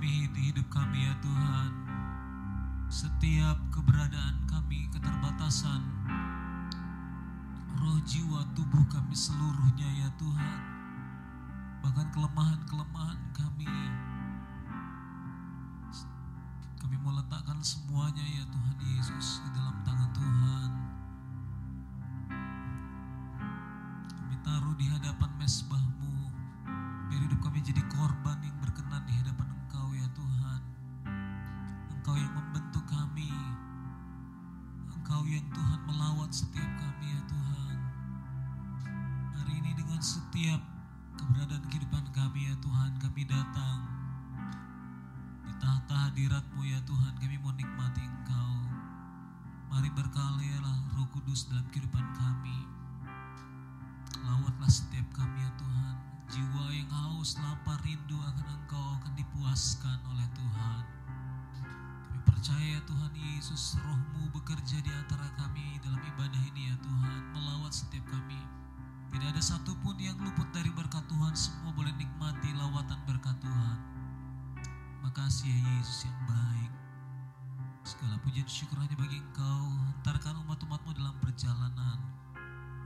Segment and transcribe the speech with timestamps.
[0.00, 1.70] kami di hidup kami ya Tuhan.
[2.88, 5.84] Setiap keberadaan kami, keterbatasan,
[7.76, 10.60] roh jiwa tubuh kami seluruhnya ya Tuhan.
[11.84, 13.68] Bahkan kelemahan-kelemahan kami.
[16.80, 20.70] Kami mau letakkan semuanya ya Tuhan Yesus di dalam tangan Tuhan.
[24.16, 25.79] Kami taruh di hadapan mesbah
[40.40, 40.64] setiap
[41.20, 43.84] keberadaan kehidupan kami ya Tuhan, kami datang
[45.44, 48.56] di tahta hadiratmu ya Tuhan, kami mau nikmati Engkau.
[49.68, 52.56] Mari berkalilah Roh Kudus dalam kehidupan kami.
[54.24, 55.94] Lawatlah setiap kami ya Tuhan,
[56.32, 60.82] jiwa yang haus, lapar, rindu akan Engkau akan dipuaskan oleh Tuhan.
[62.08, 67.36] Kami percaya ya Tuhan Yesus, rohmu bekerja di antara kami dalam ibadah ini ya Tuhan,
[67.36, 68.59] melawat setiap kami.
[69.10, 73.78] Tidak ada satupun yang luput dari berkat Tuhan, semua boleh nikmati lawatan berkat Tuhan.
[75.02, 76.72] Makasih ya Yesus yang baik.
[77.82, 81.98] Segala pujian syukur hanya bagi Engkau, hantarkan umat-umatmu dalam perjalanan.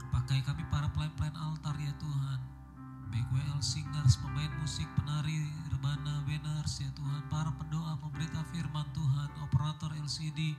[0.09, 2.39] Pakai kami para pelayan-pelayan altar ya Tuhan.
[3.13, 7.21] Baik WL singers, pemain musik, penari, rebana, winners ya Tuhan.
[7.29, 10.57] Para pendoa, pemberita firman Tuhan, operator LCD.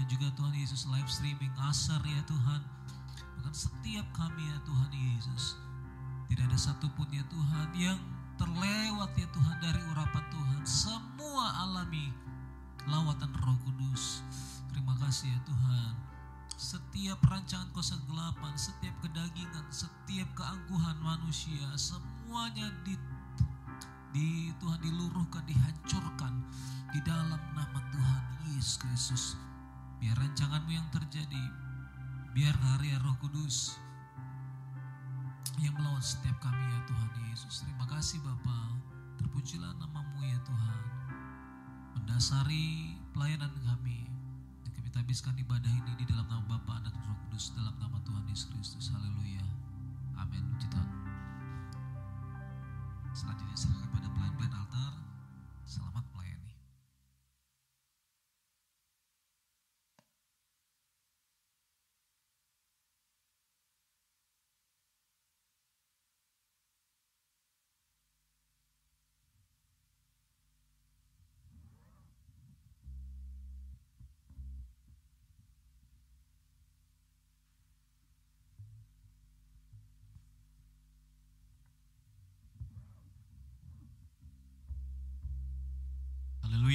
[0.00, 2.79] Dan juga Tuhan Yesus live streaming, asar ya Tuhan.
[3.40, 5.56] Bahkan setiap kami ya Tuhan Yesus.
[6.28, 7.96] Tidak ada satupun ya Tuhan yang
[8.36, 10.60] terlewat ya Tuhan dari urapan Tuhan.
[10.68, 12.12] Semua alami
[12.84, 14.20] lawatan roh kudus.
[14.68, 15.96] Terima kasih ya Tuhan.
[16.52, 22.92] Setiap rancangan kosa gelapan, setiap kedagingan, setiap keangkuhan manusia, semuanya di,
[24.12, 26.44] di Tuhan diluruhkan, dihancurkan
[26.92, 29.24] di dalam nama Tuhan Yesus Kristus.
[29.96, 31.59] Biar rancanganmu yang terjadi,
[32.30, 33.74] Biar karya Roh Kudus
[35.58, 37.66] yang melawan setiap kami ya Tuhan Yesus.
[37.66, 38.78] Terima kasih Bapa.
[39.18, 40.82] Terpujilah namamu ya Tuhan.
[41.98, 44.06] Mendasari pelayanan kami.
[44.62, 48.22] Dan kami tabiskan ibadah ini di dalam nama Bapa Anak Roh Kudus dalam nama Tuhan
[48.30, 48.94] Yesus Kristus.
[48.94, 49.42] Haleluya.
[50.14, 50.46] Amin.
[50.54, 50.90] Puji Tuhan.
[53.10, 54.92] Selanjutnya serahkan pada pelayan-pelayan altar.
[55.66, 56.06] Selamat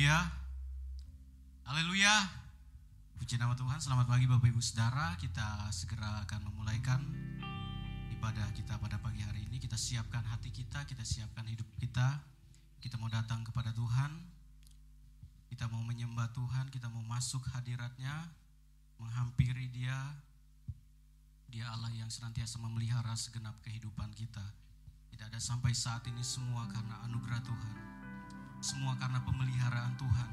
[0.05, 0.29] Haleluya.
[1.65, 2.15] Haleluya.
[3.17, 3.81] Puji nama Tuhan.
[3.81, 5.17] Selamat pagi Bapak Ibu Saudara.
[5.17, 7.01] Kita segera akan memulaikan
[8.13, 9.57] ibadah kita pada pagi hari ini.
[9.57, 12.21] Kita siapkan hati kita, kita siapkan hidup kita.
[12.77, 14.13] Kita mau datang kepada Tuhan.
[15.49, 18.29] Kita mau menyembah Tuhan, kita mau masuk hadiratnya,
[19.01, 19.97] menghampiri dia.
[21.49, 24.53] Dia Allah yang senantiasa memelihara segenap kehidupan kita.
[25.09, 27.94] Tidak ada sampai saat ini semua karena anugerah Tuhan
[28.65, 30.29] semua karena pemeliharaan Tuhan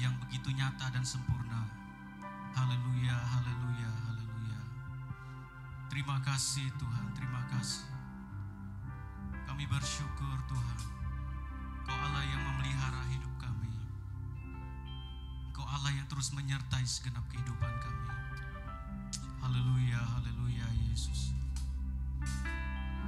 [0.00, 1.68] yang begitu nyata dan sempurna.
[2.56, 4.60] Haleluya, haleluya, haleluya.
[5.92, 7.84] Terima kasih Tuhan, terima kasih.
[9.44, 10.78] Kami bersyukur Tuhan.
[11.84, 13.68] Kau Allah yang memelihara hidup kami.
[15.52, 18.08] Kau Allah yang terus menyertai segenap kehidupan kami.
[19.44, 21.36] Haleluya, haleluya Yesus.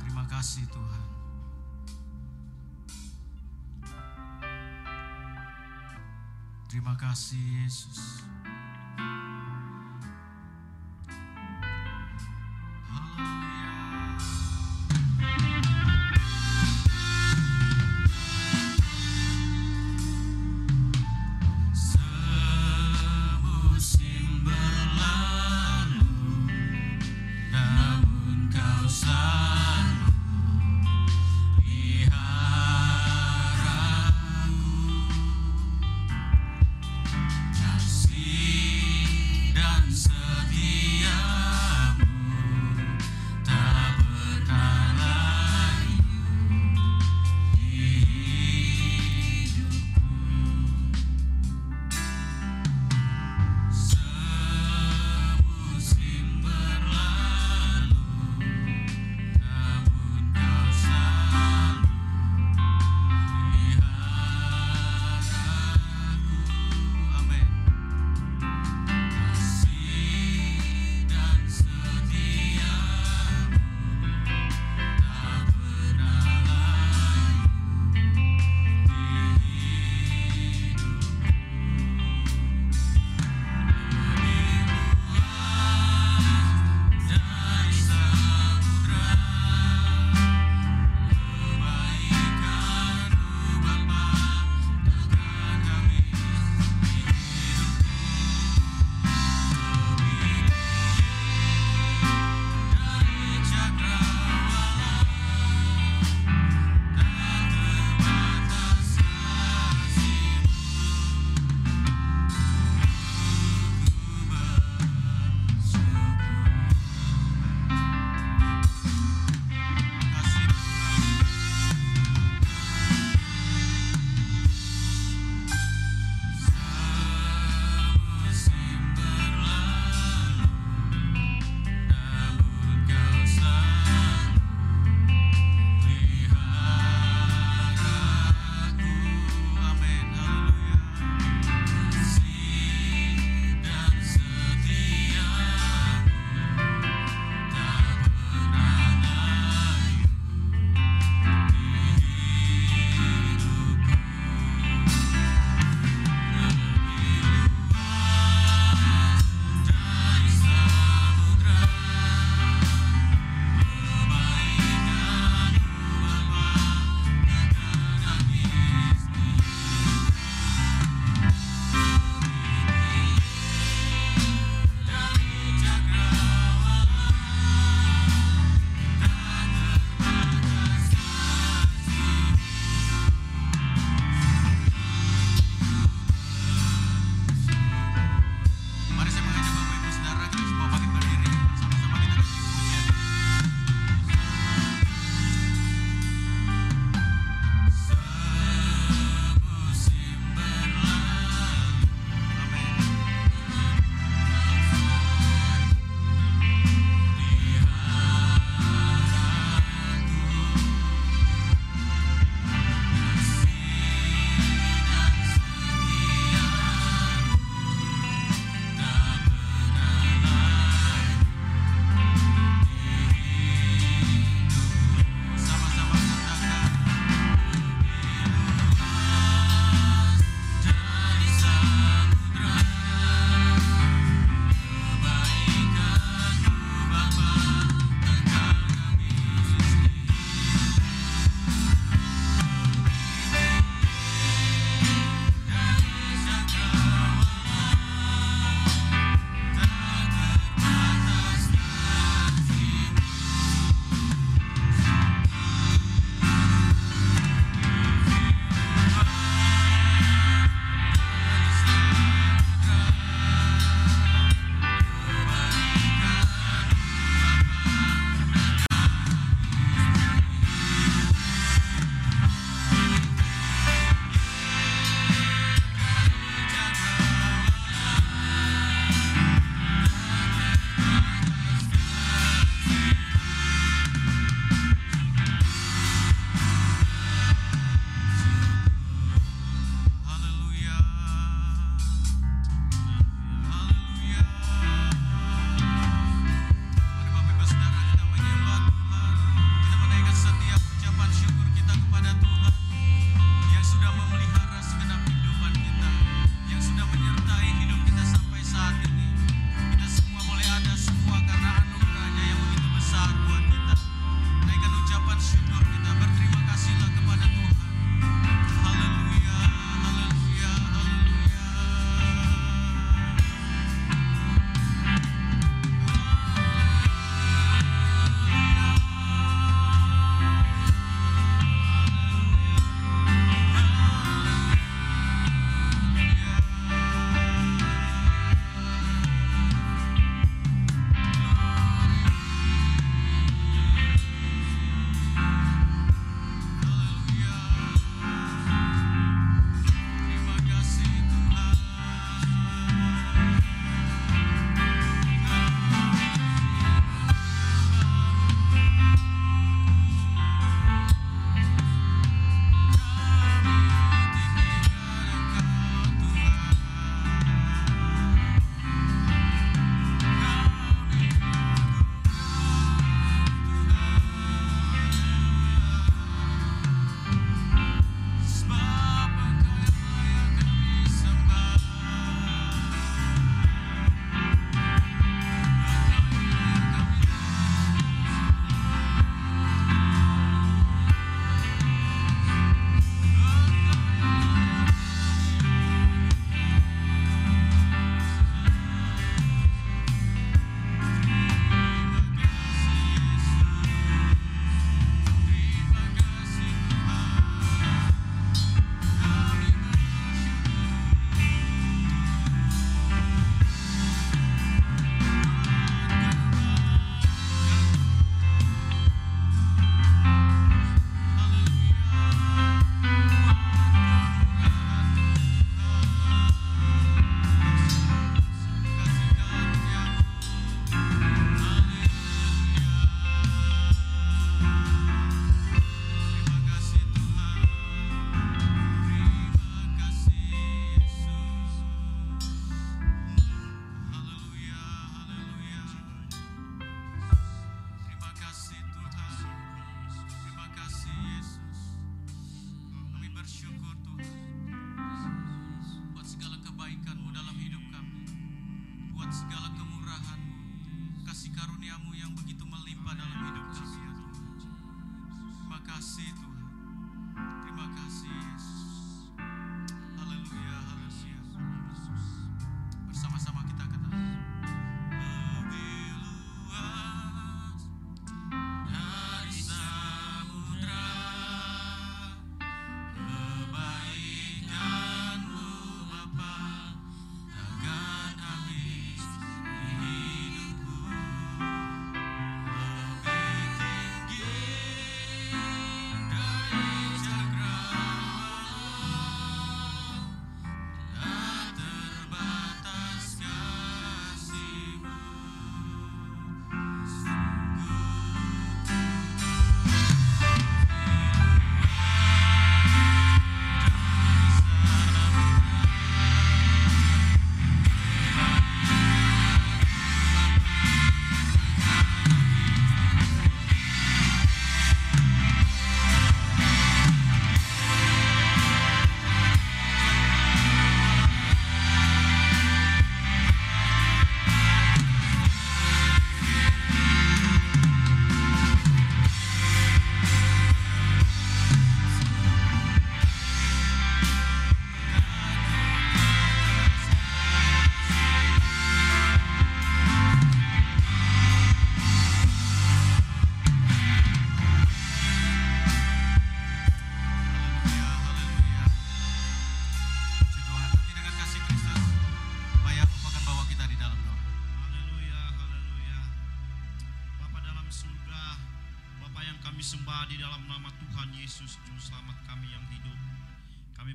[0.05, 1.08] Terima kasih Tuhan.
[6.69, 8.21] Terima kasih Yesus.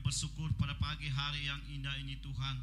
[0.04, 2.60] Bersyukur pada pagi hari yang indah ini Tuhan,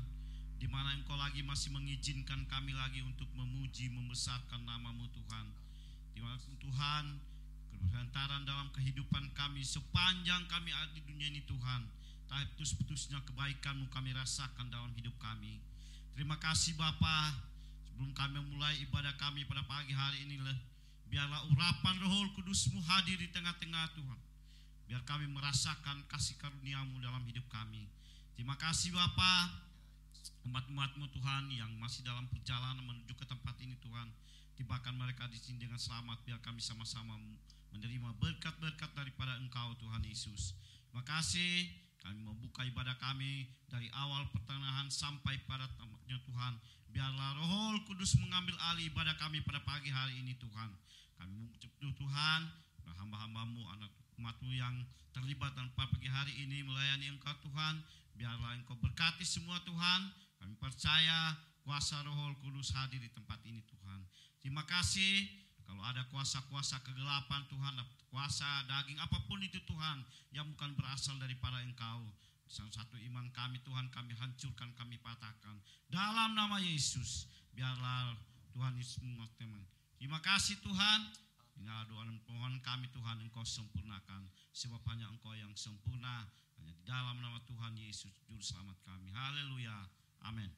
[0.60, 5.48] di mana Engkau lagi masih mengizinkan kami lagi untuk memuji, membesarkan namamu Tuhan.
[6.12, 7.04] Di mana Tuhan,
[7.72, 11.88] kebenaran dalam kehidupan kami sepanjang kami ada di dunia ini Tuhan.
[12.28, 15.58] Tak putus-putusnya kebaikanmu kami rasakan dalam hidup kami.
[16.14, 17.34] Terima kasih Bapa.
[17.88, 20.38] Sebelum kami memulai ibadah kami pada pagi hari ini,
[21.10, 24.29] biarlah urapan Roh Kudusmu hadir di tengah-tengah Tuhan.
[24.90, 27.86] Biar kami merasakan kasih karuniamu dalam hidup kami.
[28.34, 29.46] Terima kasih Bapa
[30.50, 34.10] umat-umatmu Tuhan yang masih dalam perjalanan menuju ke tempat ini Tuhan.
[34.58, 37.14] Tibakan mereka di sini dengan selamat biar kami sama-sama
[37.70, 40.58] menerima berkat-berkat daripada Engkau Tuhan Yesus.
[40.90, 41.70] Terima kasih
[42.02, 46.58] kami membuka ibadah kami dari awal pertengahan sampai pada tamatnya Tuhan.
[46.90, 50.74] Biarlah roh kudus mengambil alih ibadah kami pada pagi hari ini Tuhan.
[51.14, 52.40] Kami mengucap Tuhan,
[52.98, 54.76] hamba-hambamu, anak umatmu yang
[55.16, 57.80] terlibat dalam pagi hari ini melayani engkau Tuhan.
[58.20, 60.00] Biarlah engkau berkati semua Tuhan.
[60.36, 64.00] Kami percaya kuasa roh kudus hadir di tempat ini Tuhan.
[64.44, 65.28] Terima kasih
[65.64, 67.78] kalau ada kuasa-kuasa kegelapan Tuhan,
[68.10, 70.02] kuasa daging apa pun itu Tuhan
[70.34, 72.10] yang bukan berasal daripada Engkau.
[72.50, 75.54] Salah satu iman kami Tuhan kami hancurkan, kami patahkan.
[75.86, 78.18] Dalam nama Yesus, biarlah
[78.50, 78.98] Tuhan Yesus
[79.38, 79.62] teman.
[79.94, 81.00] Terima kasih Tuhan.
[81.60, 84.24] Inilah doa dan pohon kami Tuhan Engkau sempurnakan.
[84.56, 86.24] Sebab hanya Engkau yang sempurna.
[86.56, 89.12] Hanya di dalam nama Tuhan Yesus, Juru Selamat kami.
[89.12, 89.76] Haleluya.
[90.24, 90.48] Amin.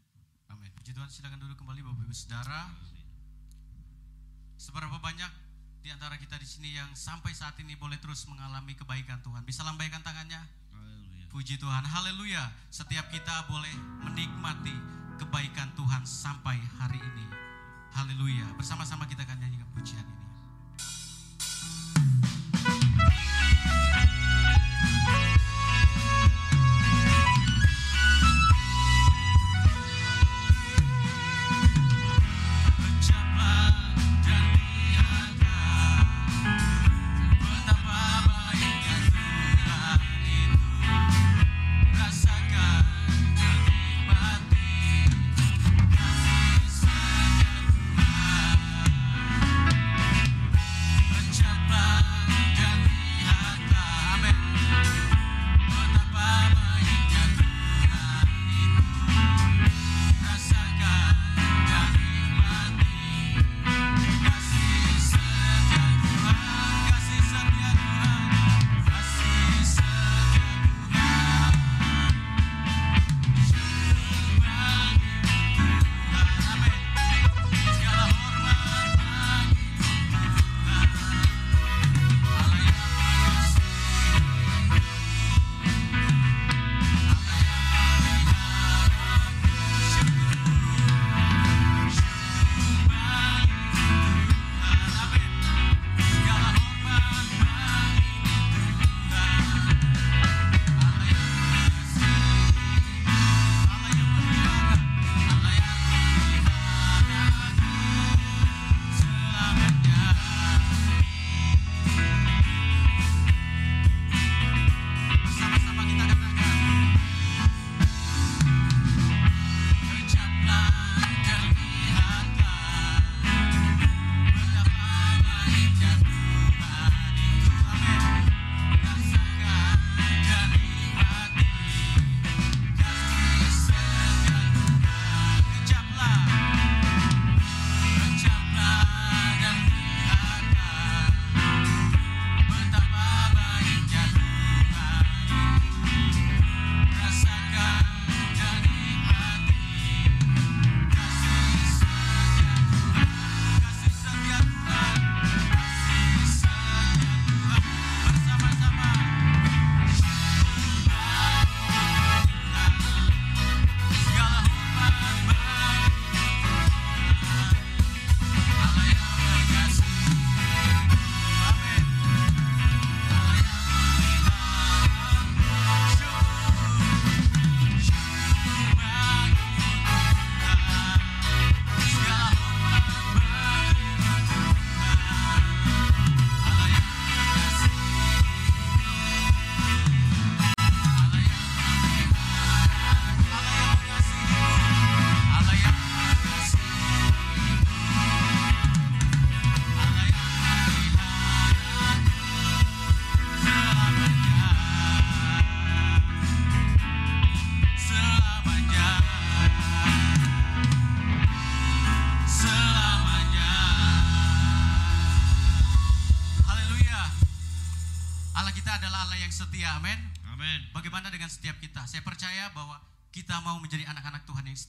[0.47, 0.71] Amin.
[0.79, 2.71] Puji Tuhan silakan duduk kembali Bapak Ibu Saudara.
[4.55, 5.27] Seberapa banyak
[5.83, 9.43] di antara kita di sini yang sampai saat ini boleh terus mengalami kebaikan Tuhan?
[9.43, 10.39] Bisa lambaikan tangannya?
[10.71, 11.27] Haleluya.
[11.35, 12.47] Puji Tuhan, haleluya.
[12.71, 13.75] Setiap kita boleh
[14.07, 14.75] menikmati
[15.19, 17.27] kebaikan Tuhan sampai hari ini.
[17.91, 18.55] Haleluya.
[18.55, 20.22] Bersama-sama kita akan nyanyikan pujian ini.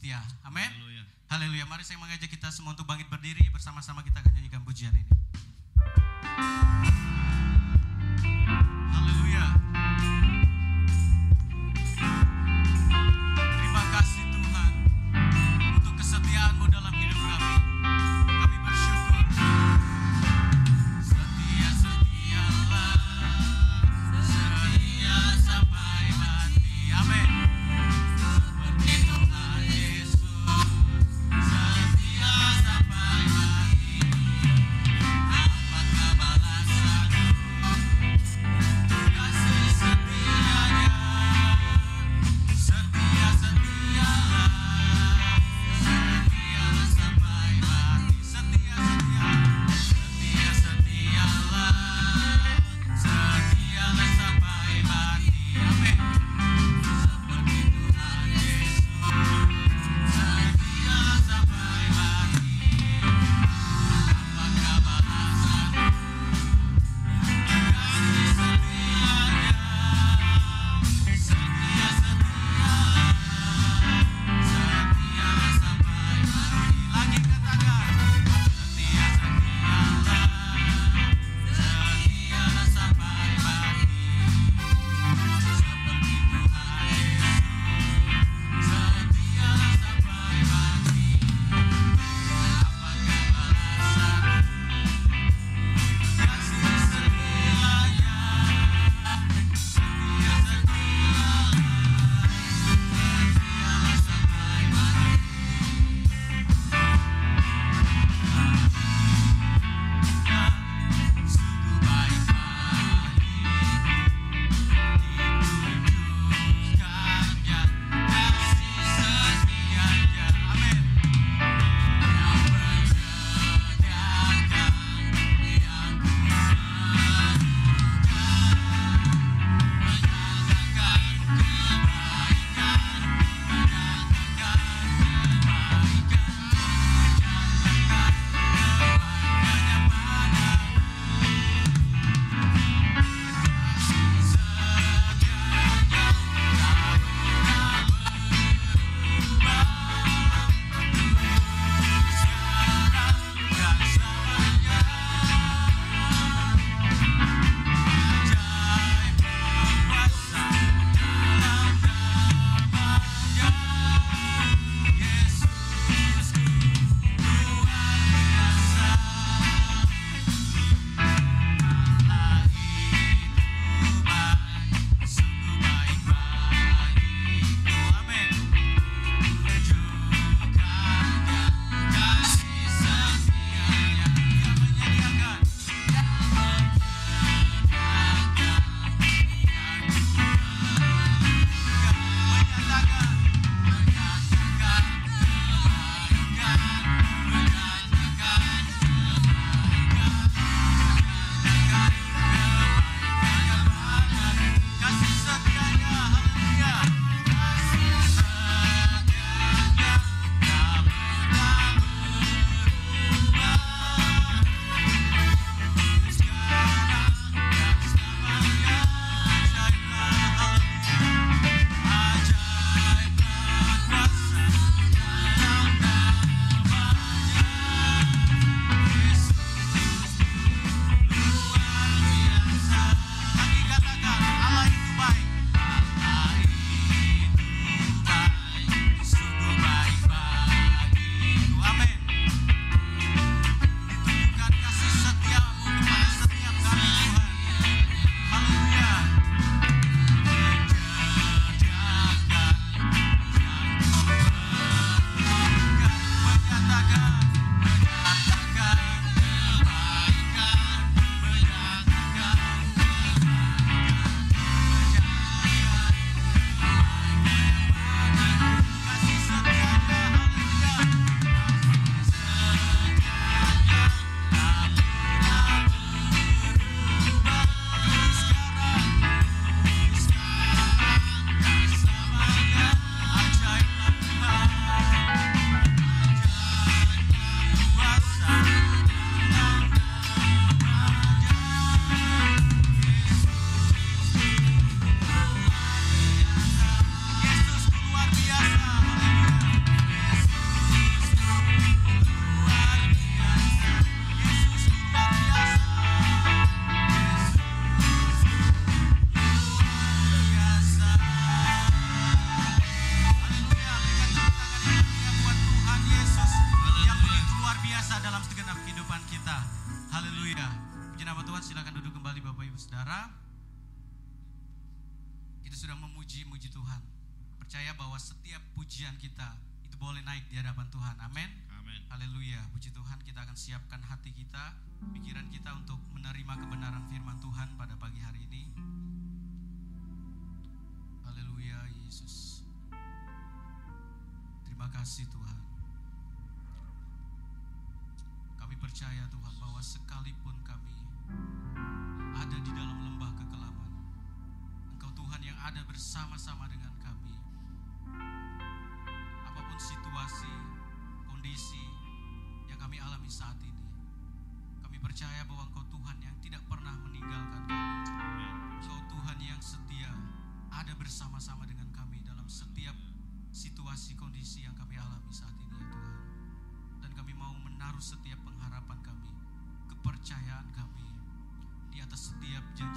[0.03, 0.19] setia.
[0.43, 0.67] Amin.
[0.67, 1.03] Haleluya.
[1.31, 1.63] Haleluya.
[1.63, 5.07] Mari saya mengajak kita semua untuk bangkit berdiri bersama-sama kita akan nyanyikan pujian ini.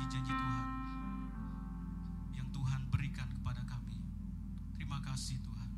[0.07, 0.67] janji-janji Tuhan
[2.39, 3.99] yang Tuhan berikan kepada kami.
[4.79, 5.71] Terima kasih Tuhan.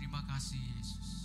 [0.00, 1.21] Terima kasih Yesus.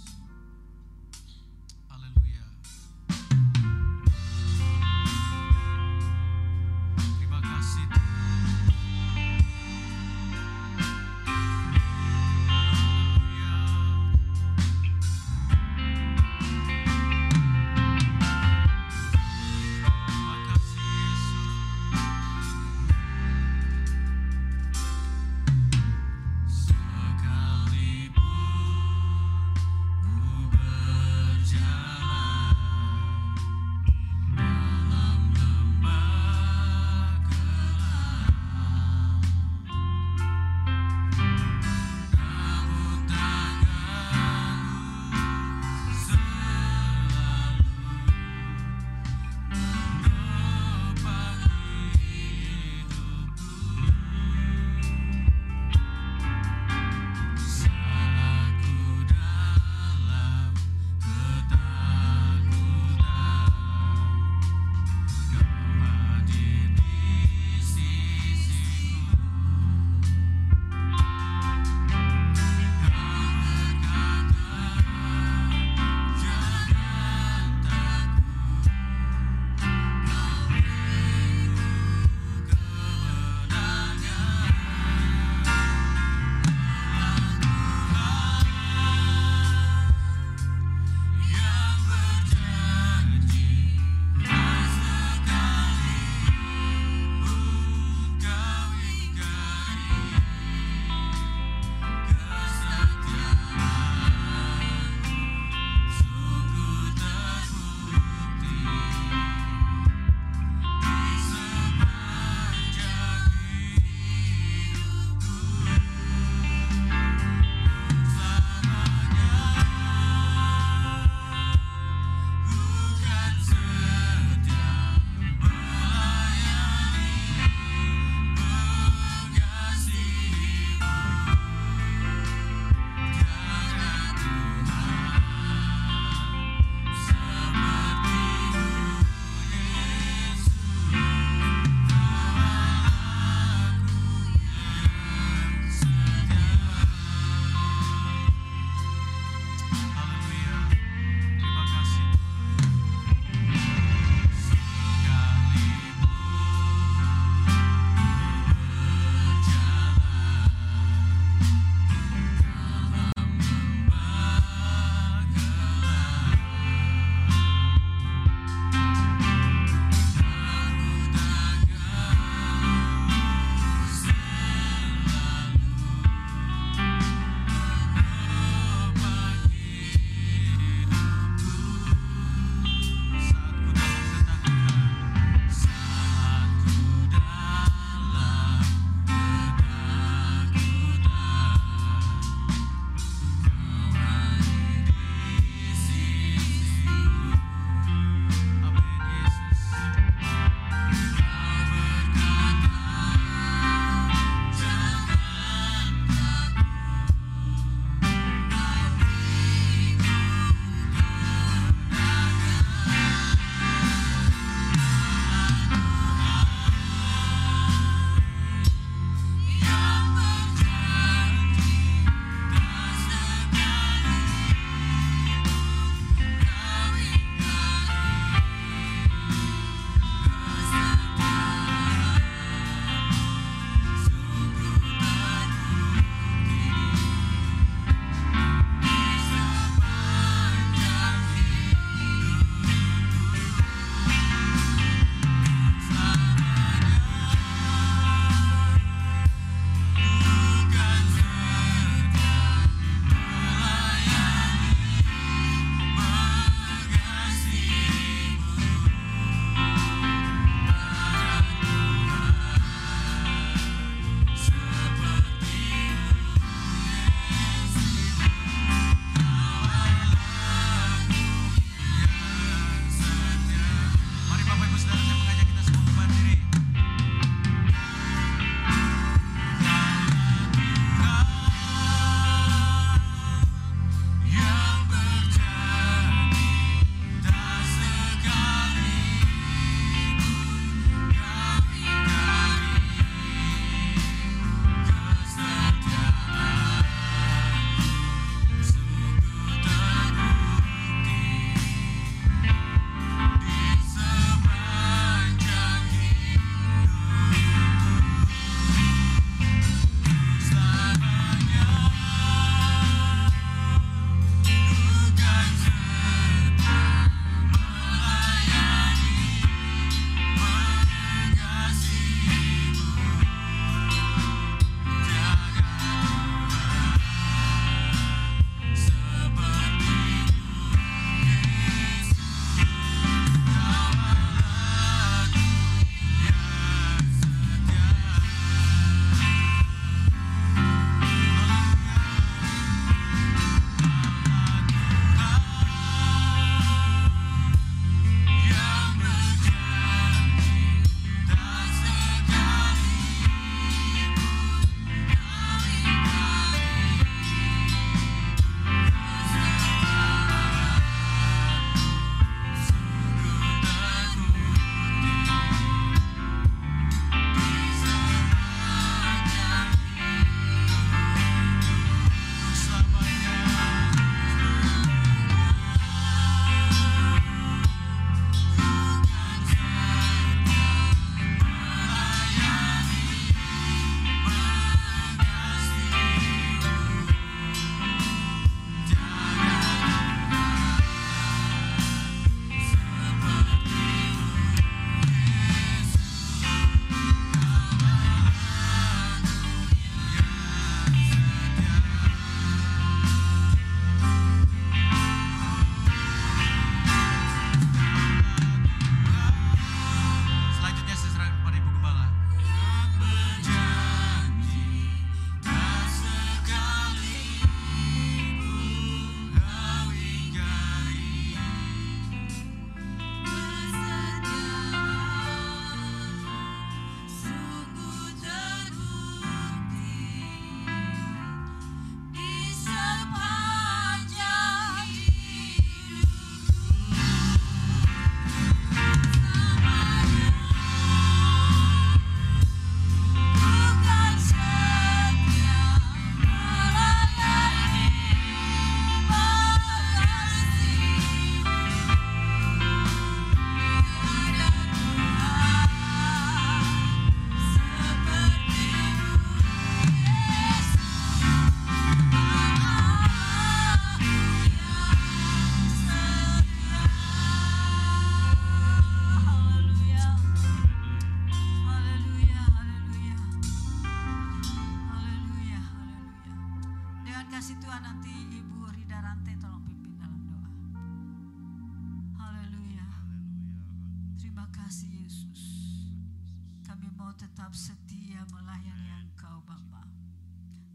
[487.47, 489.87] Tetap setia melayani Engkau Bapa.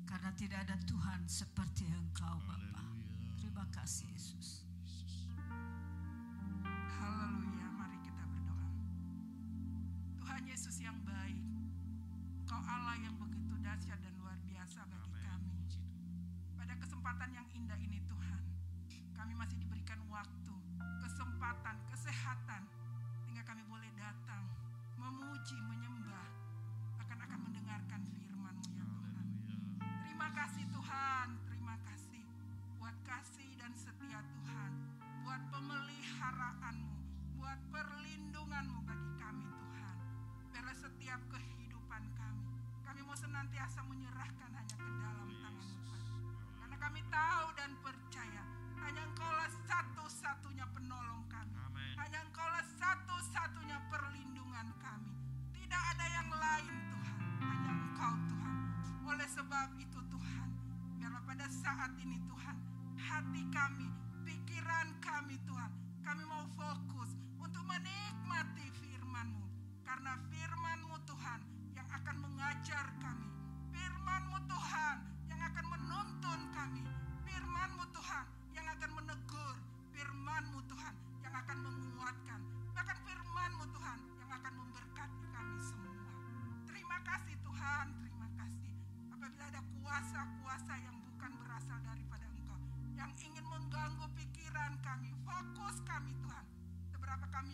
[0.09, 2.81] Karena tidak ada Tuhan seperti Engkau Bapa.
[3.37, 4.65] Terima kasih Yesus.
[6.97, 8.73] Haleluya, mari kita berdoa.
[10.17, 11.45] Tuhan Yesus yang baik,
[12.41, 14.01] Engkau Allah yang begitu dahsyat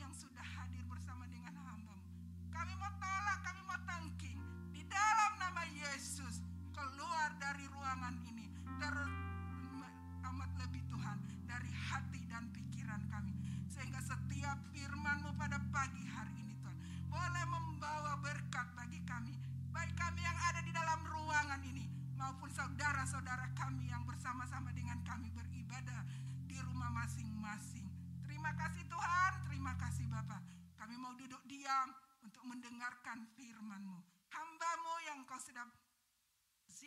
[0.08, 0.47] yang sudah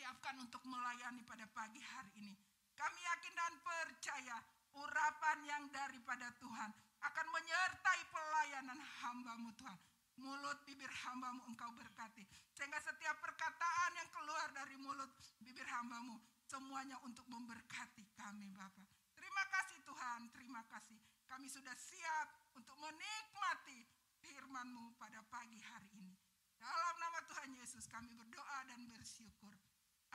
[0.02, 2.34] siapkan untuk melayani pada pagi hari ini.
[2.74, 4.36] Kami yakin dan percaya
[4.74, 6.74] urapan yang daripada Tuhan
[7.06, 9.78] akan menyertai pelayanan hambamu Tuhan.
[10.18, 12.26] Mulut bibir hambamu engkau berkati.
[12.50, 15.06] Sehingga setiap perkataan yang keluar dari mulut
[15.38, 16.18] bibir hambamu.
[16.50, 19.14] Semuanya untuk memberkati kami Bapak.
[19.14, 20.98] Terima kasih Tuhan, terima kasih.
[21.30, 23.86] Kami sudah siap untuk menikmati
[24.18, 26.18] firman-Mu pada pagi hari ini.
[26.58, 29.54] Dalam nama Tuhan Yesus kami berdoa dan bersyukur.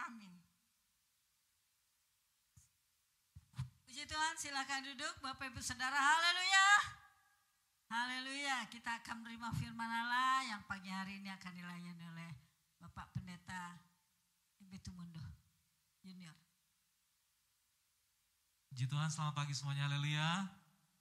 [0.06, 0.38] Amin.
[3.88, 5.98] Puji Tuhan, silakan duduk Bapak Ibu Saudara.
[5.98, 6.68] Haleluya.
[7.90, 8.58] Haleluya.
[8.70, 12.32] Kita akan menerima firman Allah yang pagi hari ini akan dilayani oleh
[12.78, 13.80] Bapak Pendeta
[14.62, 15.24] Ibu Tumundo
[16.06, 16.36] Junior.
[18.70, 20.46] Puji Tuhan, selamat pagi semuanya, haleluya.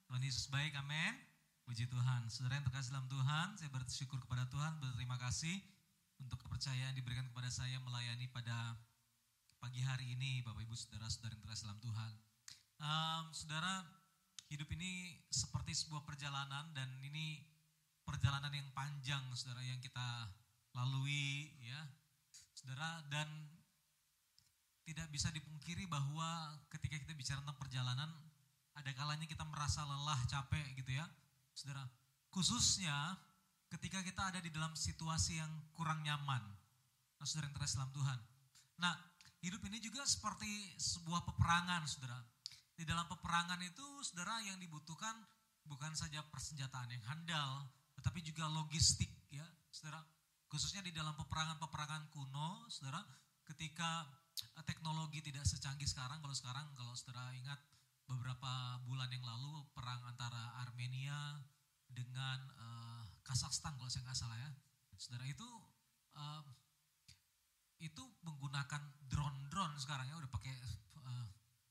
[0.09, 1.13] Tuhan Yesus baik, amin.
[1.67, 5.59] Puji Tuhan, saudara yang terkasih dalam Tuhan, saya bersyukur kepada Tuhan, berterima kasih
[6.17, 8.73] untuk kepercayaan diberikan kepada saya melayani pada
[9.57, 12.11] pagi hari ini, Bapak Ibu Saudara-saudara yang terkasih dalam Tuhan.
[12.77, 13.81] Um, saudara,
[14.53, 17.41] hidup ini seperti sebuah perjalanan dan ini
[18.05, 20.29] perjalanan yang panjang, saudara, yang kita
[20.77, 21.89] lalui, ya,
[22.53, 23.25] saudara, dan
[24.85, 28.13] tidak bisa dipungkiri bahwa ketika kita bicara tentang perjalanan,
[28.77, 31.05] ada kalanya kita merasa lelah, capek gitu ya,
[31.57, 31.81] saudara.
[32.29, 33.17] Khususnya
[33.73, 36.45] ketika kita ada di dalam situasi yang kurang nyaman,
[37.17, 38.19] nah, saudara yang terkasih dalam Tuhan.
[38.77, 38.93] Nah,
[39.41, 42.17] hidup ini juga seperti sebuah peperangan, saudara.
[42.77, 45.13] Di dalam peperangan itu, saudara, yang dibutuhkan
[45.65, 50.01] bukan saja persenjataan yang handal, tetapi juga logistik, ya, saudara.
[50.47, 53.03] Khususnya di dalam peperangan-peperangan kuno, saudara,
[53.43, 54.07] ketika
[54.57, 57.59] eh, teknologi tidak secanggih sekarang, kalau sekarang, kalau saudara ingat
[58.07, 61.43] beberapa bulan yang lalu perang antara Armenia
[61.91, 64.49] dengan eh, Kazakhstan kalau saya nggak salah ya,
[64.95, 65.49] saudara itu
[66.15, 66.41] eh,
[67.77, 71.27] itu menggunakan drone-drone sekarang ya udah pakai eh,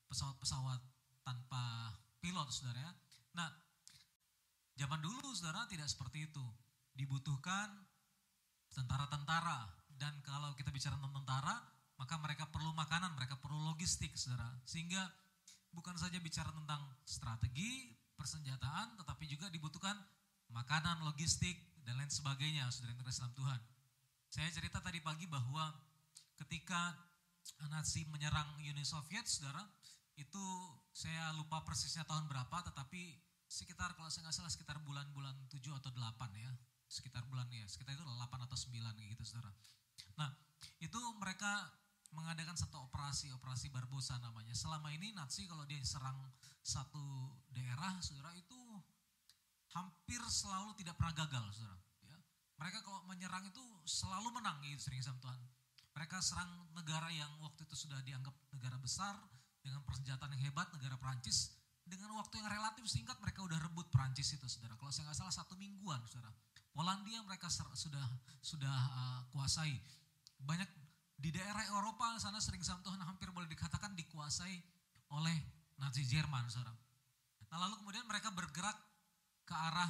[0.07, 0.79] pesawat-pesawat
[1.27, 1.91] tanpa
[2.23, 2.91] pilot saudara ya.
[3.35, 3.49] Nah,
[4.79, 6.45] zaman dulu saudara tidak seperti itu.
[6.97, 7.69] Dibutuhkan
[8.73, 11.55] tentara-tentara dan kalau kita bicara tentang tentara,
[11.97, 14.47] maka mereka perlu makanan, mereka perlu logistik saudara.
[14.65, 15.01] Sehingga
[15.73, 19.97] bukan saja bicara tentang strategi, persenjataan, tetapi juga dibutuhkan
[20.53, 23.59] makanan, logistik, dan lain sebagainya saudara yang dalam Tuhan.
[24.27, 25.71] Saya cerita tadi pagi bahwa
[26.37, 26.95] ketika
[27.71, 29.63] Nazi menyerang Uni Soviet, saudara,
[30.17, 30.45] itu
[30.93, 35.89] saya lupa persisnya tahun berapa, tetapi sekitar kalau saya nggak salah sekitar bulan-bulan 7 atau
[35.93, 36.51] 8 ya,
[36.89, 38.73] sekitar bulan ya, sekitar itu 8 atau 9
[39.13, 39.53] gitu saudara.
[40.19, 40.29] Nah
[40.81, 41.69] itu mereka
[42.11, 44.51] mengadakan satu operasi, operasi Barbosa namanya.
[44.57, 46.17] Selama ini Nazi kalau dia serang
[46.65, 48.57] satu daerah, saudara itu
[49.75, 51.77] hampir selalu tidak pernah gagal, saudara.
[52.07, 52.17] Ya.
[52.57, 55.39] Mereka kalau menyerang itu selalu menang, gitu sering sama Tuhan.
[55.97, 59.17] Mereka serang negara yang waktu itu sudah dianggap negara besar
[59.65, 61.57] dengan persenjataan yang hebat, negara Perancis.
[61.81, 64.77] Dengan waktu yang relatif singkat mereka udah rebut Perancis itu, saudara.
[64.77, 66.29] Kalau saya nggak salah satu mingguan, saudara.
[66.69, 68.05] Polandia mereka sudah
[68.45, 69.73] sudah uh, kuasai.
[70.37, 70.69] Banyak
[71.17, 74.53] di daerah Eropa sana sering sama Tuhan hampir boleh dikatakan dikuasai
[75.17, 75.37] oleh
[75.81, 76.77] Nazi Jerman, saudara.
[77.49, 78.77] Nah lalu kemudian mereka bergerak
[79.49, 79.89] ke arah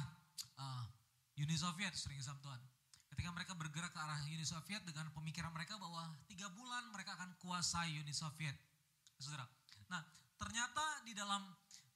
[0.56, 0.88] uh,
[1.36, 2.77] Uni Soviet, sering sama Tuhan.
[3.18, 7.34] Ketika mereka bergerak ke arah Uni Soviet dengan pemikiran mereka bahwa tiga bulan mereka akan
[7.42, 8.54] kuasai Uni Soviet,
[9.18, 9.42] saudara.
[9.90, 10.06] Nah
[10.38, 11.42] ternyata di dalam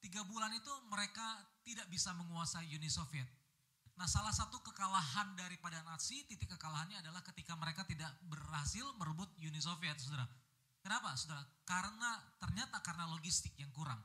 [0.02, 3.30] tiga bulan itu mereka tidak bisa menguasai Uni Soviet.
[3.94, 9.62] Nah salah satu kekalahan daripada Nazi, titik kekalahannya adalah ketika mereka tidak berhasil merebut Uni
[9.62, 10.26] Soviet, saudara.
[10.82, 11.46] Kenapa, saudara?
[11.62, 14.02] Karena ternyata karena logistik yang kurang.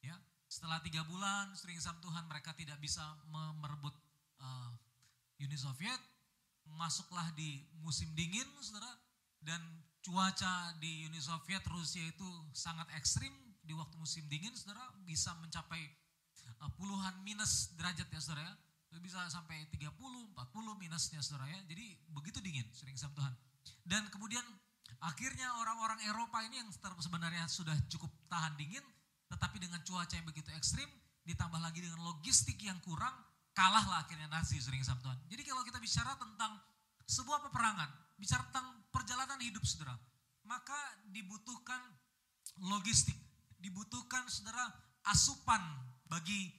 [0.00, 0.16] Ya,
[0.48, 3.04] setelah tiga bulan, sering Tuhan mereka tidak bisa
[3.60, 3.92] merebut
[4.40, 4.72] uh,
[5.44, 6.13] Uni Soviet,
[6.72, 8.88] masuklah di musim dingin, saudara,
[9.44, 9.60] dan
[10.04, 13.32] cuaca di Uni Soviet Rusia itu sangat ekstrim
[13.64, 15.80] di waktu musim dingin, saudara bisa mencapai
[16.60, 18.44] uh, puluhan minus derajat ya, saudara.
[18.44, 18.54] Ya.
[19.02, 20.38] Bisa sampai 30, 40
[20.78, 21.58] minusnya, saudara ya.
[21.66, 23.34] Jadi begitu dingin, sering sama Tuhan.
[23.82, 24.44] Dan kemudian
[25.02, 28.84] akhirnya orang-orang Eropa ini yang sebenarnya sudah cukup tahan dingin,
[29.32, 30.86] tetapi dengan cuaca yang begitu ekstrim,
[31.26, 33.12] ditambah lagi dengan logistik yang kurang,
[33.54, 35.18] kalahlah akhirnya Nazi sering sama Tuhan.
[35.30, 36.58] Jadi kalau kita bicara tentang
[37.06, 37.88] sebuah peperangan,
[38.18, 39.94] bicara tentang perjalanan hidup saudara,
[40.44, 40.76] maka
[41.08, 41.80] dibutuhkan
[42.60, 43.16] logistik,
[43.62, 44.66] dibutuhkan saudara
[45.06, 45.62] asupan
[46.10, 46.50] bagi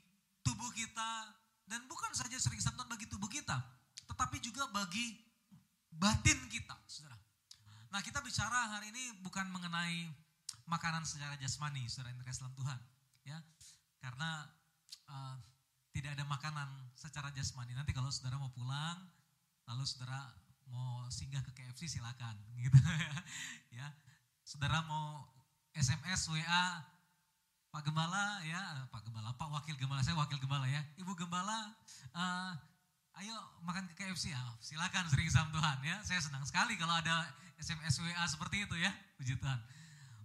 [0.42, 1.36] tubuh kita
[1.68, 3.58] dan bukan saja sering sama Tuhan bagi tubuh kita,
[4.08, 5.20] tetapi juga bagi
[5.92, 7.20] batin kita, saudara.
[7.92, 10.08] Nah kita bicara hari ini bukan mengenai
[10.68, 12.80] makanan secara jasmani, saudara yang dalam Tuhan,
[13.26, 13.38] ya,
[14.02, 14.46] karena
[15.10, 15.36] uh,
[15.96, 17.72] tidak ada makanan secara jasmani.
[17.72, 19.00] Nanti kalau saudara mau pulang,
[19.64, 20.28] lalu saudara
[20.68, 22.36] mau singgah ke KFC silakan,
[22.68, 22.76] gitu
[23.72, 23.88] ya.
[24.44, 25.24] Saudara mau
[25.72, 26.84] SMS, WA,
[27.72, 30.84] Pak Gembala ya, Pak Gembala, Pak Wakil Gembala, saya Wakil Gembala ya.
[31.00, 31.72] Ibu Gembala,
[32.12, 32.52] uh,
[33.24, 35.96] ayo makan ke KFC ya, silakan sering sama Tuhan ya.
[36.04, 37.24] Saya senang sekali kalau ada
[37.56, 39.60] SMS WA seperti itu ya, puji Tuhan.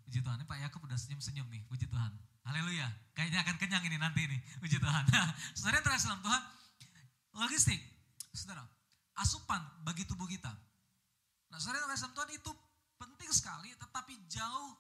[0.03, 2.11] Puji Tuhan, ini Pak Yakub udah senyum-senyum nih, puji Tuhan.
[2.45, 2.89] Haleluya.
[3.13, 4.39] Kayaknya akan kenyang ini nanti ini.
[4.63, 5.05] Puji Tuhan.
[5.57, 6.43] saudara yang terkasih dalam Tuhan,
[7.37, 7.81] logistik,
[8.33, 8.65] saudara,
[9.21, 10.51] asupan bagi tubuh kita.
[11.53, 12.51] Nah saudara yang terkasih dalam Tuhan itu
[12.97, 14.71] penting sekali, tetapi jauh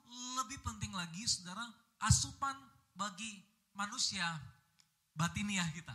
[0.40, 1.68] lebih penting lagi saudara,
[2.04, 2.56] asupan
[2.96, 3.44] bagi
[3.76, 4.24] manusia
[5.16, 5.92] batiniah kita.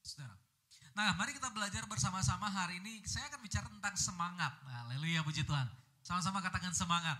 [0.00, 0.36] Saudara.
[0.92, 4.52] Nah mari kita belajar bersama-sama hari ini, saya akan bicara tentang semangat.
[4.68, 5.64] Haleluya puji Tuhan.
[6.04, 7.16] Sama-sama katakan semangat.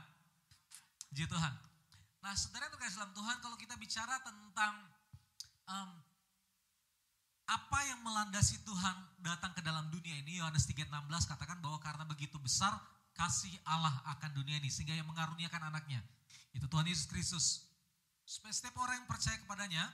[1.09, 1.72] Puji Tuhan.
[2.23, 4.75] Nah, saudara yang terkasih dalam Tuhan, kalau kita bicara tentang
[5.67, 5.91] um,
[7.51, 10.87] apa yang melandasi Tuhan datang ke dalam dunia ini, Yohanes 3:16
[11.27, 12.79] katakan bahwa karena begitu besar
[13.19, 15.99] kasih Allah akan dunia ini, sehingga yang mengaruniakan anaknya,
[16.55, 17.47] itu Tuhan Yesus Kristus.
[18.23, 19.91] Supaya setiap orang yang percaya kepadanya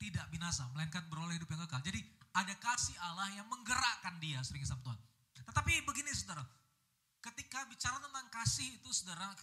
[0.00, 1.84] tidak binasa, melainkan beroleh hidup yang kekal.
[1.84, 2.00] Jadi
[2.32, 4.98] ada kasih Allah yang menggerakkan dia, sering sama Tuhan.
[5.44, 6.48] Tetapi begini saudara,
[7.20, 9.36] ketika bicara tentang kasih itu saudara,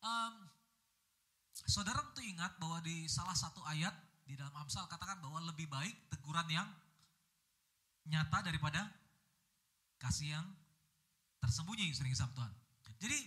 [0.00, 0.34] um,
[1.54, 3.94] Saudara tentu ingat bahwa di salah satu ayat
[4.26, 6.66] di dalam Amsal katakan bahwa lebih baik teguran yang
[8.10, 8.90] nyata daripada
[10.02, 10.46] kasih yang
[11.38, 12.52] tersembunyi sering sama Tuhan.
[12.98, 13.18] Jadi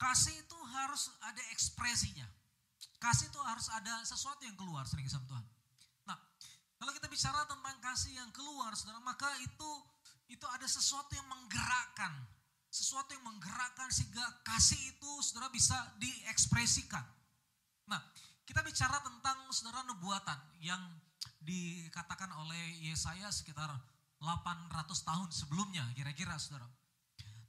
[0.00, 2.26] kasih itu harus ada ekspresinya.
[2.96, 5.44] Kasih itu harus ada sesuatu yang keluar sering sama Tuhan.
[6.08, 6.16] Nah,
[6.80, 9.70] kalau kita bicara tentang kasih yang keluar, saudara, maka itu
[10.30, 12.12] itu ada sesuatu yang menggerakkan,
[12.70, 17.02] sesuatu yang menggerakkan sehingga kasih itu saudara bisa diekspresikan.
[17.90, 17.98] Nah,
[18.46, 20.78] kita bicara tentang saudara nubuatan yang
[21.42, 23.68] dikatakan oleh Yesaya sekitar
[24.22, 24.70] 800
[25.02, 26.70] tahun sebelumnya kira-kira saudara.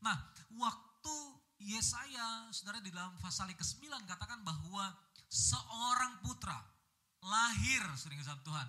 [0.01, 0.17] Nah,
[0.57, 1.15] waktu
[1.61, 4.89] Yesaya saudara di dalam pasal ke-9 katakan bahwa
[5.30, 6.57] seorang putra
[7.22, 8.67] lahir sering Tuhan.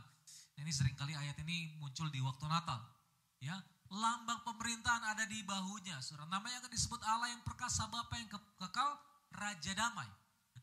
[0.61, 2.79] Ini sering kali ayat ini muncul di waktu Natal.
[3.41, 3.59] Ya,
[3.93, 6.01] lambang pemerintahan ada di bahunya.
[6.01, 8.91] Saudara, namanya akan disebut Allah yang perkasa Bapa yang kekal,
[9.37, 10.09] Raja Damai.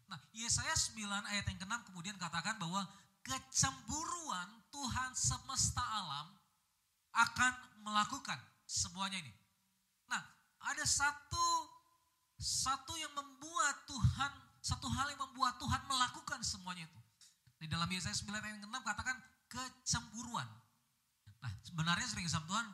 [0.10, 2.82] Nah, Yesaya 9 ayat yang ke-6 kemudian katakan bahwa
[3.22, 6.34] kecemburuan Tuhan semesta alam
[7.14, 7.54] akan
[7.86, 9.34] melakukan semuanya ini.
[10.10, 10.22] Nah,
[10.66, 11.70] ada satu
[12.40, 14.32] satu yang membuat Tuhan,
[14.64, 17.00] satu hal yang membuat Tuhan melakukan semuanya itu.
[17.60, 19.20] Di dalam Yesaya 9 ayat 6 katakan
[19.52, 20.48] kecemburuan.
[21.44, 22.66] Nah sebenarnya sering Tuhan,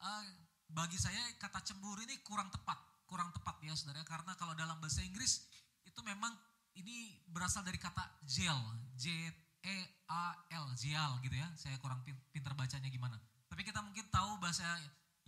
[0.00, 0.24] uh,
[0.72, 2.80] bagi saya kata cemburu ini kurang tepat.
[3.04, 5.44] Kurang tepat ya saudara, karena kalau dalam bahasa Inggris
[5.84, 6.32] itu memang
[6.74, 8.58] ini berasal dari kata jail,
[8.96, 9.30] J
[9.60, 9.76] E
[10.08, 11.46] A L, jail gitu ya.
[11.54, 13.20] Saya kurang pinter bacanya gimana.
[13.46, 14.64] Tapi kita mungkin tahu bahasa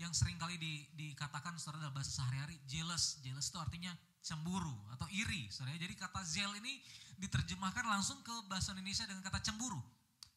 [0.01, 3.21] yang sering kali di, dikatakan saudara dalam bahasa sehari-hari jealous.
[3.23, 3.93] Jealous itu artinya
[4.25, 5.47] cemburu atau iri.
[5.53, 5.77] Saudara.
[5.77, 6.81] Jadi kata zel ini
[7.21, 9.79] diterjemahkan langsung ke bahasa Indonesia dengan kata cemburu.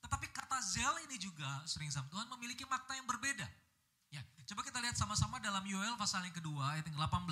[0.05, 3.47] Tetapi kata zel ini juga sering sama Tuhan memiliki makna yang berbeda.
[4.09, 4.21] Ya,
[4.53, 7.29] coba kita lihat sama-sama dalam Yoel pasal yang kedua ayat yang 18.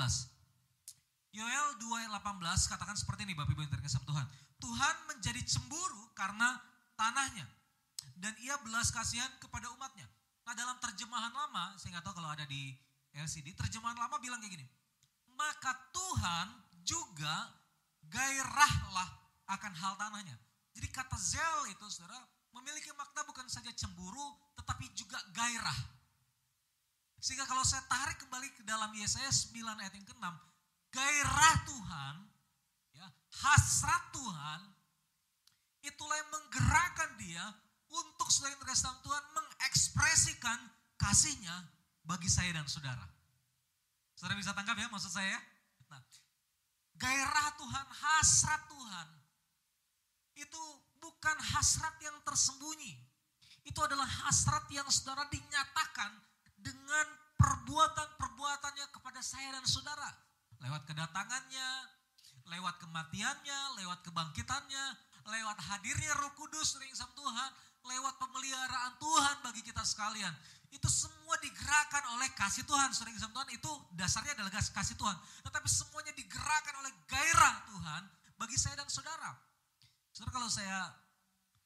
[1.34, 4.26] Yoel 2 ayat 18 katakan seperti ini Bapak Ibu yang terkasih Tuhan.
[4.58, 6.58] Tuhan menjadi cemburu karena
[6.98, 7.46] tanahnya
[8.18, 10.10] dan ia belas kasihan kepada umatnya.
[10.50, 12.74] Nah dalam terjemahan lama, saya nggak tahu kalau ada di
[13.14, 14.66] LCD, terjemahan lama bilang kayak gini.
[15.38, 16.48] Maka Tuhan
[16.82, 17.54] juga
[18.10, 19.10] gairahlah
[19.46, 20.38] akan hal tanahnya.
[20.74, 22.18] Jadi kata zel itu saudara
[22.54, 25.97] memiliki makna bukan saja cemburu tetapi juga gairah.
[27.18, 30.26] Sehingga kalau saya tarik kembali ke dalam Yesaya 9 ayat yang ke-6,
[30.94, 32.16] gairah Tuhan,
[32.94, 33.08] ya,
[33.42, 34.60] hasrat Tuhan,
[35.82, 37.46] itulah yang menggerakkan dia
[37.90, 40.60] untuk yang terkasih Tuhan mengekspresikan
[41.00, 41.56] kasihnya
[42.06, 43.04] bagi saya dan saudara.
[44.14, 45.38] Saudara bisa tangkap ya maksud saya?
[45.90, 46.02] Nah,
[46.98, 49.08] gairah Tuhan, hasrat Tuhan,
[50.38, 50.62] itu
[51.02, 52.98] bukan hasrat yang tersembunyi.
[53.66, 56.27] Itu adalah hasrat yang saudara dinyatakan
[56.58, 57.06] dengan
[57.38, 60.10] perbuatan-perbuatannya kepada saya dan saudara.
[60.58, 61.70] Lewat kedatangannya,
[62.50, 64.86] lewat kematiannya, lewat kebangkitannya,
[65.28, 67.50] lewat hadirnya roh kudus sering sama Tuhan,
[67.86, 70.34] lewat pemeliharaan Tuhan bagi kita sekalian.
[70.68, 72.92] Itu semua digerakkan oleh kasih Tuhan.
[72.92, 75.16] Sering sama Tuhan itu dasarnya adalah kasih Tuhan.
[75.48, 78.02] Tetapi semuanya digerakkan oleh gairah Tuhan
[78.36, 79.32] bagi saya dan saudara.
[80.12, 80.92] Saudara kalau saya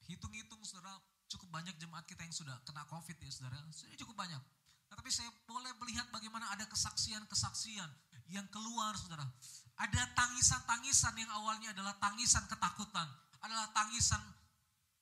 [0.06, 0.94] hitung-hitung saudara
[1.26, 3.58] cukup banyak jemaat kita yang sudah kena covid ya saudara.
[3.72, 4.42] Sudah cukup banyak.
[4.92, 7.88] Tetapi saya boleh melihat bagaimana ada kesaksian-kesaksian
[8.28, 9.24] yang keluar saudara.
[9.80, 13.08] Ada tangisan-tangisan yang awalnya adalah tangisan ketakutan.
[13.40, 14.20] Adalah tangisan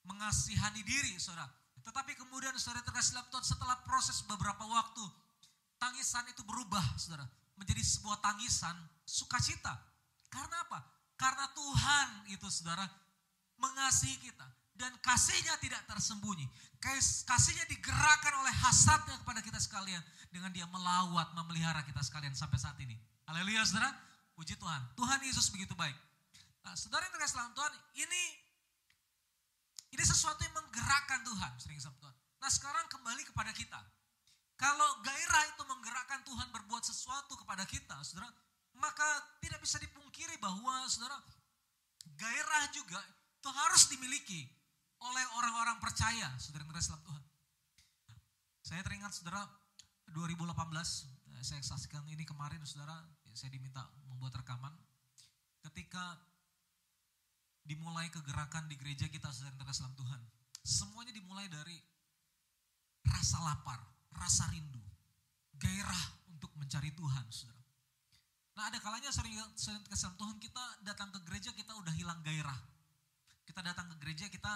[0.07, 1.43] mengasihani diri, saudara.
[1.83, 5.03] Tetapi kemudian saudara terkasih dalam Tuhan setelah proses beberapa waktu,
[5.75, 7.27] tangisan itu berubah, saudara.
[7.59, 8.73] Menjadi sebuah tangisan
[9.03, 9.75] sukacita.
[10.31, 10.79] Karena apa?
[11.19, 12.87] Karena Tuhan itu, saudara,
[13.59, 14.47] mengasihi kita.
[14.81, 16.49] Dan kasihnya tidak tersembunyi.
[17.29, 20.01] Kasihnya digerakkan oleh hasratnya kepada kita sekalian.
[20.33, 22.97] Dengan dia melawat, memelihara kita sekalian sampai saat ini.
[23.29, 23.93] Haleluya saudara.
[24.33, 24.81] Puji Tuhan.
[24.97, 25.93] Tuhan Yesus begitu baik.
[26.65, 28.23] Nah, saudara yang terkasih dalam Tuhan, ini
[29.91, 32.15] ini sesuatu yang menggerakkan Tuhan, Tuhan.
[32.41, 33.77] Nah sekarang kembali kepada kita.
[34.55, 38.31] Kalau gairah itu menggerakkan Tuhan berbuat sesuatu kepada kita, saudara,
[38.77, 39.05] maka
[39.43, 41.19] tidak bisa dipungkiri bahwa, saudara,
[42.15, 43.03] gairah juga
[43.41, 44.47] itu harus dimiliki
[45.01, 47.23] oleh orang-orang percaya, saudara yang dalam Tuhan.
[48.61, 49.41] Saya teringat, saudara,
[50.13, 53.01] 2018, eh, saya saksikan ini kemarin, saudara,
[53.33, 54.73] saya diminta membuat rekaman.
[55.61, 56.19] Ketika
[57.65, 60.21] dimulai kegerakan di gereja kita terkasih dalam Tuhan.
[60.61, 61.77] Semuanya dimulai dari
[63.05, 63.81] rasa lapar,
[64.13, 64.81] rasa rindu,
[65.57, 67.61] gairah untuk mencari Tuhan, saudara.
[68.57, 72.57] Nah ada kalanya sering, sering dalam Tuhan kita datang ke gereja kita udah hilang gairah.
[73.47, 74.51] Kita datang ke gereja kita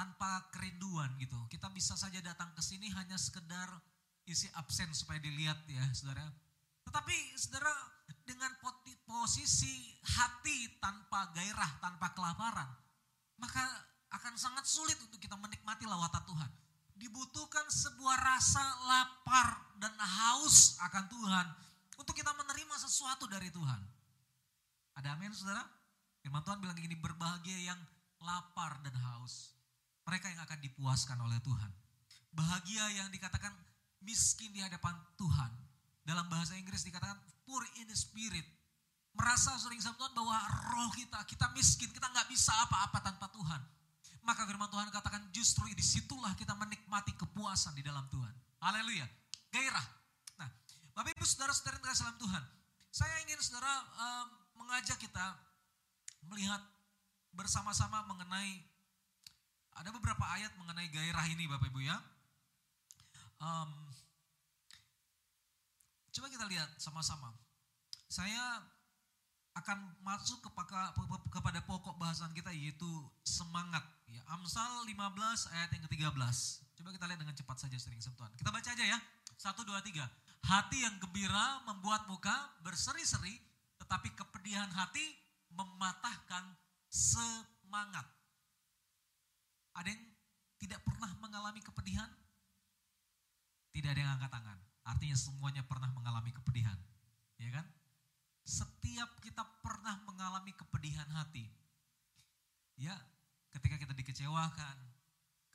[0.00, 1.36] tanpa kerinduan gitu.
[1.52, 3.68] Kita bisa saja datang ke sini hanya sekedar
[4.24, 6.24] isi absen supaya dilihat ya saudara.
[6.88, 7.68] Tetapi saudara
[8.24, 8.48] dengan
[9.04, 12.72] posisi hati tanpa gairah, tanpa kelaparan,
[13.36, 13.60] maka
[14.16, 16.50] akan sangat sulit untuk kita menikmati lawatan Tuhan.
[16.96, 21.46] Dibutuhkan sebuah rasa lapar dan haus akan Tuhan
[22.00, 23.80] untuk kita menerima sesuatu dari Tuhan.
[24.96, 25.64] Ada amin saudara?
[26.24, 27.80] Firman Tuhan bilang begini, berbahagia yang
[28.24, 29.59] lapar dan haus.
[30.06, 31.70] Mereka yang akan dipuaskan oleh Tuhan.
[32.30, 33.52] Bahagia yang dikatakan
[34.04, 35.50] miskin di hadapan Tuhan.
[36.04, 38.46] Dalam bahasa Inggris dikatakan poor in the spirit.
[39.14, 40.38] Merasa sering sama Tuhan bahwa
[40.72, 43.60] roh kita, kita miskin, kita nggak bisa apa-apa tanpa Tuhan.
[44.22, 48.32] Maka firman Tuhan katakan justru di situlah kita menikmati kepuasan di dalam Tuhan.
[48.62, 49.08] Haleluya.
[49.50, 49.86] Gairah.
[50.38, 50.48] Nah,
[50.94, 52.42] Bapak Ibu Saudara-saudara yang dalam Tuhan.
[52.90, 54.26] Saya ingin saudara um,
[54.62, 55.26] mengajak kita
[56.28, 56.60] melihat
[57.34, 58.69] bersama-sama mengenai
[59.76, 61.96] ada beberapa ayat mengenai gairah ini Bapak Ibu ya.
[63.40, 63.90] Um,
[66.10, 67.30] Coba kita lihat sama-sama.
[68.10, 68.66] Saya
[69.54, 70.42] akan masuk
[71.30, 72.86] kepada pokok bahasan kita yaitu
[73.22, 73.82] semangat.
[74.10, 76.36] Ya, Amsal 15 ayat yang ke-13.
[76.76, 78.30] Coba kita lihat dengan cepat saja sering sentuhan.
[78.34, 78.98] Kita baca aja ya.
[79.38, 80.02] 1, 2, 3.
[80.44, 82.34] Hati yang gembira membuat muka
[82.66, 83.38] berseri-seri,
[83.80, 85.02] Tetapi kepedihan hati
[85.56, 86.52] mematahkan
[86.92, 88.04] semangat.
[89.80, 90.04] Ada yang
[90.60, 92.10] tidak pernah mengalami kepedihan?
[93.72, 94.58] Tidak ada yang angkat tangan.
[94.84, 96.76] Artinya semuanya pernah mengalami kepedihan.
[97.40, 97.64] Ya kan?
[98.44, 101.48] Setiap kita pernah mengalami kepedihan hati.
[102.76, 102.96] Ya,
[103.56, 104.76] ketika kita dikecewakan,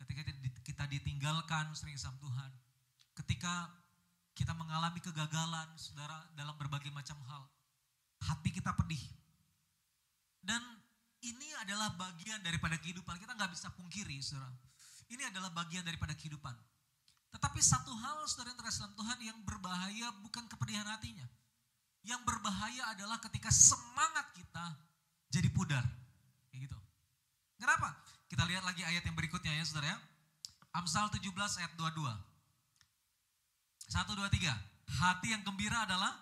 [0.01, 0.21] ketika
[0.65, 2.51] kita ditinggalkan sering sama Tuhan,
[3.21, 3.69] ketika
[4.35, 7.45] kita mengalami kegagalan saudara dalam berbagai macam hal,
[8.25, 9.01] hati kita pedih.
[10.45, 10.61] Dan
[11.25, 14.53] ini adalah bagian daripada kehidupan, kita nggak bisa pungkiri saudara.
[15.09, 16.53] Ini adalah bagian daripada kehidupan.
[17.33, 21.25] Tetapi satu hal saudara yang terkasih dalam Tuhan yang berbahaya bukan kepedihan hatinya.
[22.05, 24.65] Yang berbahaya adalah ketika semangat kita
[25.33, 25.83] jadi pudar.
[26.49, 26.77] Kayak gitu.
[27.57, 27.97] Kenapa?
[28.29, 29.97] Kita lihat lagi ayat yang berikutnya ya saudara ya.
[30.77, 31.21] Amsal 17
[31.61, 32.07] ayat 22.
[33.89, 34.53] 1, 2, 3.
[34.85, 36.13] Hati yang gembira adalah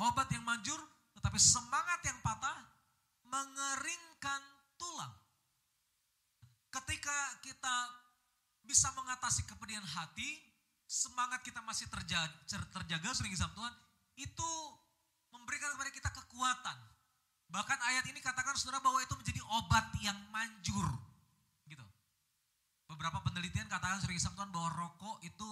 [0.00, 0.80] obat yang manjur,
[1.16, 2.58] tetapi semangat yang patah
[3.30, 4.49] mengeringkan
[4.80, 5.12] tulang.
[6.72, 7.76] Ketika kita
[8.64, 10.40] bisa mengatasi kepedihan hati,
[10.88, 13.74] semangat kita masih terjaga, terjaga sering sama Tuhan,
[14.16, 14.50] itu
[15.36, 16.78] memberikan kepada kita kekuatan.
[17.50, 20.86] Bahkan ayat ini katakan saudara bahwa itu menjadi obat yang manjur.
[21.66, 21.82] Gitu.
[22.86, 25.50] Beberapa penelitian katakan sering sama Tuhan bahwa rokok itu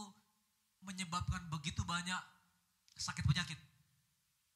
[0.87, 2.23] menyebabkan begitu banyak
[2.95, 3.59] sakit penyakit.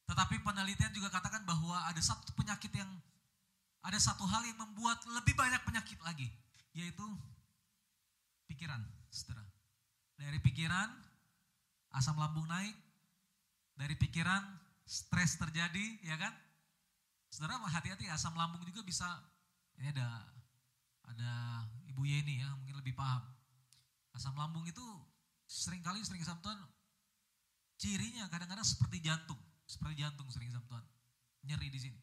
[0.06, 2.90] Tetapi penelitian juga katakan bahwa ada satu penyakit yang
[3.82, 6.30] ada satu hal yang membuat lebih banyak penyakit lagi,
[6.74, 7.02] yaitu
[8.46, 8.78] pikiran,
[9.10, 9.42] saudara.
[10.14, 10.88] Dari pikiran,
[11.98, 12.78] asam lambung naik,
[13.74, 14.40] dari pikiran,
[14.86, 16.30] stres terjadi, ya kan?
[17.26, 19.08] Saudara hati-hati asam lambung juga bisa,
[19.80, 20.30] ini ada
[21.10, 21.32] ada
[21.90, 23.24] Ibu Yeni ya, mungkin lebih paham.
[24.14, 24.84] Asam lambung itu
[25.48, 26.58] sering kali sering Tuhan
[27.82, 30.84] cirinya kadang-kadang seperti jantung, seperti jantung sering Tuhan
[31.42, 31.98] nyeri di sini.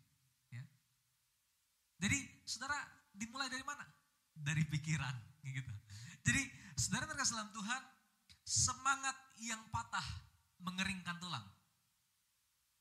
[1.99, 2.17] Jadi
[2.47, 2.79] saudara
[3.11, 3.83] dimulai dari mana?
[4.31, 5.11] Dari pikiran,
[5.43, 5.73] gitu.
[6.23, 6.41] Jadi
[6.79, 7.81] saudara terkasih dalam Tuhan,
[8.47, 10.03] semangat yang patah
[10.63, 11.43] mengeringkan tulang.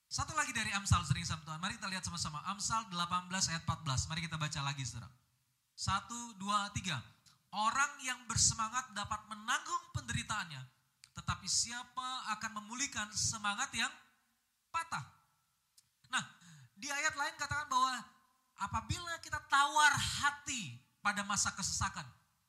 [0.08, 1.60] Satu lagi dari Amsal sering sama Tuhan.
[1.60, 2.40] Mari kita lihat sama-sama.
[2.48, 4.08] Amsal 18 ayat 14.
[4.08, 5.12] Mari kita baca lagi saudara.
[5.76, 6.96] Satu, dua, tiga.
[7.52, 10.64] Orang yang bersemangat dapat menanggung penderitaannya.
[11.12, 13.92] Tetapi siapa akan memulihkan semangat yang
[14.72, 15.04] patah.
[16.08, 16.24] Nah,
[16.72, 18.00] di ayat lain katakan bahwa
[18.58, 22.04] apabila kita tawar hati pada masa kesesakan,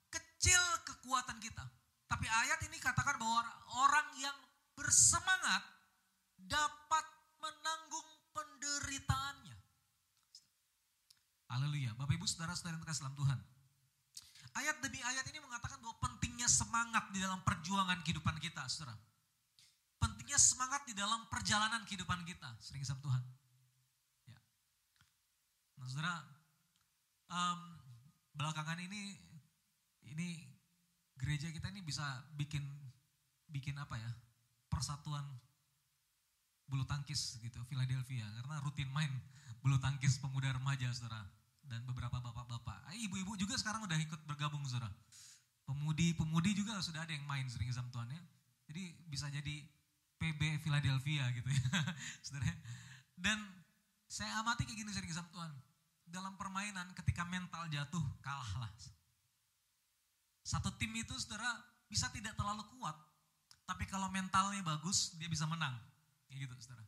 [0.09, 1.63] kecil kekuatan kita.
[2.09, 3.45] Tapi ayat ini katakan bahwa
[3.85, 4.33] orang yang
[4.73, 5.61] bersemangat
[6.41, 7.05] dapat
[7.37, 9.57] menanggung penderitaannya.
[11.53, 11.93] Haleluya.
[11.93, 13.39] Bapak Ibu Saudara-saudara yang terkasih dalam Tuhan.
[14.57, 18.97] Ayat demi ayat ini mengatakan bahwa pentingnya semangat di dalam perjuangan kehidupan kita, Saudara.
[20.01, 23.21] Pentingnya semangat di dalam perjalanan kehidupan kita, sering sama Tuhan.
[25.79, 26.19] Nah, Saudara,
[27.31, 27.59] um,
[28.35, 29.15] belakangan ini
[30.11, 30.43] ini
[31.15, 32.03] gereja kita ini bisa
[32.35, 32.63] bikin
[33.47, 34.11] bikin apa ya?
[34.69, 35.25] persatuan
[36.69, 38.29] bulu tangkis gitu Philadelphia.
[38.37, 39.09] Karena rutin main
[39.59, 41.25] bulu tangkis pemuda remaja saudara
[41.65, 42.77] dan beberapa bapak-bapak.
[42.85, 44.93] Ah, ibu-ibu juga sekarang udah ikut bergabung saudara.
[45.65, 48.21] Pemudi-pemudi juga sudah ada yang main sering sama Tuhan ya.
[48.69, 49.65] Jadi bisa jadi
[50.21, 51.65] PB Philadelphia gitu ya
[52.25, 52.53] saudara.
[53.17, 53.41] Dan
[54.05, 55.51] saya amati kayak gini sering sama Tuhan
[56.09, 58.71] dalam permainan ketika mental jatuh kalah lah
[60.43, 61.49] satu tim itu saudara
[61.85, 62.97] bisa tidak terlalu kuat
[63.69, 65.77] tapi kalau mentalnya bagus dia bisa menang
[66.29, 66.85] Kayak gitu, saudara.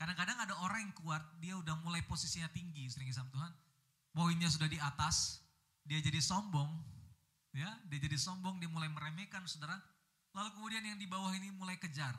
[0.00, 3.52] Kadang-kadang ada orang yang kuat, dia udah mulai posisinya tinggi, sering sama Tuhan.
[4.16, 5.44] Poinnya sudah di atas,
[5.84, 6.72] dia jadi sombong,
[7.52, 9.76] ya, dia jadi sombong, dia mulai meremehkan, saudara.
[10.32, 12.16] Lalu kemudian yang di bawah ini mulai kejar,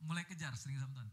[0.00, 1.08] mulai kejar, sering sama Tuhan.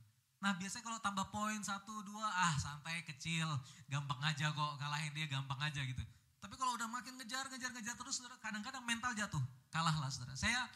[0.45, 3.49] Nah biasanya kalau tambah poin satu dua, ah santai kecil,
[3.89, 6.05] gampang aja kok kalahin dia gampang aja gitu.
[6.38, 9.41] Tapi kalau udah makin ngejar, ngejar, ngejar terus, saudara, kadang-kadang mental jatuh,
[9.73, 10.38] kalah lah, saudara.
[10.38, 10.69] Saya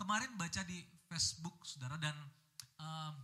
[0.00, 2.16] kemarin baca di Facebook, saudara, dan
[2.80, 3.14] um,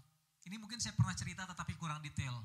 [0.44, 2.36] ini mungkin saya pernah cerita tetapi kurang detail.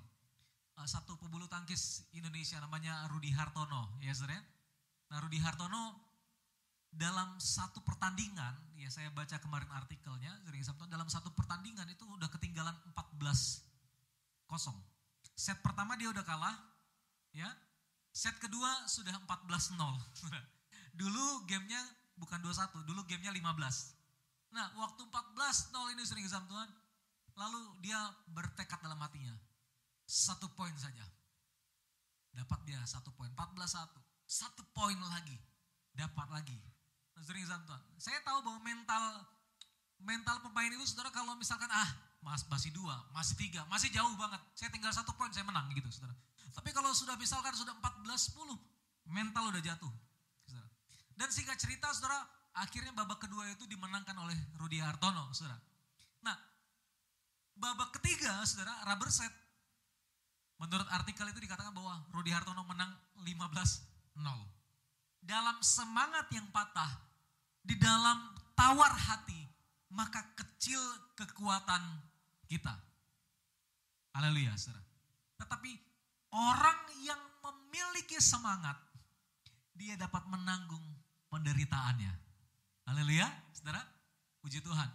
[0.80, 4.40] Uh, satu pebulu tangkis Indonesia namanya Rudi Hartono, ya saudara.
[5.12, 6.05] Nah Rudi Hartono
[6.96, 10.32] dalam satu pertandingan, ya saya baca kemarin artikelnya,
[10.88, 14.78] dalam satu pertandingan itu udah ketinggalan 14 kosong.
[15.36, 16.56] Set pertama dia udah kalah,
[17.36, 17.52] ya.
[18.16, 19.76] Set kedua sudah 14-0.
[21.00, 21.84] Dulu gamenya
[22.16, 24.56] bukan 2-1, dulu gamenya 15.
[24.56, 26.70] Nah, waktu 14 nol ini sering Tuhan,
[27.36, 28.00] lalu dia
[28.32, 29.36] bertekad dalam hatinya.
[30.08, 31.04] Satu poin saja.
[32.32, 34.00] Dapat dia satu poin, 14 satu.
[34.24, 35.36] Satu poin lagi,
[35.92, 36.56] dapat lagi.
[37.24, 37.82] Sering sama Tuhan.
[37.98, 39.04] Saya tahu bahwa mental
[40.04, 41.90] mental pemain itu saudara kalau misalkan ah
[42.26, 44.42] mas, masih dua, masih tiga, masih jauh banget.
[44.58, 46.18] Saya tinggal satu poin, saya menang gitu, saudara.
[46.58, 48.58] Tapi kalau sudah misalkan sudah 14-10,
[49.14, 49.94] mental udah jatuh.
[50.50, 50.66] Saudara.
[51.14, 52.18] Dan singkat cerita, saudara,
[52.58, 55.62] akhirnya babak kedua itu dimenangkan oleh Rudi Hartono, saudara.
[56.26, 56.34] Nah,
[57.62, 59.30] babak ketiga, saudara, rubber set.
[60.58, 62.90] Menurut artikel itu dikatakan bahwa Rudi Hartono menang
[63.22, 64.55] 15-0.
[65.26, 67.02] Dalam semangat yang patah,
[67.66, 69.42] di dalam tawar hati,
[69.90, 70.78] maka kecil
[71.18, 71.82] kekuatan
[72.46, 72.78] kita.
[74.14, 74.86] Haleluya, saudara.
[75.42, 75.72] Tetapi
[76.30, 78.78] orang yang memiliki semangat,
[79.74, 80.86] dia dapat menanggung
[81.34, 82.14] penderitaannya.
[82.86, 83.82] Haleluya, saudara.
[84.46, 84.88] Puji Tuhan.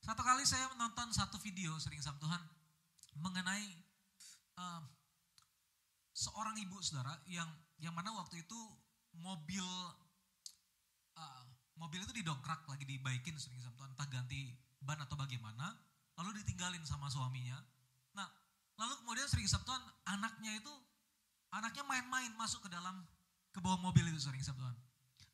[0.00, 2.40] Satu kali saya menonton satu video sering sama Tuhan
[3.20, 3.68] mengenai
[4.56, 4.82] uh,
[6.16, 8.60] seorang ibu saudara yang yang mana waktu itu
[9.20, 9.66] mobil
[11.16, 11.42] uh,
[11.76, 15.76] mobil itu didongkrak lagi dibaikin sering sama entah ganti ban atau bagaimana
[16.16, 17.56] lalu ditinggalin sama suaminya.
[18.16, 18.28] Nah
[18.80, 20.72] lalu kemudian sering sama Tuhan anaknya itu
[21.52, 23.04] anaknya main-main masuk ke dalam
[23.52, 24.76] ke bawah mobil itu sering sama Tuhan.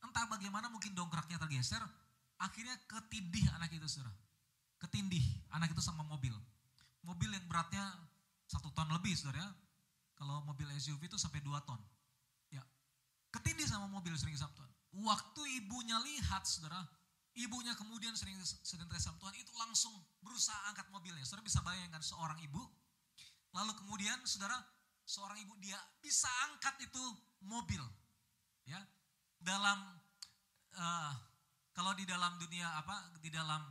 [0.03, 1.83] Entah bagaimana mungkin dongkraknya tergeser
[2.43, 4.11] akhirnya ketindih anak itu saudara.
[4.83, 5.23] Ketindih
[5.55, 6.35] anak itu sama mobil.
[7.07, 7.83] Mobil yang beratnya
[8.51, 9.51] satu ton lebih saudara ya.
[10.19, 11.79] Kalau mobil SUV itu sampai 2 ton.
[13.33, 14.69] Ketindih sama mobil sering Sabtuan.
[14.93, 16.85] Waktu ibunya lihat saudara,
[17.33, 21.25] ibunya kemudian sering sering Sabtuan itu langsung berusaha angkat mobilnya.
[21.25, 22.61] Saudara bisa bayangkan seorang ibu,
[23.57, 24.61] lalu kemudian saudara,
[25.09, 27.03] seorang ibu dia bisa angkat itu
[27.49, 27.81] mobil.
[28.69, 28.85] Ya.
[29.41, 29.81] Dalam
[30.77, 31.13] uh,
[31.73, 33.65] kalau di dalam dunia apa di dalam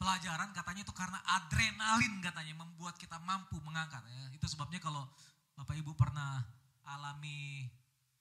[0.00, 4.34] pelajaran katanya itu karena adrenalin katanya membuat kita mampu mengangkat ya.
[4.34, 5.06] Itu sebabnya kalau
[5.54, 6.42] Bapak Ibu pernah
[6.90, 7.68] alami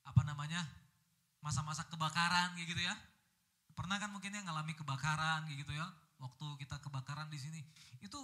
[0.10, 0.66] apa namanya
[1.46, 2.96] masa-masa kebakaran kayak gitu ya.
[3.78, 5.86] Pernah kan mungkin ya ngalami kebakaran kayak gitu ya.
[6.20, 7.62] Waktu kita kebakaran di sini
[8.04, 8.20] itu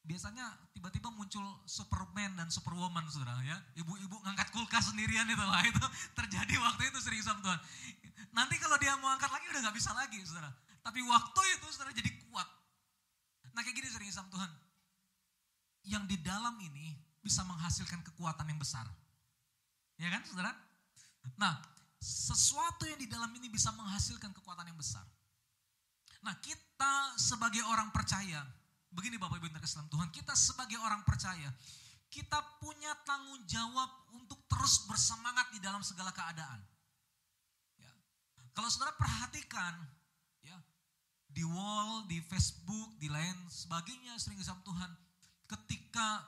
[0.00, 3.58] biasanya tiba-tiba muncul Superman dan Superwoman saudara ya.
[3.76, 5.84] Ibu-ibu ngangkat kulkas sendirian itu lah itu
[6.16, 7.60] terjadi waktu itu sering sama Tuhan.
[8.30, 10.48] Nanti kalau dia mau angkat lagi udah nggak bisa lagi saudara.
[10.80, 12.48] Tapi waktu itu saudara jadi kuat
[13.54, 14.50] Nah kayak gini sering sama Tuhan.
[15.86, 18.86] Yang di dalam ini bisa menghasilkan kekuatan yang besar.
[20.00, 20.54] Ya kan saudara?
[21.36, 21.60] Nah
[22.00, 25.04] sesuatu yang di dalam ini bisa menghasilkan kekuatan yang besar.
[26.24, 28.40] Nah kita sebagai orang percaya,
[28.92, 31.48] begini Bapak Ibu yang Tuhan, kita sebagai orang percaya,
[32.10, 36.60] kita punya tanggung jawab untuk terus bersemangat di dalam segala keadaan.
[37.78, 37.92] Ya.
[38.50, 39.78] Kalau saudara perhatikan,
[40.42, 40.58] ya,
[41.30, 44.90] di wall, di Facebook, di lain sebagainya sering sama Tuhan.
[45.46, 46.26] Ketika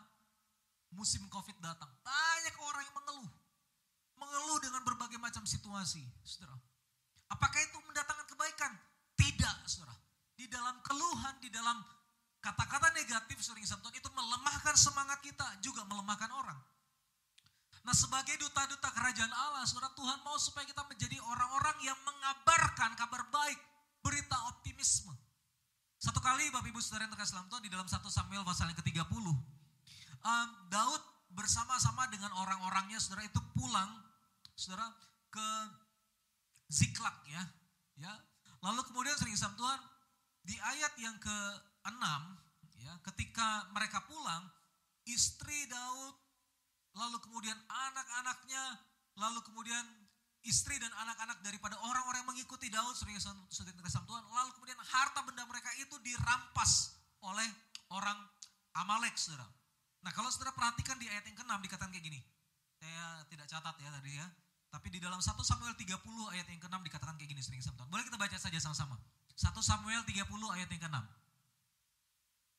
[0.94, 3.30] musim COVID datang, banyak orang yang mengeluh.
[4.22, 6.54] Mengeluh dengan berbagai macam situasi, saudara.
[7.34, 8.70] Apakah itu mendatangkan kebaikan?
[9.18, 9.98] Tidak, saudara.
[10.38, 11.82] Di dalam keluhan, di dalam
[12.38, 16.58] kata-kata negatif sering Tuhan itu melemahkan semangat kita, juga melemahkan orang.
[17.82, 23.26] Nah sebagai duta-duta kerajaan Allah, saudara Tuhan mau supaya kita menjadi orang-orang yang mengabarkan kabar
[23.26, 23.58] baik
[24.06, 25.10] berita optimisme.
[25.98, 28.78] Satu kali Bapak Ibu Saudara yang terkasih dalam Tuhan di dalam 1 Samuel pasal yang
[28.78, 29.26] ke-30.
[30.22, 31.02] Um, Daud
[31.34, 34.01] bersama-sama dengan orang-orangnya saudara itu pulang
[34.62, 34.86] saudara
[35.26, 35.48] ke
[36.70, 37.42] Ziklag ya.
[37.98, 38.12] ya.
[38.62, 39.80] Lalu kemudian sering sama Tuhan
[40.46, 42.02] di ayat yang ke-6
[42.82, 44.42] ya ketika mereka pulang
[45.06, 46.14] istri Daud
[46.98, 48.64] lalu kemudian anak-anaknya
[49.18, 49.86] lalu kemudian
[50.42, 53.22] istri dan anak-anak daripada orang-orang yang mengikuti Daud sebagai
[53.78, 54.22] kesam Tuhan.
[54.26, 57.46] Lalu kemudian harta benda mereka itu dirampas oleh
[57.94, 58.18] orang
[58.72, 59.46] Amalek, saudara.
[60.02, 62.20] Nah kalau saudara perhatikan di ayat yang ke-6 dikatakan kayak gini.
[62.82, 64.26] Saya tidak catat ya tadi ya.
[64.72, 66.00] Tapi di dalam 1 Samuel 30
[66.32, 67.88] ayat yang ke-6 dikatakan kayak gini sering Tuhan.
[67.92, 68.96] Boleh kita baca saja sama-sama.
[69.36, 70.24] 1 Samuel 30
[70.56, 70.96] ayat yang ke-6.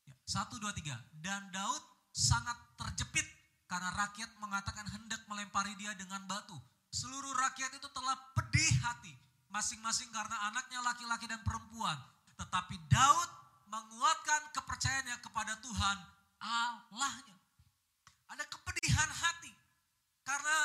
[0.05, 0.13] Ya,
[0.45, 0.93] 1, 2, 3.
[1.25, 1.83] Dan Daud
[2.13, 3.25] sangat terjepit
[3.65, 6.53] karena rakyat mengatakan hendak melempari dia dengan batu
[6.93, 9.11] seluruh rakyat itu telah pedih hati.
[9.49, 11.97] Masing-masing karena anaknya laki-laki dan perempuan.
[12.37, 13.29] Tetapi Daud
[13.69, 15.97] menguatkan kepercayaannya kepada Tuhan
[16.41, 17.37] Allahnya.
[18.29, 19.53] Ada kepedihan hati.
[20.25, 20.57] Karena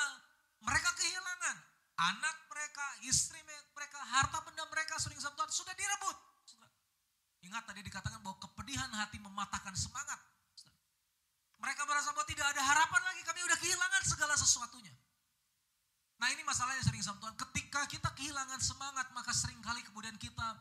[0.62, 1.56] mereka kehilangan.
[1.98, 3.42] Anak mereka, istri
[3.74, 6.16] mereka, harta benda mereka sering Tuhan sudah direbut.
[7.42, 10.18] Ingat tadi dikatakan bahwa kepedihan hati mematahkan semangat.
[11.58, 14.94] Mereka merasa bahwa tidak ada harapan lagi, kami udah kehilangan segala sesuatunya.
[16.18, 17.34] Nah ini masalahnya sering sama.
[17.34, 20.54] Ketika kita kehilangan semangat, maka sering kali kemudian kita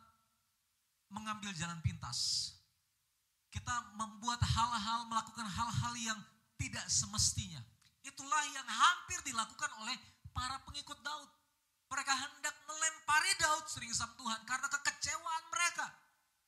[1.09, 2.53] mengambil jalan pintas.
[3.49, 6.19] Kita membuat hal-hal, melakukan hal-hal yang
[6.61, 7.61] tidak semestinya.
[8.07, 9.95] Itulah yang hampir dilakukan oleh
[10.31, 11.29] para pengikut Daud.
[11.91, 15.87] Mereka hendak melempari Daud sering sama Tuhan karena kekecewaan mereka.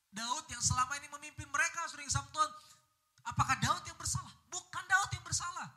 [0.10, 2.50] Daud yang selama ini memimpin mereka, sering sama Tuhan.
[3.28, 4.34] Apakah Daud yang bersalah?
[4.50, 5.70] Bukan Daud yang bersalah.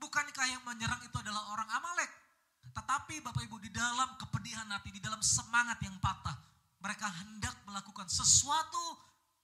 [0.00, 2.08] Bukankah yang menyerang itu adalah orang Amalek?
[2.72, 6.38] Tetapi Bapak Ibu di dalam kepedihan hati, di dalam semangat yang patah,
[6.80, 8.96] mereka hendak melakukan sesuatu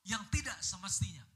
[0.07, 1.36] yang tidak semestinya.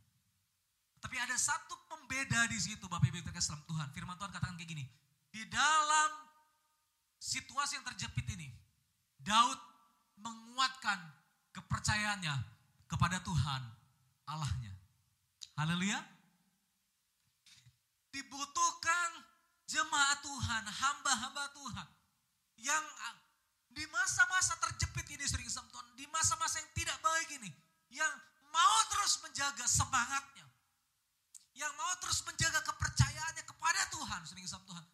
[1.01, 3.89] Tapi ada satu pembeda di situ Bapak Ibu terkasih dalam Tuhan.
[3.97, 4.85] Firman Tuhan katakan kayak gini.
[5.33, 6.11] Di dalam
[7.17, 8.53] situasi yang terjepit ini,
[9.21, 9.57] Daud
[10.21, 11.01] menguatkan
[11.57, 12.37] kepercayaannya
[12.85, 13.63] kepada Tuhan
[14.29, 14.73] Allahnya.
[15.57, 16.01] Haleluya.
[18.11, 19.09] Dibutuhkan
[19.71, 21.89] jemaat Tuhan, hamba-hamba Tuhan
[22.59, 22.85] yang
[23.71, 27.51] di masa-masa terjepit ini sering Tuhan, di masa-masa yang tidak baik ini,
[27.95, 28.11] yang
[28.51, 30.50] mau terus menjaga semangatnya,
[31.61, 34.85] yang mau terus menjaga kepercayaannya kepada Tuhan, sering sama Tuhan.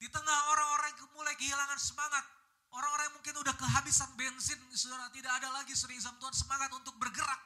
[0.00, 2.24] Di tengah orang-orang yang mulai kehilangan semangat,
[2.72, 6.96] orang-orang yang mungkin udah kehabisan bensin, saudara tidak ada lagi sering sama Tuhan semangat untuk
[6.96, 7.40] bergerak.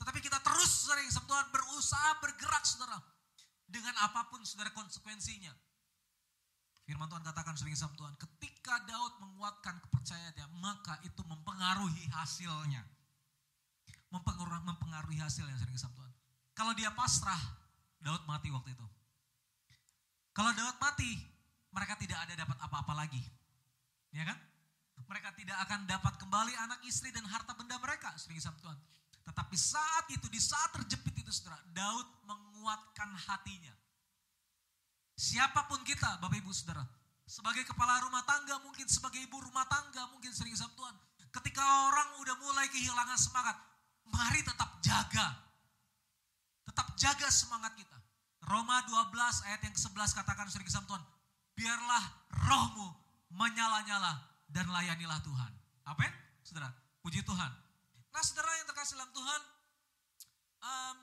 [0.00, 2.96] Tetapi kita terus sering sama Tuhan berusaha bergerak, saudara,
[3.68, 5.52] dengan apa pun saudara konsekuensinya.
[6.88, 12.80] Firman Tuhan katakan sering sama Tuhan, ketika Daud menguatkan kepercayaannya, maka itu mempengaruhi hasilnya.
[14.08, 16.12] Mempengaruhi, mempengaruhi hasilnya sering sama Tuhan.
[16.56, 17.36] Kalau dia pasrah,
[17.98, 18.86] Daud mati waktu itu.
[20.32, 21.18] Kalau Daud mati,
[21.74, 23.22] mereka tidak ada dapat apa-apa lagi.
[24.14, 24.38] Ya kan?
[25.08, 28.78] Mereka tidak akan dapat kembali anak istri dan harta benda mereka, sering sama Tuhan.
[29.28, 33.74] Tetapi saat itu, di saat terjepit itu saudara, Daud menguatkan hatinya.
[35.18, 36.86] Siapa pun kita, Bapak Ibu Saudara,
[37.26, 40.94] sebagai kepala rumah tangga, mungkin sebagai ibu rumah tangga, mungkin sering sama Tuhan.
[41.28, 43.58] Ketika orang udah mulai kehilangan semangat,
[44.08, 45.47] mari tetap jaga.
[46.68, 47.96] Tetap jaga semangat kita.
[48.44, 51.00] Roma 12 ayat yang ke-11 katakan sering sama
[51.58, 52.04] biarlah
[52.46, 52.94] rohmu
[53.34, 54.14] menyala-nyala
[54.46, 55.52] dan layanilah Tuhan.
[55.90, 56.12] Amin?
[56.46, 56.70] Saudara,
[57.02, 57.50] puji Tuhan.
[58.14, 59.40] Nah saudara yang terkasih dalam Tuhan,
[60.64, 60.96] um,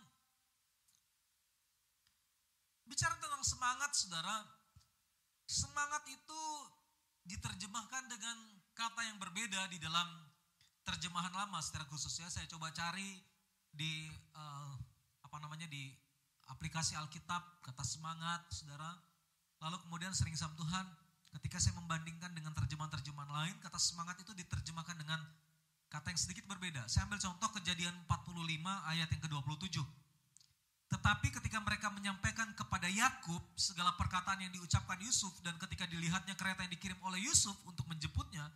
[2.85, 4.45] Bicara tentang semangat, saudara,
[5.49, 6.43] semangat itu
[7.25, 8.37] diterjemahkan dengan
[8.77, 10.05] kata yang berbeda di dalam
[10.85, 12.29] terjemahan lama secara khusus ya.
[12.29, 13.17] Saya coba cari
[13.73, 14.05] di
[14.37, 14.77] uh,
[15.35, 15.91] apa namanya di
[16.47, 18.95] aplikasi Alkitab kata semangat, saudara.
[19.59, 20.87] Lalu kemudian sering sama Tuhan,
[21.35, 25.19] ketika saya membandingkan dengan terjemahan-terjemahan lain, kata semangat itu diterjemahkan dengan
[25.91, 26.87] kata yang sedikit berbeda.
[26.87, 28.31] Saya ambil contoh kejadian 45
[28.95, 29.83] ayat yang ke-27.
[30.95, 36.63] Tetapi ketika mereka menyampaikan kepada Yakub segala perkataan yang diucapkan Yusuf dan ketika dilihatnya kereta
[36.63, 38.47] yang dikirim oleh Yusuf untuk menjemputnya,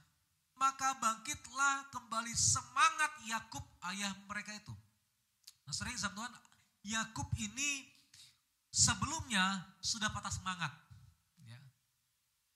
[0.56, 4.72] maka bangkitlah kembali semangat Yakub ayah mereka itu.
[5.68, 6.32] Nah sering Tuhan,
[6.88, 7.86] Yakub ini
[8.72, 10.72] sebelumnya sudah patah semangat.
[11.44, 11.60] Ya.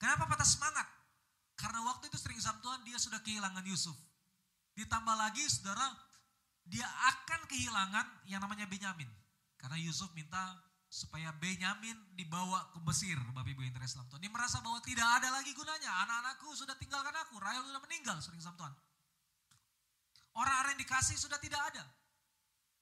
[0.00, 0.86] Kenapa patah semangat?
[1.54, 3.94] Karena waktu itu sering sama Tuhan dia sudah kehilangan Yusuf.
[4.74, 5.86] Ditambah lagi saudara,
[6.66, 9.06] dia akan kehilangan yang namanya Benyamin.
[9.60, 10.58] Karena Yusuf minta
[10.90, 14.22] supaya Benyamin dibawa ke Mesir, Bapak Ibu yang Islam Tuhan.
[14.22, 15.90] Dia merasa bahwa tidak ada lagi gunanya.
[16.06, 18.72] Anak-anakku sudah tinggalkan aku, Rahel sudah meninggal, sering Tuhan.
[20.34, 21.86] Orang-orang yang dikasih sudah tidak ada.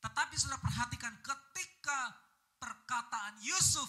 [0.02, 2.18] Tetapi sudah perhatikan ketika
[2.58, 3.88] perkataan Yusuf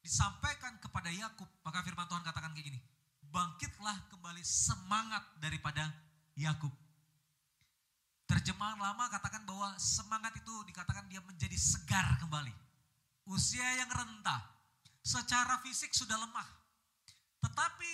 [0.00, 2.80] disampaikan kepada Yakub, maka firman Tuhan katakan kayak gini,
[3.28, 5.92] bangkitlah kembali semangat daripada
[6.32, 6.72] Yakub.
[8.28, 12.52] Terjemahan lama katakan bahwa semangat itu dikatakan dia menjadi segar kembali.
[13.28, 14.40] Usia yang rentah,
[15.04, 16.48] secara fisik sudah lemah.
[17.44, 17.92] Tetapi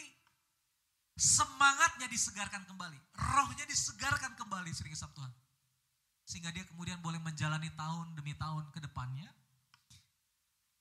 [1.19, 2.99] semangatnya disegarkan kembali.
[3.15, 5.33] Rohnya disegarkan kembali sering sama Tuhan.
[6.25, 9.29] Sehingga dia kemudian boleh menjalani tahun demi tahun ke depannya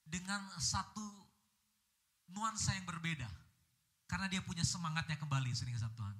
[0.07, 1.03] dengan satu
[2.31, 3.27] nuansa yang berbeda.
[4.07, 6.15] Karena dia punya semangatnya kembali sering sama Tuhan.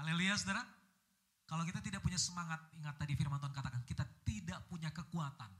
[0.00, 0.64] Haleluya saudara.
[1.44, 5.50] Kalau kita tidak punya semangat, ingat tadi firman Tuhan katakan, kita tidak punya kekuatan.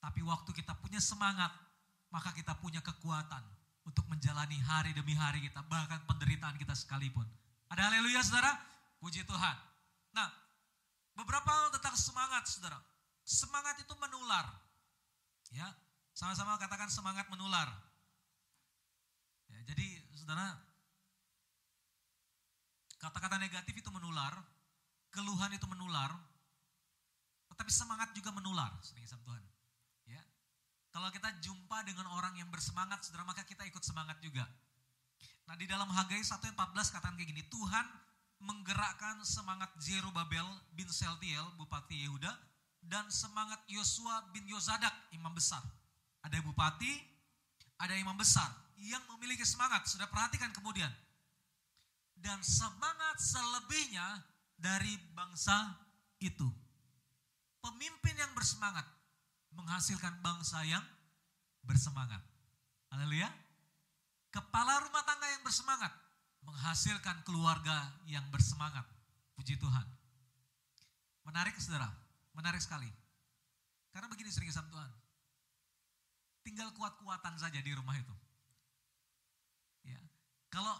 [0.00, 1.52] Tapi waktu kita punya semangat,
[2.08, 3.44] maka kita punya kekuatan
[3.84, 7.28] untuk menjalani hari demi hari kita, bahkan penderitaan kita sekalipun.
[7.68, 8.56] Ada haleluya saudara?
[8.96, 9.56] Puji Tuhan.
[11.14, 12.78] Beberapa hal tentang semangat saudara.
[13.22, 14.46] Semangat itu menular.
[15.54, 15.70] Ya,
[16.12, 17.70] sama-sama katakan semangat menular.
[19.50, 19.86] Ya, jadi
[20.18, 20.58] saudara,
[22.98, 24.34] kata-kata negatif itu menular,
[25.14, 26.10] keluhan itu menular,
[27.54, 29.42] tetapi semangat juga menular, sering sama Tuhan.
[30.10, 30.22] Ya.
[30.90, 34.42] Kalau kita jumpa dengan orang yang bersemangat, saudara, maka kita ikut semangat juga.
[35.46, 37.86] Nah di dalam Hagai 1 yang 14 katakan kayak gini, Tuhan
[38.44, 40.44] menggerakkan semangat Zerubabel
[40.76, 42.30] bin Seltiel, Bupati Yehuda,
[42.84, 45.64] dan semangat Yosua bin Yozadak, imam besar.
[46.24, 46.92] Ada bupati,
[47.80, 49.88] ada imam besar yang memiliki semangat.
[49.88, 50.88] Sudah perhatikan kemudian.
[52.16, 54.24] Dan semangat selebihnya
[54.56, 55.76] dari bangsa
[56.20, 56.48] itu.
[57.60, 58.84] Pemimpin yang bersemangat
[59.52, 60.84] menghasilkan bangsa yang
[61.64, 62.20] bersemangat.
[62.92, 63.28] Haleluya.
[64.32, 65.92] Kepala rumah tangga yang bersemangat
[66.44, 68.84] menghasilkan keluarga yang bersemangat.
[69.34, 69.84] Puji Tuhan.
[71.24, 71.90] Menarik saudara,
[72.36, 72.86] menarik sekali.
[73.90, 74.90] Karena begini sering sama Tuhan.
[76.44, 78.14] Tinggal kuat-kuatan saja di rumah itu.
[79.88, 79.98] Ya.
[80.52, 80.76] Kalau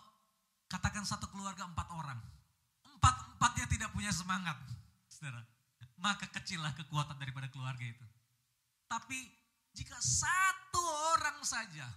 [0.69, 2.21] katakan satu keluarga empat orang,
[2.85, 4.61] empat-empatnya tidak punya semangat,
[5.09, 5.41] saudara.
[5.97, 8.05] Maka kecillah kekuatan daripada keluarga itu.
[8.85, 9.17] Tapi
[9.73, 10.85] jika satu
[11.17, 11.89] orang saja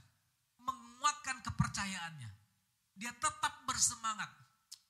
[0.64, 2.32] menguatkan kepercayaannya,
[2.98, 4.28] dia tetap bersemangat.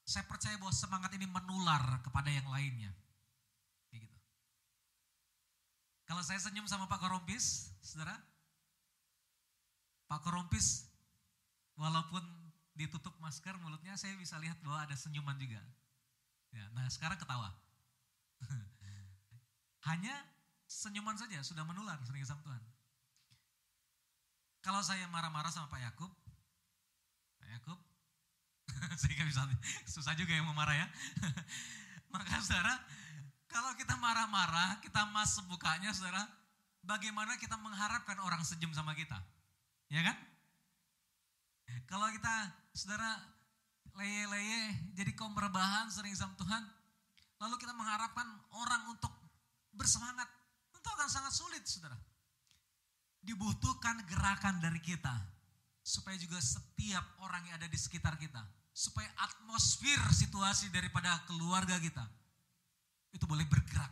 [0.07, 2.95] Saya percaya bahwa semangat ini menular kepada yang lainnya.
[3.91, 4.17] Kayak gitu.
[6.07, 8.15] Kalau saya senyum sama Pak Korompis, saudara,
[10.07, 10.88] Pak Korompis
[11.75, 12.23] walaupun
[12.79, 15.59] ditutup masker mulutnya saya bisa lihat bahwa ada senyuman juga.
[16.55, 17.51] Ya, nah sekarang ketawa.
[19.91, 20.15] Hanya
[20.67, 22.63] senyuman saja sudah menular sering sama Tuhan.
[24.63, 26.11] Kalau saya marah-marah sama Pak Yakub,
[27.39, 27.79] Pak Yakub,
[28.99, 29.41] saya nggak bisa,
[29.88, 30.88] susah juga yang memarah ya.
[32.14, 32.76] Maka saudara,
[33.48, 36.23] kalau kita marah-marah, kita mas bukanya saudara,
[36.84, 39.18] bagaimana kita mengharapkan orang senyum sama kita?
[39.91, 40.18] Ya kan?
[41.88, 42.35] Kalau kita
[42.76, 43.19] saudara
[43.95, 46.64] leye-leye jadi kaum rebahan sering sama Tuhan,
[47.44, 49.11] lalu kita mengharapkan orang untuk
[49.76, 50.27] bersemangat,
[50.72, 51.98] tentu akan sangat sulit saudara.
[53.23, 55.11] Dibutuhkan gerakan dari kita,
[55.84, 58.39] supaya juga setiap orang yang ada di sekitar kita,
[58.77, 62.05] supaya atmosfer situasi daripada keluarga kita,
[63.09, 63.89] itu boleh bergerak,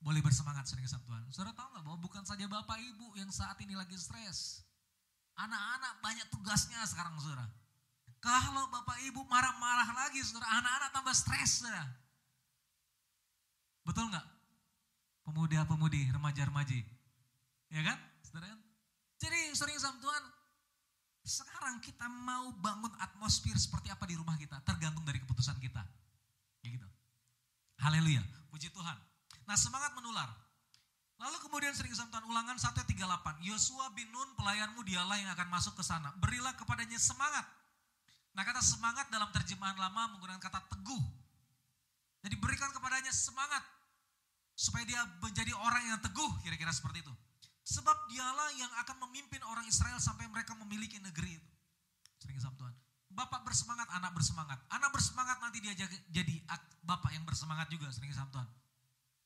[0.00, 1.22] boleh bersemangat sering sama Tuhan.
[1.28, 4.64] Saudara tahu nggak bahwa bukan saja bapak ibu yang saat ini lagi stres,
[5.36, 7.44] Anak-anak banyak tugasnya sekarang saudara.
[8.24, 11.84] Kalau bapak ibu marah-marah lagi saudara, anak-anak tambah stres saudara.
[13.84, 14.26] Betul nggak?
[15.28, 16.80] Pemuda-pemudi, remaja-remaji.
[17.68, 17.98] Ya kan?
[18.24, 18.60] Saudara kan?
[19.20, 20.24] Jadi sering sama Tuhan,
[21.26, 25.82] sekarang kita mau bangun atmosfer seperti apa di rumah kita, tergantung dari keputusan kita.
[26.62, 26.86] Ya gitu.
[27.82, 28.22] Haleluya,
[28.54, 28.94] puji Tuhan.
[29.50, 30.30] Nah semangat menular.
[31.18, 33.42] Lalu kemudian sering kesampaian ulangan 138.
[33.42, 36.14] Yosua bin Nun pelayanmu dialah yang akan masuk ke sana.
[36.22, 37.42] Berilah kepadanya semangat.
[38.36, 41.02] Nah kata semangat dalam terjemahan lama menggunakan kata teguh.
[42.22, 43.64] Jadi berikan kepadanya semangat.
[44.54, 47.14] Supaya dia menjadi orang yang teguh kira-kira seperti itu.
[47.66, 51.50] Sebab dialah yang akan memimpin orang Israel sampai mereka memiliki negeri itu.
[52.22, 52.74] Sering kesampaian Tuhan.
[53.10, 54.58] Bapak bersemangat, anak bersemangat.
[54.70, 55.74] Anak bersemangat nanti dia
[56.06, 56.34] jadi
[56.86, 58.48] bapak yang bersemangat juga sering kesampaian Tuhan.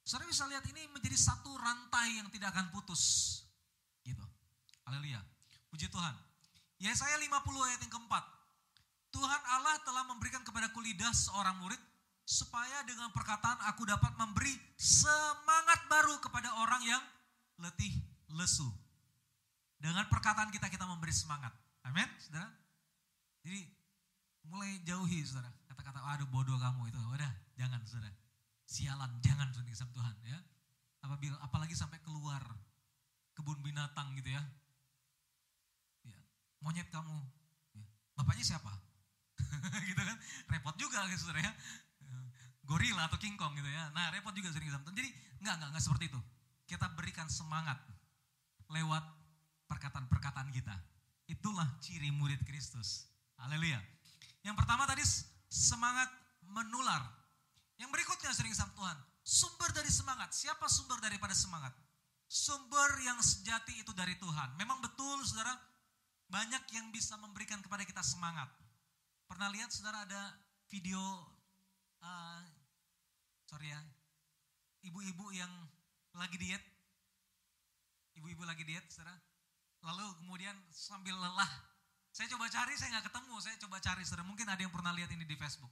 [0.08, 3.02] Saudara bisa lihat ini menjadi satu rantai yang tidak akan putus.
[4.00, 4.24] Gitu.
[4.88, 5.20] Haleluya.
[5.68, 6.16] Puji Tuhan.
[6.80, 8.24] Yesaya 50 ayat yang keempat.
[9.12, 11.78] Tuhan Allah telah memberikan kepadaku lidah seorang murid
[12.24, 17.02] supaya dengan perkataan aku dapat memberi semangat baru kepada orang yang
[17.60, 18.68] letih lesu.
[19.80, 21.52] Dengan perkataan kita kita memberi semangat.
[21.88, 22.48] Amin, saudara.
[23.42, 23.64] Jadi
[24.46, 25.48] mulai jauhi saudara.
[25.66, 26.98] Kata-kata aduh bodoh kamu itu.
[27.00, 28.20] Udah, jangan saudara
[28.70, 30.38] sialan jangan suntik sama Tuhan ya
[31.02, 32.38] apabila apalagi sampai keluar
[33.34, 34.42] kebun binatang gitu ya,
[36.06, 36.18] ya
[36.62, 37.18] monyet kamu
[37.74, 37.82] ya.
[38.14, 38.70] bapaknya siapa
[39.90, 40.16] gitu kan
[40.54, 41.52] repot juga gitu saudara ya
[42.62, 45.10] gorila atau King Kong gitu ya nah repot juga sering sama Tuhan jadi
[45.42, 46.20] nggak nggak nggak seperti itu
[46.70, 47.82] kita berikan semangat
[48.70, 49.04] lewat
[49.66, 50.74] perkataan-perkataan kita
[51.30, 53.78] itulah ciri murid Kristus haleluya
[54.42, 55.02] yang pertama tadi
[55.50, 56.08] semangat
[56.46, 57.20] menular
[57.80, 60.36] yang berikutnya sering sama Tuhan, sumber dari semangat.
[60.36, 61.72] Siapa sumber daripada semangat?
[62.28, 64.52] Sumber yang sejati itu dari Tuhan.
[64.60, 65.56] Memang betul saudara,
[66.28, 68.52] banyak yang bisa memberikan kepada kita semangat.
[69.24, 70.36] Pernah lihat saudara ada
[70.68, 71.00] video,
[72.04, 72.44] uh,
[73.48, 73.80] sorry ya,
[74.84, 75.48] ibu-ibu yang
[76.12, 76.60] lagi diet,
[78.18, 79.14] ibu-ibu lagi diet saudara,
[79.84, 81.50] lalu kemudian sambil lelah,
[82.10, 85.10] saya coba cari, saya nggak ketemu, saya coba cari saudara, mungkin ada yang pernah lihat
[85.14, 85.70] ini di Facebook.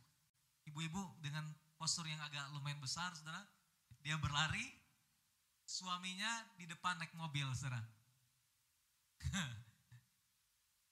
[0.69, 3.43] Ibu-ibu dengan postur yang agak lumayan besar, saudara.
[4.05, 4.62] Dia berlari,
[5.66, 7.82] suaminya di depan naik mobil, saudara.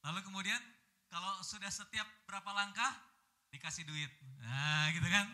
[0.07, 0.63] Lalu kemudian
[1.11, 2.93] kalau sudah setiap berapa langkah
[3.55, 4.11] dikasih duit.
[4.43, 5.27] Nah gitu kan.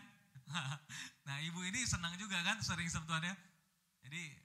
[1.27, 3.33] nah ibu ini senang juga kan sering sentuhannya.
[4.05, 4.42] Jadi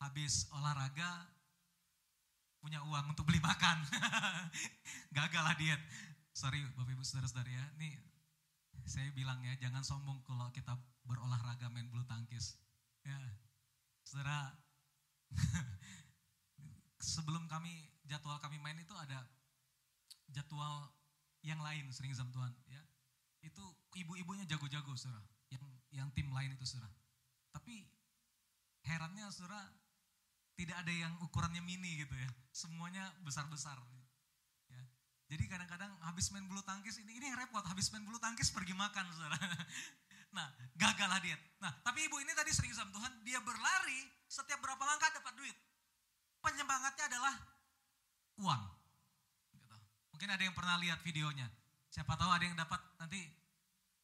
[0.00, 1.28] habis olahraga
[2.60, 3.78] punya uang untuk beli makan.
[5.16, 5.78] Gagal lah diet.
[6.34, 7.64] Sorry Bapak Ibu Saudara-saudara ya.
[7.78, 7.94] Ini
[8.86, 10.74] saya bilang ya jangan sombong kalau kita
[11.06, 12.58] berolahraga main bulu tangkis.
[13.06, 13.14] Ya,
[14.02, 14.50] saudara,
[17.14, 19.22] sebelum kami jadwal kami main itu ada
[20.26, 20.90] jadwal
[21.46, 22.82] yang lain sering sama Tuhan ya.
[23.46, 23.62] Itu
[23.94, 25.22] ibu-ibunya jago-jago saudara,
[25.54, 25.62] yang
[25.94, 26.90] yang tim lain itu saudara.
[27.54, 27.86] Tapi
[28.82, 29.70] herannya saudara
[30.56, 32.28] tidak ada yang ukurannya mini gitu ya.
[32.48, 33.76] Semuanya besar-besar.
[34.72, 34.82] Ya.
[35.28, 39.04] Jadi kadang-kadang habis main bulu tangkis ini ini repot habis main bulu tangkis pergi makan
[39.12, 39.38] saudara.
[40.34, 41.40] Nah gagallah diet.
[41.64, 45.56] Nah tapi ibu ini tadi sering sama Tuhan dia berlari setiap berapa langkah dapat duit.
[46.44, 47.34] Penyemangatnya adalah
[48.44, 48.62] uang.
[49.56, 49.76] Gitu.
[50.12, 51.48] Mungkin ada yang pernah lihat videonya.
[51.88, 53.24] Siapa tahu ada yang dapat nanti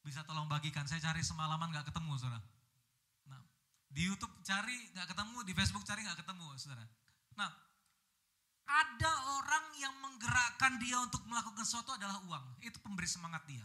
[0.00, 0.88] bisa tolong bagikan.
[0.88, 2.40] Saya cari semalaman nggak ketemu saudara.
[3.92, 6.84] Di YouTube cari nggak ketemu, di Facebook cari nggak ketemu saudara.
[7.36, 7.50] Nah
[8.72, 12.44] ada orang yang menggerakkan dia untuk melakukan sesuatu adalah uang.
[12.64, 13.64] Itu pemberi semangat dia.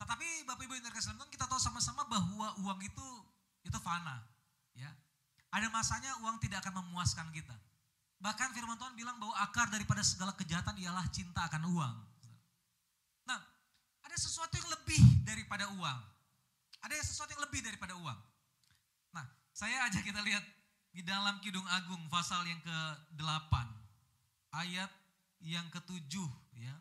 [0.00, 3.06] Tetapi Bapak Ibu yang terkasih kita tahu sama-sama bahwa uang itu
[3.62, 4.18] itu fana,
[4.74, 4.90] ya.
[5.52, 7.54] Ada masanya uang tidak akan memuaskan kita.
[8.18, 11.96] Bahkan firman Tuhan bilang bahwa akar daripada segala kejahatan ialah cinta akan uang.
[13.28, 13.40] Nah,
[14.02, 16.00] ada sesuatu yang lebih daripada uang.
[16.82, 18.18] Ada sesuatu yang lebih daripada uang.
[19.52, 20.40] Saya ajak kita lihat
[20.96, 23.52] di dalam Kidung Agung pasal yang ke-8
[24.56, 24.88] ayat
[25.44, 26.12] yang ke-7
[26.56, 26.72] ya.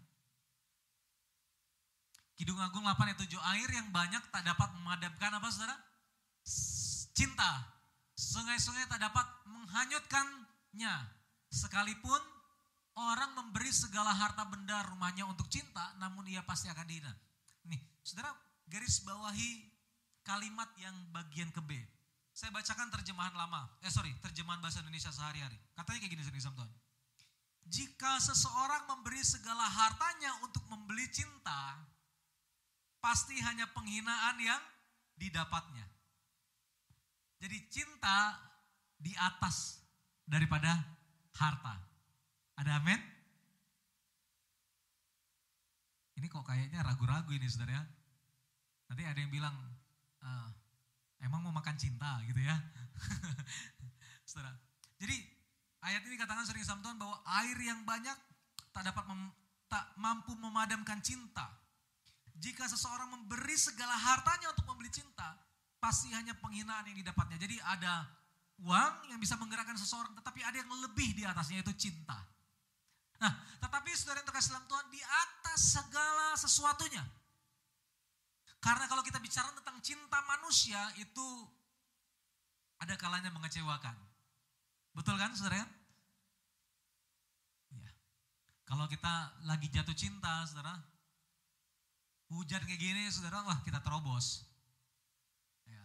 [2.39, 5.75] Kidung Agung 8 ayat 7 air yang banyak tak dapat memadamkan apa Saudara?
[7.11, 7.75] Cinta.
[8.15, 10.95] Sungai-sungai tak dapat menghanyutkannya.
[11.51, 12.23] Sekalipun
[12.95, 17.11] orang memberi segala harta benda rumahnya untuk cinta, namun ia pasti akan dihina.
[17.67, 18.31] Nih, Saudara
[18.71, 19.67] garis bawahi
[20.23, 21.75] kalimat yang bagian ke B.
[22.31, 25.59] Saya bacakan terjemahan lama, eh sorry, terjemahan bahasa Indonesia sehari-hari.
[25.75, 26.71] Katanya kayak gini sering Tuhan.
[27.71, 31.79] Jika seseorang memberi segala hartanya untuk membeli cinta,
[33.03, 34.61] pasti hanya penghinaan yang
[35.19, 35.85] didapatnya.
[37.41, 38.37] Jadi cinta
[39.01, 39.81] di atas
[40.25, 40.77] daripada
[41.35, 41.75] harta.
[42.57, 43.01] Ada amin?
[46.21, 47.83] Ini kok kayaknya ragu-ragu ini saudara ya.
[48.93, 49.57] Nanti ada yang bilang,
[50.21, 50.53] ah,
[51.21, 52.55] emang mau makan cinta gitu ya.
[54.31, 54.55] saudara.
[55.01, 55.17] Jadi
[55.83, 58.17] ayat ini katakan sering sama Tuhan bahwa air yang banyak
[58.71, 59.21] tak dapat mem,
[59.67, 61.51] tak mampu memadamkan cinta.
[62.41, 65.37] Jika seseorang memberi segala hartanya untuk membeli cinta,
[65.77, 67.37] pasti hanya penghinaan yang didapatnya.
[67.37, 68.07] Jadi ada
[68.61, 72.17] uang yang bisa menggerakkan seseorang, tetapi ada yang lebih di atasnya yaitu cinta.
[73.21, 73.29] Nah,
[73.61, 77.03] tetapi saudara yang terkasih dalam Tuhan, di atas segala sesuatunya.
[78.61, 81.27] Karena kalau kita bicara tentang cinta manusia, itu
[82.77, 83.97] ada kalanya mengecewakan.
[84.93, 85.65] Betul kan saudara?
[87.73, 87.91] Ya.
[88.69, 90.77] Kalau kita lagi jatuh cinta, saudara,
[92.29, 94.45] hujan kayak gini, saudara, wah kita terobos.
[95.65, 95.81] Ya.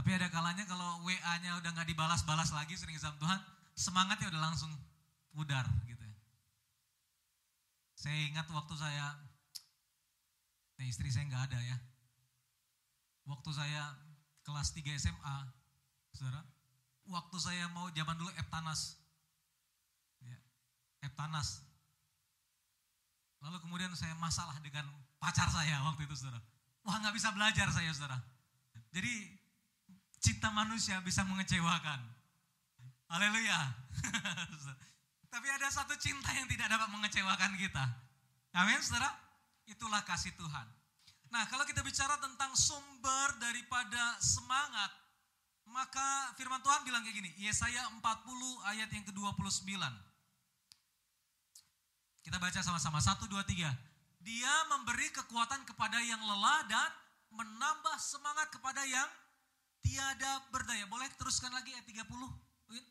[0.00, 3.40] Tapi ada kalanya kalau WA-nya udah nggak dibalas-balas lagi sering sama Tuhan,
[3.76, 4.72] semangatnya udah langsung
[5.34, 6.18] pudar gitu ya.
[7.98, 9.16] Saya ingat waktu saya,
[10.74, 11.76] nah istri saya nggak ada ya.
[13.24, 13.82] Waktu saya
[14.44, 15.36] kelas 3 SMA,
[16.12, 16.44] saudara,
[17.08, 19.00] waktu saya mau zaman dulu Eptanas,
[20.20, 20.36] ya,
[21.04, 21.64] Eptanas.
[23.40, 24.88] Lalu kemudian saya masalah dengan
[25.20, 26.40] pacar saya waktu itu saudara.
[26.84, 28.20] Wah nggak bisa belajar saya saudara.
[28.92, 29.40] Jadi
[30.20, 32.00] cinta manusia bisa mengecewakan.
[33.08, 33.72] Haleluya.
[35.32, 37.84] Tapi ada satu cinta yang tidak dapat mengecewakan kita.
[38.54, 39.23] Amin, saudara.
[39.64, 40.66] Itulah kasih Tuhan.
[41.32, 44.92] Nah, kalau kita bicara tentang sumber daripada semangat,
[45.66, 48.04] maka firman Tuhan bilang kayak gini, Yesaya 40
[48.70, 49.74] ayat yang ke-29.
[52.24, 53.68] Kita baca sama-sama, 1, 2, 3.
[54.24, 56.90] Dia memberi kekuatan kepada yang lelah dan
[57.34, 59.10] menambah semangat kepada yang
[59.84, 60.86] tiada berdaya.
[60.88, 62.08] Boleh teruskan lagi ayat 30,
[62.72, 62.84] Win?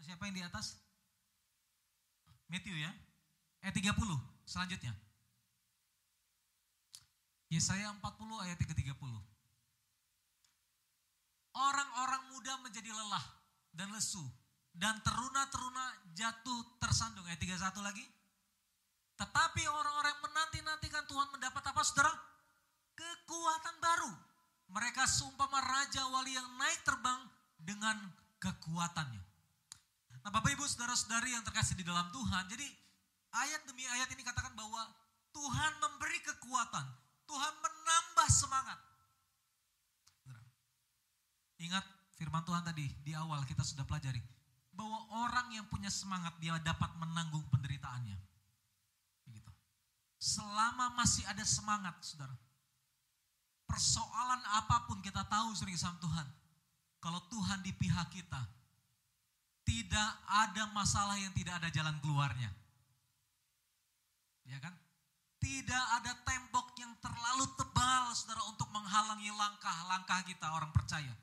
[0.00, 0.80] Siapa yang di atas?
[2.48, 2.94] Matthew ya.
[3.60, 4.16] Ayat 30,
[4.48, 4.96] selanjutnya.
[7.50, 9.14] Yesaya 40 ayat ke-30.
[11.50, 13.26] Orang-orang muda menjadi lelah
[13.74, 14.22] dan lesu
[14.70, 17.26] dan teruna-teruna jatuh tersandung.
[17.26, 18.06] Ayat 31 lagi.
[19.18, 22.14] Tetapi orang-orang yang menanti-nantikan Tuhan mendapat apa saudara?
[22.94, 24.12] Kekuatan baru.
[24.70, 27.20] Mereka seumpama raja wali yang naik terbang
[27.58, 27.98] dengan
[28.38, 29.22] kekuatannya.
[30.22, 32.46] Nah Bapak Ibu saudara-saudari yang terkasih di dalam Tuhan.
[32.46, 32.64] Jadi
[33.34, 34.86] ayat demi ayat ini katakan bahwa
[35.34, 37.09] Tuhan memberi kekuatan.
[37.30, 38.78] Tuhan menambah semangat.
[41.60, 41.84] Ingat
[42.18, 44.18] firman Tuhan tadi di awal kita sudah pelajari.
[44.74, 48.18] Bahwa orang yang punya semangat dia dapat menanggung penderitaannya.
[49.30, 49.52] Begitu.
[50.18, 52.34] Selama masih ada semangat saudara.
[53.68, 56.26] Persoalan apa pun kita tahu sering sama Tuhan.
[56.98, 58.42] Kalau Tuhan di pihak kita.
[59.62, 62.50] Tidak ada masalah yang tidak ada jalan keluarnya.
[64.48, 64.74] Ya kan?
[65.40, 71.16] Tidak ada tembok yang terlalu tebal saudara untuk menghalangi langkah-langkah kita orang percaya.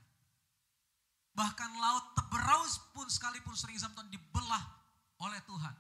[1.38, 2.66] Bahkan laut teberau
[2.98, 4.66] pun sekalipun sering Tuhan dibelah
[5.22, 5.76] oleh Tuhan.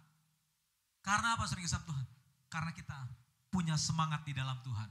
[1.01, 2.05] Karena apa sering Tuhan?
[2.47, 2.97] Karena kita
[3.49, 4.89] punya semangat di dalam Tuhan.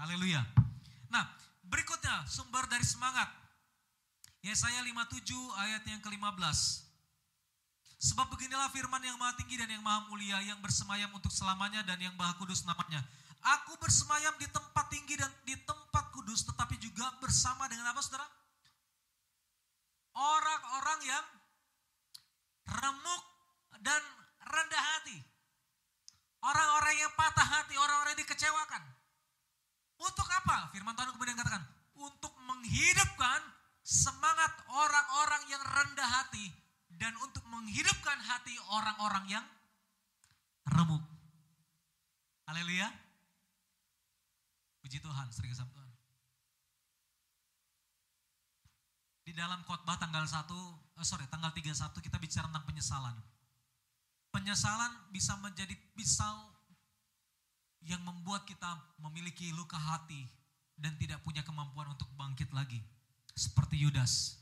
[0.00, 0.40] Haleluya.
[1.12, 1.28] Nah,
[1.68, 3.28] berikutnya sumber dari semangat.
[4.40, 5.28] Yesaya 57
[5.60, 6.89] ayat yang ke-15.
[8.00, 12.00] Sebab beginilah firman yang maha tinggi dan yang maha mulia yang bersemayam untuk selamanya dan
[12.00, 13.04] yang maha kudus namanya.
[13.60, 18.24] Aku bersemayam di tempat tinggi dan di tempat kudus tetapi juga bersama dengan apa saudara?
[20.16, 21.26] Orang-orang yang
[22.72, 23.22] remuk
[23.84, 24.00] dan
[24.48, 25.20] rendah hati.
[26.40, 28.80] Orang-orang yang patah hati, orang-orang yang dikecewakan.
[30.00, 30.72] Untuk apa?
[30.72, 31.60] Firman Tuhan kemudian katakan,
[32.00, 33.44] untuk menghidupkan
[33.84, 36.48] semangat orang-orang yang rendah hati
[37.00, 39.46] dan untuk menghidupkan hati orang-orang yang
[40.68, 41.00] remuk.
[42.44, 42.92] Haleluya.
[44.84, 45.88] Puji Tuhan, sering kesam Tuhan.
[49.24, 51.72] Di dalam khotbah tanggal 1, oh sorry, tanggal 31
[52.04, 53.16] kita bicara tentang penyesalan.
[54.28, 56.52] Penyesalan bisa menjadi pisau
[57.80, 58.68] yang membuat kita
[59.00, 60.28] memiliki luka hati
[60.76, 62.84] dan tidak punya kemampuan untuk bangkit lagi.
[63.32, 64.36] Seperti Yudas.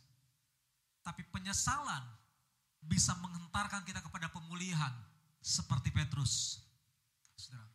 [1.07, 2.18] Tapi penyesalan
[2.85, 4.93] bisa menghentarkan kita kepada pemulihan
[5.39, 6.63] seperti Petrus.
[7.35, 7.69] Saudara.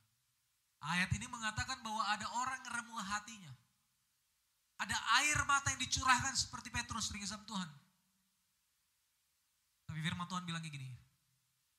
[0.83, 3.53] Ayat ini mengatakan bahwa ada orang remuk hatinya.
[4.83, 7.69] Ada air mata yang dicurahkan seperti Petrus di Tuhan.
[9.87, 10.91] Tapi firman Tuhan bilang gini,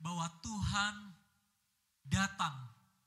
[0.01, 0.95] bahwa Tuhan
[2.09, 2.55] datang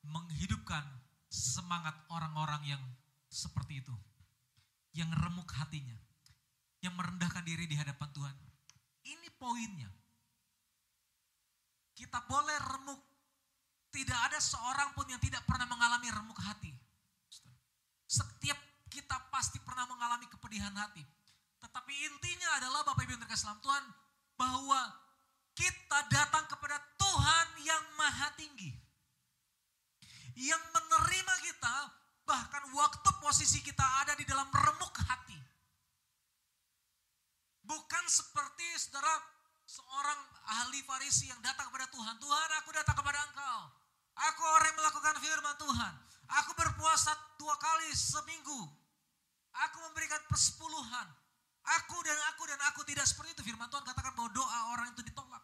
[0.06, 0.86] menghidupkan
[1.30, 2.84] semangat orang-orang yang
[3.30, 3.96] seperti itu.
[4.94, 5.98] Yang remuk hatinya.
[6.82, 8.36] Yang merendahkan diri di hadapan Tuhan.
[9.06, 9.90] Ini poinnya.
[11.98, 13.02] Kita boleh remuk.
[13.90, 16.70] Tidak ada seorang pun yang tidak pernah mengalami remuk hati.
[18.06, 18.60] Setiap
[18.94, 21.02] kita pasti pernah mengalami kepedihan hati.
[21.58, 23.84] Tetapi intinya adalah Bapak Ibu yang terkasih dalam Tuhan
[24.38, 24.80] bahwa
[25.58, 28.70] kita datang kepada Tuhan yang maha tinggi.
[30.38, 31.76] Yang menerima kita
[32.30, 35.40] bahkan waktu posisi kita ada di dalam remuk hati.
[37.66, 39.18] Bukan seperti saudara
[39.68, 42.16] seorang ahli Farisi yang datang kepada Tuhan.
[42.18, 43.60] Tuhan aku datang kepada engkau.
[44.18, 45.94] Aku orang yang melakukan firman Tuhan.
[46.42, 48.66] Aku berpuasa dua kali seminggu.
[49.68, 51.08] Aku memberikan persepuluhan.
[51.84, 53.44] Aku dan aku dan aku tidak seperti itu.
[53.52, 55.44] Firman Tuhan katakan bahwa doa orang itu ditolak.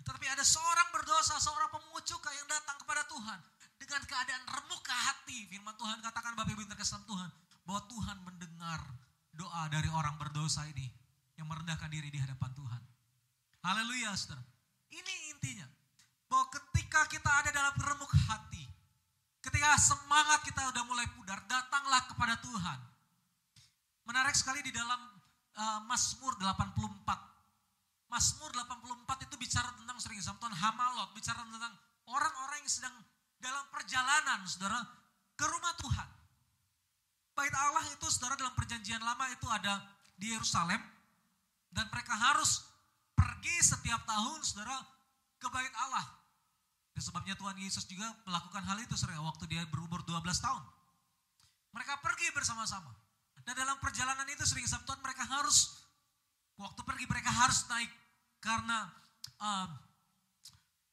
[0.00, 3.38] Tetapi ada seorang berdosa, seorang pemungut cukai yang datang kepada Tuhan.
[3.78, 5.38] Dengan keadaan remuk ke hati.
[5.52, 7.28] Firman Tuhan katakan Bapak Ibu terkesan Tuhan.
[7.68, 8.80] Bahwa Tuhan mendengar
[9.36, 10.88] doa dari orang berdosa ini.
[11.36, 12.87] Yang merendahkan diri di hadapan Tuhan.
[13.68, 14.40] Haleluya saudara.
[14.88, 15.68] Ini intinya.
[16.24, 18.64] Bahwa ketika kita ada dalam remuk hati.
[19.44, 21.44] Ketika semangat kita udah mulai pudar.
[21.44, 22.78] Datanglah kepada Tuhan.
[24.08, 24.96] Menarik sekali di dalam
[25.60, 28.08] uh, Mazmur 84.
[28.08, 31.12] Mazmur 84 itu bicara tentang sering Tuhan Hamalot.
[31.12, 31.76] Bicara tentang
[32.08, 32.96] orang-orang yang sedang
[33.36, 34.80] dalam perjalanan saudara
[35.36, 36.08] ke rumah Tuhan.
[37.36, 39.84] Bait Allah itu saudara dalam perjanjian lama itu ada
[40.16, 40.80] di Yerusalem.
[41.68, 42.67] Dan mereka harus
[43.18, 44.78] pergi setiap tahun saudara
[45.42, 46.06] ke bait Allah.
[46.94, 50.62] Dan sebabnya Tuhan Yesus juga melakukan hal itu saudara waktu dia berumur 12 tahun.
[51.74, 52.94] Mereka pergi bersama-sama.
[53.42, 55.88] Dan dalam perjalanan itu sering Sabtuan mereka harus
[56.58, 57.88] waktu pergi mereka harus naik
[58.42, 58.90] karena
[59.38, 59.70] um,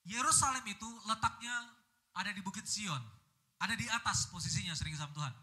[0.05, 1.51] Yerusalem itu letaknya
[2.15, 3.01] ada di Bukit Sion,
[3.59, 5.33] ada di atas posisinya sering Tuhan.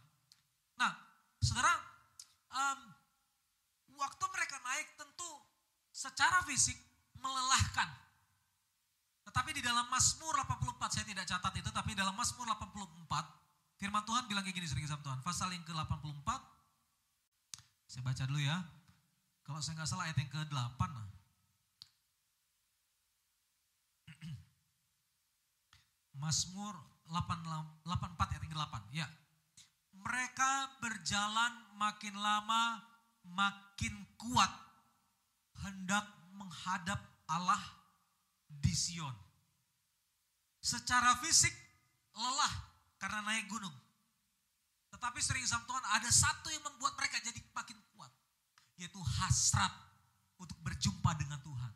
[0.78, 0.92] Nah,
[1.42, 1.74] saudara,
[2.54, 2.80] um,
[3.98, 5.30] waktu mereka naik tentu
[5.92, 6.74] secara fisik
[7.20, 7.86] melelahkan.
[9.28, 13.06] Tetapi di dalam Mazmur 84, saya tidak catat itu, tapi dalam Mazmur 84,
[13.78, 15.22] firman Tuhan bilang kayak gini sering Tuhan.
[15.22, 16.26] Pasal yang ke-84,
[17.86, 18.58] saya baca dulu ya.
[19.44, 20.80] Kalau saya nggak salah ayat yang ke-8.
[20.80, 21.08] Nah.
[26.22, 26.74] Mazmur
[27.12, 28.74] 84 ayat yang ke-8.
[28.96, 29.06] Ya.
[30.02, 32.82] Mereka berjalan makin lama
[33.22, 34.50] makin kuat
[35.60, 36.98] hendak menghadap
[37.28, 37.60] Allah
[38.48, 39.12] di Sion.
[40.62, 41.52] Secara fisik
[42.16, 42.54] lelah
[42.96, 43.74] karena naik gunung.
[44.92, 48.12] Tetapi sering sama Tuhan ada satu yang membuat mereka jadi makin kuat.
[48.78, 49.72] Yaitu hasrat
[50.38, 51.72] untuk berjumpa dengan Tuhan.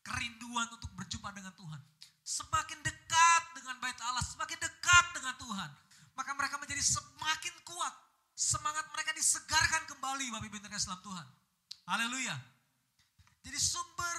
[0.00, 1.80] Kerinduan untuk berjumpa dengan Tuhan.
[2.24, 5.70] Semakin dekat dengan bait Allah, semakin dekat dengan Tuhan.
[6.16, 7.94] Maka mereka menjadi semakin kuat.
[8.34, 11.00] Semangat mereka disegarkan kembali Bapak Ibu Tuhan.
[11.04, 11.26] Tuhan.
[11.84, 12.49] Haleluya.
[13.40, 14.18] Jadi sumber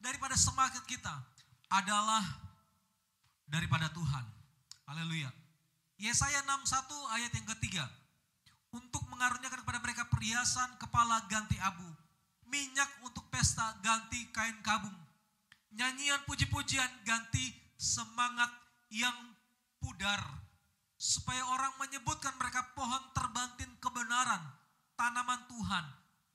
[0.00, 1.12] daripada semangat kita
[1.72, 2.24] adalah
[3.48, 4.24] daripada Tuhan.
[4.88, 5.28] Haleluya.
[6.00, 7.84] Yesaya 61 ayat yang ketiga.
[8.72, 11.84] Untuk mengaruniakan kepada mereka perhiasan kepala ganti abu.
[12.48, 14.96] Minyak untuk pesta ganti kain kabung.
[15.72, 18.48] Nyanyian puji-pujian ganti semangat
[18.88, 19.14] yang
[19.76, 20.20] pudar.
[20.96, 24.40] Supaya orang menyebutkan mereka pohon terbantin kebenaran.
[24.96, 25.84] Tanaman Tuhan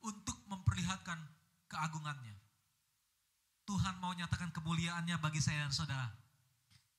[0.06, 1.37] untuk memperlihatkan
[1.68, 2.36] keagungannya.
[3.68, 6.08] Tuhan mau nyatakan kemuliaannya bagi saya dan saudara.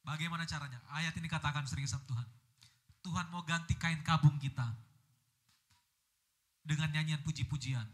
[0.05, 0.77] Bagaimana caranya?
[0.93, 2.27] Ayat ini katakan sering sama Tuhan.
[3.01, 4.69] Tuhan mau ganti kain kabung kita
[6.61, 7.85] dengan nyanyian puji-pujian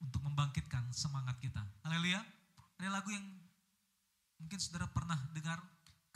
[0.00, 1.60] untuk membangkitkan semangat kita.
[1.84, 2.24] Haleluya.
[2.80, 3.24] Ada lagu yang
[4.40, 5.60] mungkin saudara pernah dengar.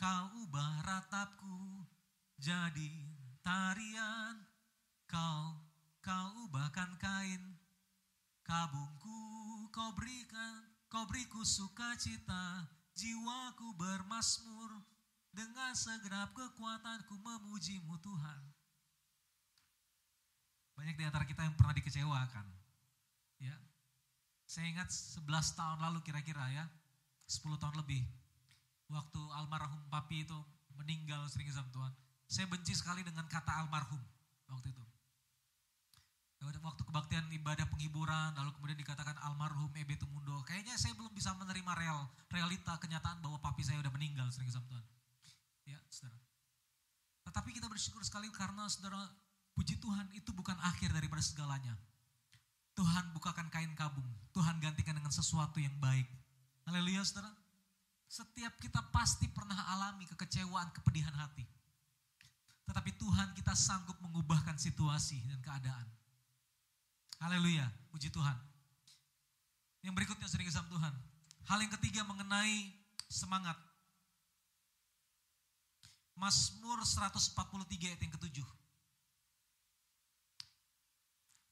[0.01, 1.85] Kau ubah ratapku
[2.41, 2.93] jadi
[3.45, 4.41] tarian.
[5.05, 5.61] Kau,
[6.01, 7.61] kau ubahkan kain
[8.41, 9.40] kabungku.
[9.71, 12.67] Kau berikan, kau beriku sukacita.
[12.99, 14.83] Jiwaku bermasmur
[15.31, 18.43] dengan segenap kekuatanku memujimu Tuhan.
[20.75, 22.47] Banyak di antara kita yang pernah dikecewakan.
[23.39, 23.57] Ya.
[24.45, 25.23] Saya ingat 11
[25.55, 26.67] tahun lalu kira-kira ya,
[27.31, 28.03] 10 tahun lebih.
[28.91, 30.37] Waktu almarhum papi itu
[30.75, 31.93] meninggal sering sama Tuhan.
[32.27, 34.03] Saya benci sekali dengan kata almarhum
[34.51, 34.85] waktu itu.
[36.41, 40.41] Ya waktu kebaktian ibadah penghiburan, lalu kemudian dikatakan almarhum Ebe Tumundo.
[40.49, 44.65] Kayaknya saya belum bisa menerima real, realita, kenyataan bahwa papi saya udah meninggal sering sama
[44.73, 44.85] Tuhan.
[45.69, 46.17] Ya, saudara.
[47.29, 49.05] Tetapi kita bersyukur sekali karena saudara
[49.61, 51.77] Puji Tuhan itu bukan akhir daripada segalanya.
[52.73, 54.09] Tuhan bukakan kain kabung.
[54.33, 56.09] Tuhan gantikan dengan sesuatu yang baik.
[56.65, 57.29] Haleluya saudara.
[58.09, 61.45] Setiap kita pasti pernah alami kekecewaan, kepedihan hati.
[62.65, 66.00] Tetapi Tuhan kita sanggup mengubahkan situasi dan keadaan.
[67.21, 68.33] Haleluya, puji Tuhan.
[69.85, 70.95] Yang berikutnya sering sama Tuhan.
[71.53, 72.73] Hal yang ketiga mengenai
[73.13, 73.57] semangat.
[76.17, 78.49] Mazmur 143 ayat yang ketujuh.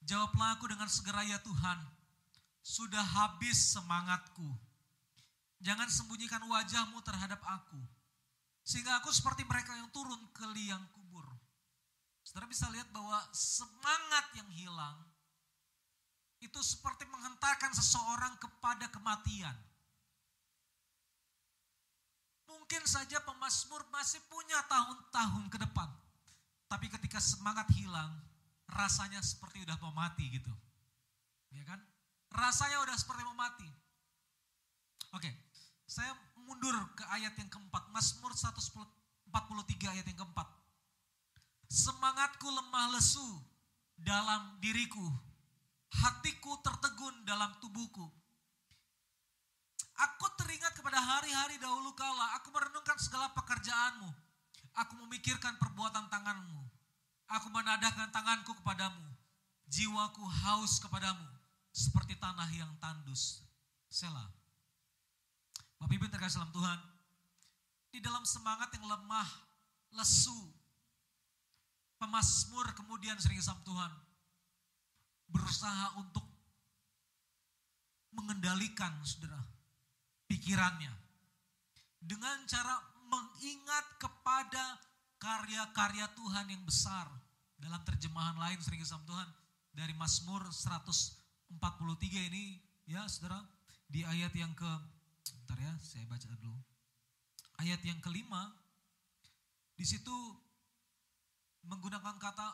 [0.09, 1.78] Jawablah aku dengan segera ya Tuhan,
[2.65, 4.49] sudah habis semangatku.
[5.61, 7.81] Jangan sembunyikan wajahmu terhadap aku.
[8.65, 11.28] Sehingga aku seperti mereka yang turun ke liang kubur.
[12.24, 14.97] Saudara bisa lihat bahwa semangat yang hilang
[16.39, 19.55] itu seperti menghentarkan seseorang kepada kematian.
[22.47, 25.89] Mungkin saja pemazmur masih punya tahun-tahun ke depan.
[26.69, 28.12] Tapi ketika semangat hilang,
[28.69, 30.52] rasanya seperti udah mau mati gitu.
[31.52, 31.81] Ya kan?
[32.28, 33.69] Rasanya udah seperti mau mati.
[35.16, 35.32] Oke,
[35.89, 36.12] saya
[36.44, 37.89] mundur ke ayat yang keempat.
[37.89, 39.32] Mazmur 143
[39.89, 40.48] ayat yang keempat.
[41.73, 43.28] Semangatku lemah lesu
[43.97, 45.28] dalam diriku.
[45.89, 48.06] Hatiku tertegun dalam tubuhku.
[49.98, 52.39] Aku teringat kepada hari-hari dahulu kala.
[52.39, 54.06] Aku merenungkan segala pekerjaanmu.
[54.78, 56.62] Aku memikirkan perbuatan tanganmu.
[57.35, 59.10] Aku menadahkan tanganku kepadamu.
[59.66, 61.27] Jiwaku haus kepadamu.
[61.74, 63.43] Seperti tanah yang tandus.
[63.90, 64.31] Selah.
[65.82, 66.78] Bapak Ibu terkasih dalam Tuhan.
[67.90, 69.28] Di dalam semangat yang lemah,
[69.98, 70.55] lesu.
[71.98, 73.93] Pemasmur kemudian sering sama Tuhan.
[75.29, 76.25] Berusaha untuk
[78.17, 79.39] mengendalikan saudara
[80.29, 80.93] pikirannya.
[81.99, 82.77] Dengan cara
[83.09, 84.81] mengingat kepada
[85.19, 87.09] karya-karya Tuhan yang besar.
[87.59, 89.29] Dalam terjemahan lain sering sama Tuhan
[89.75, 91.59] dari Mazmur 143
[92.31, 93.43] ini ya saudara
[93.91, 94.71] di ayat yang ke
[95.43, 96.55] bentar ya saya baca dulu.
[97.59, 98.55] Ayat yang kelima
[99.75, 100.15] di situ
[101.67, 102.49] menggunakan kata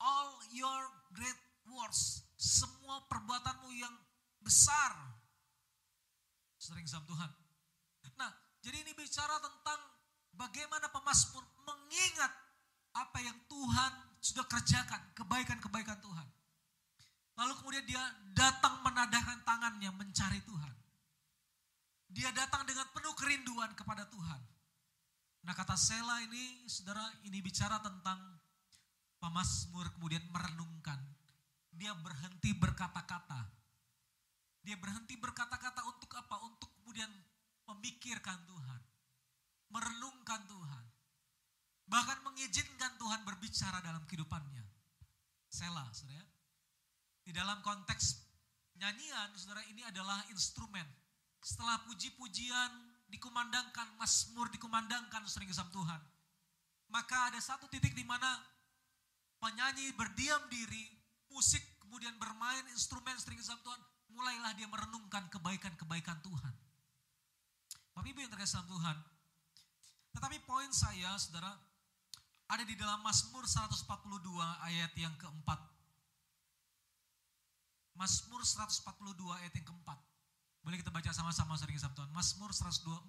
[0.00, 0.80] all your
[1.12, 1.36] great
[1.68, 3.94] works, semua perbuatanmu yang
[4.42, 4.94] besar.
[6.58, 7.30] Sering sama Tuhan.
[8.18, 8.30] Nah,
[8.62, 9.80] jadi ini bicara tentang
[10.34, 12.32] bagaimana pemazmur mengingat
[12.92, 16.28] apa yang Tuhan sudah kerjakan, kebaikan-kebaikan Tuhan.
[17.32, 18.02] Lalu kemudian dia
[18.36, 20.74] datang menadahkan tangannya mencari Tuhan.
[22.12, 24.40] Dia datang dengan penuh kerinduan kepada Tuhan.
[25.42, 28.20] Nah kata Sela ini, saudara, ini bicara tentang
[29.16, 31.00] pemazmur kemudian merenungkan.
[31.72, 33.48] Dia berhenti berkata-kata.
[34.62, 36.36] Dia berhenti berkata-kata untuk apa?
[36.46, 37.10] Untuk kemudian
[37.66, 38.80] memikirkan Tuhan.
[39.72, 40.84] Merenungkan Tuhan.
[41.88, 44.64] Bahkan mengizinkan Tuhan berbicara dalam kehidupannya.
[45.48, 46.28] Sela, saudara.
[47.22, 48.22] Di dalam konteks
[48.78, 50.84] nyanyian, saudara, ini adalah instrumen.
[51.42, 52.70] Setelah puji-pujian
[53.10, 56.00] dikumandangkan, masmur dikumandangkan sering kesam Tuhan.
[56.92, 58.40] Maka ada satu titik di mana
[59.40, 61.01] penyanyi berdiam diri,
[61.32, 63.80] musik kemudian bermain instrumen sering kesam Tuhan,
[64.12, 66.54] mulailah dia merenungkan kebaikan-kebaikan Tuhan.
[67.92, 68.96] Bapak Ibu yang terkasih dalam Tuhan,
[70.12, 71.52] tetapi poin saya, saudara,
[72.48, 73.88] ada di dalam Mazmur 142
[74.68, 75.60] ayat yang keempat.
[77.96, 79.98] Mazmur 142 ayat yang keempat.
[80.64, 82.08] Boleh kita baca sama-sama sering Tuhan.
[82.12, 83.08] Mazmur 142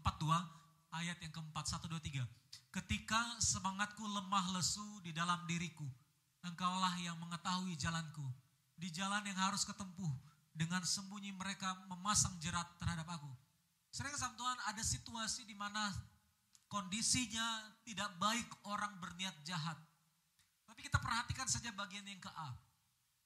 [0.95, 2.23] ayat yang keempat, 1, 2, 3.
[2.71, 5.85] Ketika semangatku lemah lesu di dalam diriku,
[6.43, 8.23] engkaulah yang mengetahui jalanku.
[8.75, 10.11] Di jalan yang harus ketempuh,
[10.53, 13.31] dengan sembunyi mereka memasang jerat terhadap aku.
[13.89, 15.93] Sering sama Tuhan ada situasi di mana
[16.69, 19.77] kondisinya tidak baik orang berniat jahat.
[20.65, 22.53] Tapi kita perhatikan saja bagian yang ke A.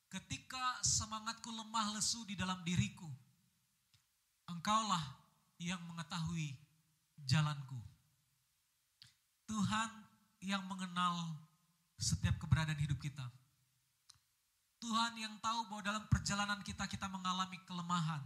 [0.07, 3.07] Ketika semangatku lemah lesu di dalam diriku,
[4.48, 5.03] engkaulah
[5.60, 6.56] yang mengetahui
[7.27, 7.80] jalanku.
[9.48, 9.89] Tuhan
[10.44, 11.46] yang mengenal
[11.97, 13.25] setiap keberadaan hidup kita.
[14.77, 18.21] Tuhan yang tahu bahwa dalam perjalanan kita kita mengalami kelemahan,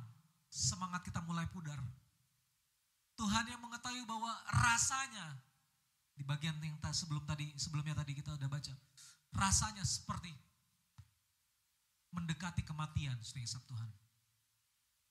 [0.51, 1.79] semangat kita mulai pudar.
[3.15, 5.39] Tuhan yang mengetahui bahwa rasanya
[6.11, 8.75] di bagian yang sebelum tadi sebelumnya tadi kita udah baca,
[9.31, 10.35] rasanya seperti
[12.11, 13.89] mendekati kematian, setiap Tuhan.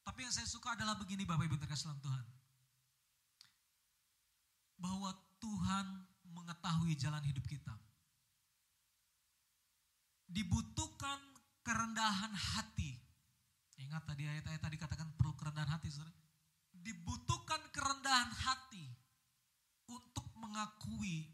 [0.05, 2.25] Tapi yang saya suka adalah begini Bapak Ibu terkasih dalam Tuhan.
[4.81, 5.11] Bahwa
[5.41, 5.87] Tuhan
[6.29, 7.73] mengetahui jalan hidup kita.
[10.31, 11.19] Dibutuhkan
[11.67, 12.95] kerendahan hati.
[13.83, 16.15] Ingat tadi ayat-ayat tadi katakan perlu kerendahan hati, saudara.
[16.71, 18.87] Dibutuhkan kerendahan hati
[19.91, 21.27] untuk mengakui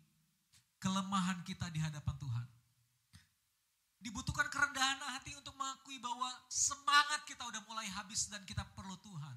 [0.80, 2.46] kelemahan kita di hadapan Tuhan.
[4.00, 9.36] Dibutuhkan kerendahan hati untuk mengakui bahwa semangat kita udah mulai habis dan kita perlu Tuhan.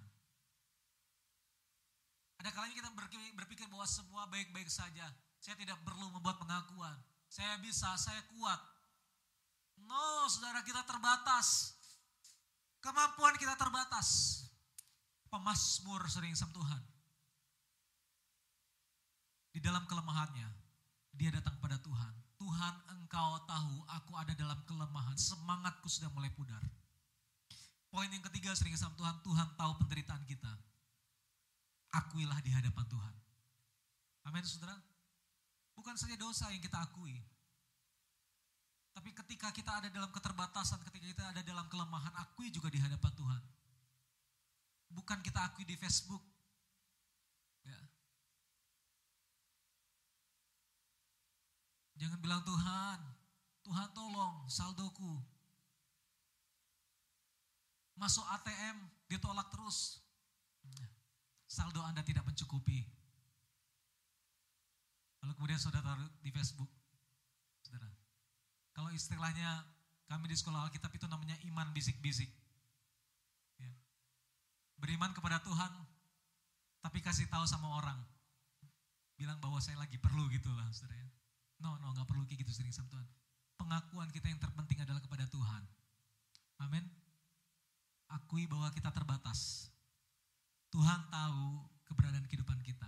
[2.39, 2.89] Ada kalanya kita
[3.35, 5.11] berpikir bahwa semua baik-baik saja.
[5.43, 6.95] Saya tidak perlu membuat pengakuan.
[7.27, 8.59] Saya bisa, saya kuat.
[9.85, 11.77] No, saudara kita terbatas.
[12.79, 14.41] Kemampuan kita terbatas.
[15.29, 16.81] Pemasmur sering sama Tuhan.
[19.53, 20.49] Di dalam kelemahannya,
[21.13, 22.13] dia datang pada Tuhan.
[22.39, 25.13] Tuhan engkau tahu aku ada dalam kelemahan.
[25.19, 26.63] Semangatku sudah mulai pudar.
[27.89, 29.19] Poin yang ketiga sering sama Tuhan.
[29.25, 30.53] Tuhan tahu penderitaan kita.
[31.89, 33.13] Akuilah di hadapan Tuhan.
[34.29, 34.77] Amin saudara.
[35.73, 37.17] Bukan saja dosa yang kita akui.
[38.99, 43.07] Tapi ketika kita ada dalam keterbatasan, ketika kita ada dalam kelemahan, akui juga di hadapan
[43.15, 43.43] Tuhan.
[44.91, 46.19] Bukan kita akui di Facebook.
[47.63, 47.79] Ya.
[51.95, 52.99] Jangan bilang Tuhan,
[53.63, 55.15] Tuhan tolong saldoku.
[57.95, 60.03] Masuk ATM ditolak terus.
[61.47, 62.83] Saldo Anda tidak mencukupi.
[65.23, 66.78] Lalu kemudian saudara taruh di Facebook.
[68.79, 69.67] Kalau istilahnya
[70.07, 72.31] kami di sekolah Alkitab itu namanya iman bisik-bisik.
[73.59, 73.67] Ya.
[74.79, 75.67] Beriman kepada Tuhan,
[76.79, 77.99] tapi kasih tahu sama orang.
[79.19, 81.11] Bilang bahwa saya lagi perlu gitu lah saudara ya.
[81.59, 83.03] No, no, nggak perlu kayak gitu sering sama Tuhan.
[83.59, 85.63] Pengakuan kita yang terpenting adalah kepada Tuhan.
[86.63, 86.87] Amin.
[88.15, 89.67] Akui bahwa kita terbatas.
[90.71, 92.87] Tuhan tahu keberadaan kehidupan kita.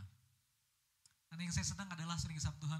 [1.28, 2.80] Karena yang saya senang adalah sering sama Tuhan,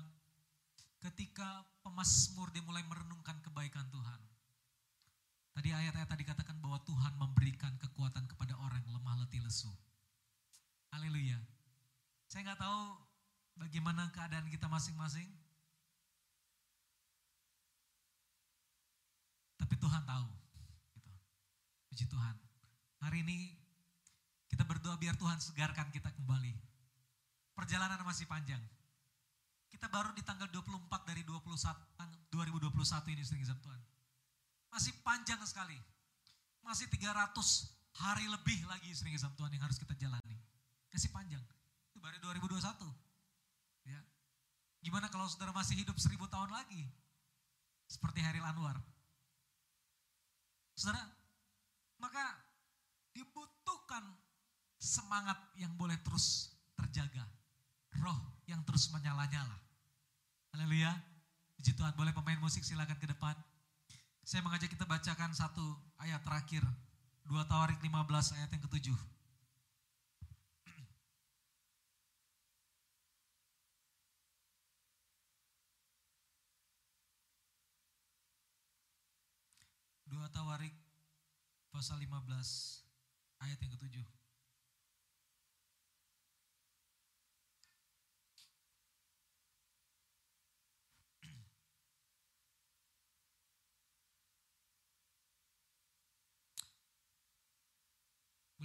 [1.02, 4.22] ketika pemasmur dia mulai merenungkan kebaikan Tuhan.
[5.52, 9.68] Tadi ayat-ayat tadi katakan bahwa Tuhan memberikan kekuatan kepada orang yang lemah letih lesu.
[10.94, 11.42] Haleluya.
[12.30, 12.82] Saya nggak tahu
[13.60, 15.28] bagaimana keadaan kita masing-masing.
[19.60, 20.30] Tapi Tuhan tahu.
[20.96, 21.12] Gitu.
[21.92, 22.36] Puji Tuhan.
[23.04, 23.58] Hari ini
[24.48, 26.54] kita berdoa biar Tuhan segarkan kita kembali
[27.58, 28.62] perjalanan masih panjang.
[29.72, 31.48] Kita baru di tanggal 24 dari 21,
[32.28, 33.82] 2021 ini sering Tuhan.
[34.68, 35.80] Masih panjang sekali.
[36.62, 37.32] Masih 300
[37.96, 40.38] hari lebih lagi sering Tuhan yang harus kita jalani.
[40.92, 41.42] Masih panjang.
[41.92, 42.84] Itu baru 2021.
[43.88, 44.00] Ya.
[44.84, 46.84] Gimana kalau saudara masih hidup seribu tahun lagi?
[47.88, 48.76] Seperti hari Anwar.
[50.76, 51.04] Saudara,
[52.00, 52.24] maka
[53.16, 54.04] dibutuhkan
[54.82, 57.28] semangat yang boleh terus terjaga
[58.00, 58.18] roh
[58.52, 59.56] yang terus menyala-nyala.
[60.52, 60.92] Haleluya.
[61.56, 63.32] Puji Tuhan, boleh pemain musik silakan ke depan.
[64.28, 65.64] Saya mengajak kita bacakan satu
[66.04, 66.60] ayat terakhir.
[67.32, 69.00] 2 Tawarik 15 ayat yang ketujuh.
[80.12, 80.76] Dua Tawarik
[81.72, 82.84] pasal 15
[83.40, 84.21] ayat yang ketujuh.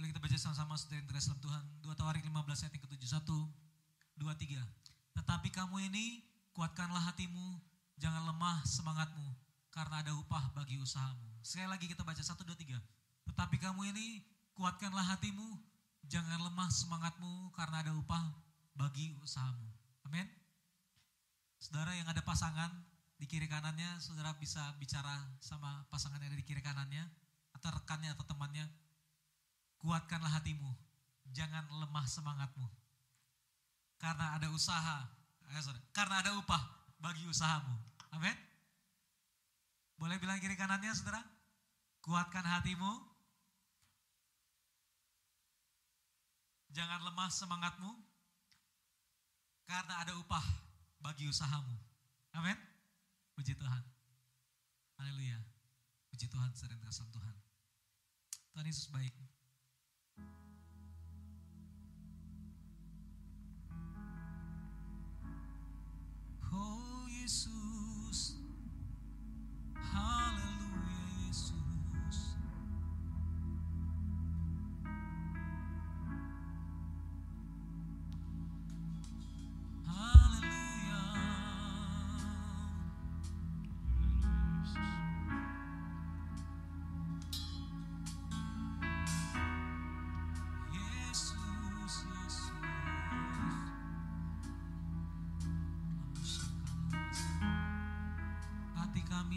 [0.07, 1.63] Boleh kita baca sama-sama saudara yang dalam Tuhan.
[1.83, 2.31] 2 Tawarik 15
[2.63, 3.03] ayat yang ke-7.
[3.11, 4.63] 1, 2, 3.
[5.19, 6.23] Tetapi kamu ini
[6.55, 7.59] kuatkanlah hatimu
[7.99, 9.27] Jangan lemah semangatmu
[9.73, 11.27] karena ada upah bagi usahamu.
[11.43, 12.77] Sekali lagi kita baca satu dua tiga.
[13.25, 14.23] Tetapi kamu ini
[14.53, 15.59] kuatkanlah hatimu,
[16.05, 18.31] jangan lemah semangatmu karena ada upah
[18.77, 19.67] bagi usahamu.
[20.05, 20.29] Amin.
[21.57, 22.69] Saudara yang ada pasangan
[23.17, 27.01] di kiri kanannya, saudara bisa bicara sama pasangan yang ada di kiri kanannya,
[27.57, 28.86] atau rekannya atau temannya.
[29.77, 30.73] Kuatkanlah hatimu,
[31.29, 32.67] jangan lemah semangatmu.
[33.97, 35.05] Karena ada usaha,
[35.53, 36.61] eh, sorry, karena ada upah
[36.97, 37.73] bagi usahamu.
[38.13, 38.33] Amin.
[39.97, 41.21] Boleh bilang kiri kanannya saudara?
[42.05, 42.89] Kuatkan hatimu.
[46.73, 47.91] Jangan lemah semangatmu.
[49.65, 50.45] Karena ada upah
[51.01, 51.73] bagi usahamu.
[52.37, 52.55] Amin.
[53.33, 53.83] Puji Tuhan.
[55.01, 55.41] Haleluya.
[56.13, 57.35] Puji Tuhan, sering Tuhan.
[58.53, 59.13] Tuhan Yesus baik.
[66.57, 68.33] Oh Yesus.
[69.77, 70.56] Haleluya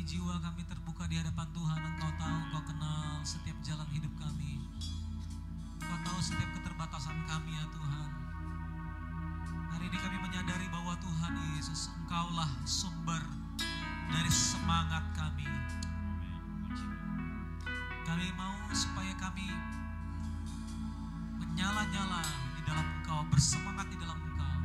[0.01, 1.77] kami, jiwa kami terbuka di hadapan Tuhan.
[1.77, 4.57] Engkau tahu, Engkau kenal setiap jalan hidup kami.
[5.77, 8.09] Engkau tahu setiap keterbatasan kami ya Tuhan.
[9.77, 13.21] Hari ini kami menyadari bahwa Tuhan Yesus, Engkaulah sumber
[14.09, 15.45] dari semangat kami.
[18.01, 19.53] Kami mau supaya kami
[21.45, 22.25] menyala-nyala
[22.57, 24.57] di dalam Engkau, bersemangat di dalam Engkau.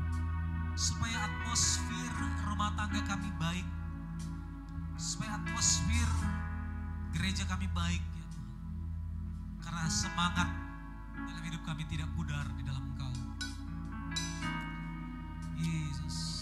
[0.79, 3.67] Supaya atmosfer rumah tangga kami baik,
[5.15, 6.11] supaya atmosfer
[7.15, 8.51] gereja kami baik ya Tuhan.
[9.63, 10.51] Karena semangat
[11.15, 13.15] dalam hidup kami tidak pudar di dalam Engkau.
[15.55, 16.34] Yesus.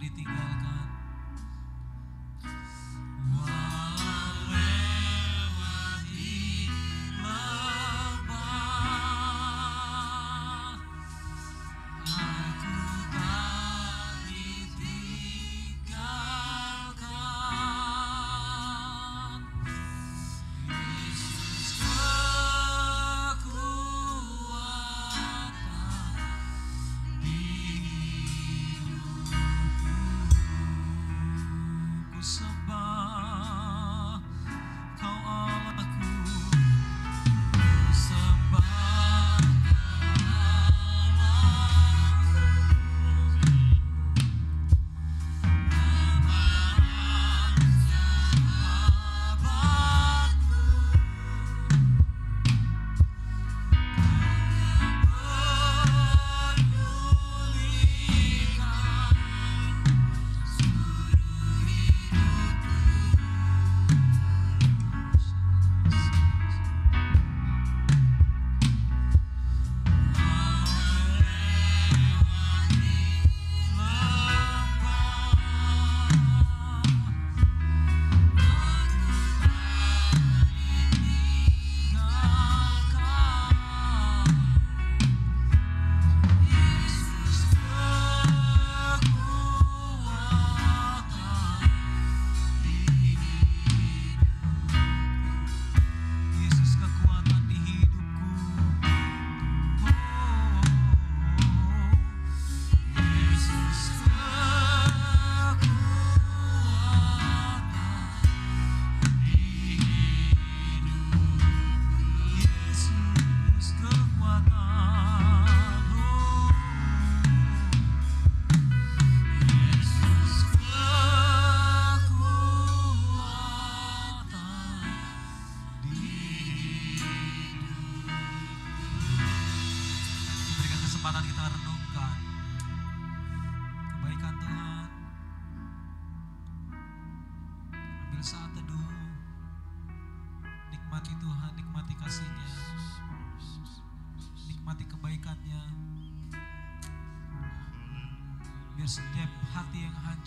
[0.00, 0.57] Lembah aku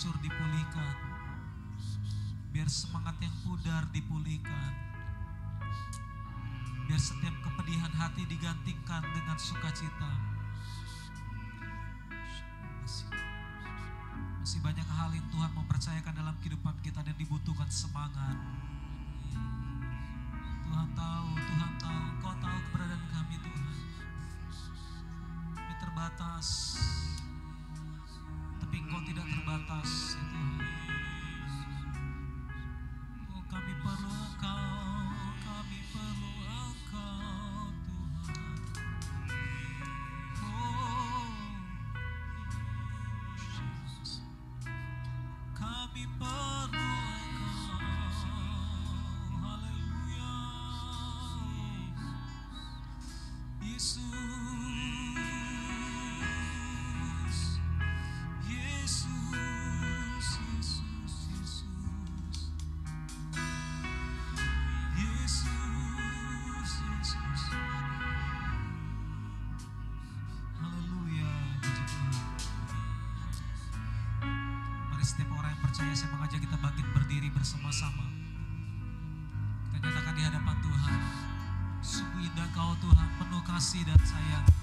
[0.02, 0.98] hancur dipulihkan.
[2.50, 4.74] Biar semangat yang pudar dipulihkan.
[6.90, 10.10] Biar setiap kepedihan hati digantikan dengan sukacita.
[12.82, 13.14] Masih,
[14.42, 18.42] masih banyak hal yang Tuhan mempercayakan dalam kehidupan kita dan dibutuhkan semangat.
[20.66, 23.76] Tuhan tahu, Tuhan tahu, Kau tahu keberadaan kami Tuhan.
[25.54, 26.50] Kami terbatas
[28.72, 30.64] tapi engkau tidak terbatas ya Tuhan.
[33.36, 34.64] Oh kami perlu engkau,
[35.44, 37.41] kami perlu engkau.
[75.72, 78.04] percaya saya mengajak kita bangkit berdiri bersama-sama.
[79.72, 81.00] Kita katakan di hadapan Tuhan.
[81.80, 84.61] Sungguh indah kau Tuhan, penuh kasih dan sayang.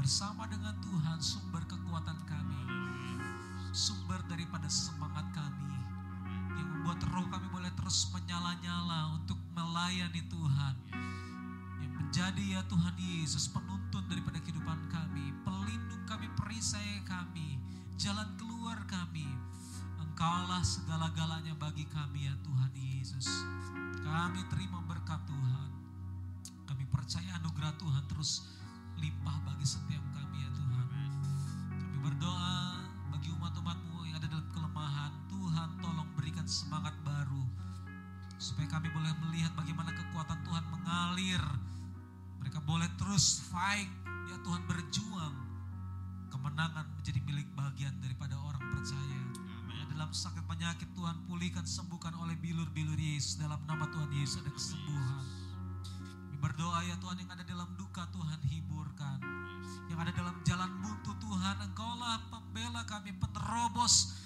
[0.00, 2.62] Bersama dengan Tuhan sumber kekuatan kami,
[3.68, 5.76] sumber daripada semangat kami
[6.56, 10.74] yang membuat roh kami boleh terus menyala-nyala untuk melayani Tuhan.
[11.84, 17.60] Yang menjadi ya Tuhan Yesus penuntun daripada kehidupan kami, pelindung kami, perisai kami,
[18.00, 19.28] jalan keluar kami.
[20.00, 23.28] Engkaulah segala-galanya bagi kami ya Tuhan Yesus.
[24.00, 25.68] Kami terima berkat Tuhan.
[26.64, 28.59] Kami percaya anugerah Tuhan terus
[29.00, 30.86] limpah bagi setiap kami ya Tuhan.
[31.72, 35.12] Kami berdoa bagi umat-umatmu yang ada dalam kelemahan.
[35.32, 37.48] Tuhan tolong berikan semangat baru.
[38.36, 41.40] Supaya kami boleh melihat bagaimana kekuatan Tuhan mengalir.
[42.44, 43.88] Mereka boleh terus fight.
[44.28, 45.34] Ya Tuhan berjuang.
[46.28, 49.20] Kemenangan menjadi milik bagian daripada orang percaya.
[49.72, 53.40] Ya, dalam sakit penyakit Tuhan pulihkan, sembuhkan oleh bilur-bilur Yesus.
[53.40, 55.39] Dalam nama Tuhan Yesus ada kesembuhan.
[56.40, 59.20] Berdoa ya Tuhan yang ada dalam duka Tuhan hiburkan.
[59.92, 64.16] Yang ada dalam jalan buntu Tuhan Engkaulah pembela kami, penerobos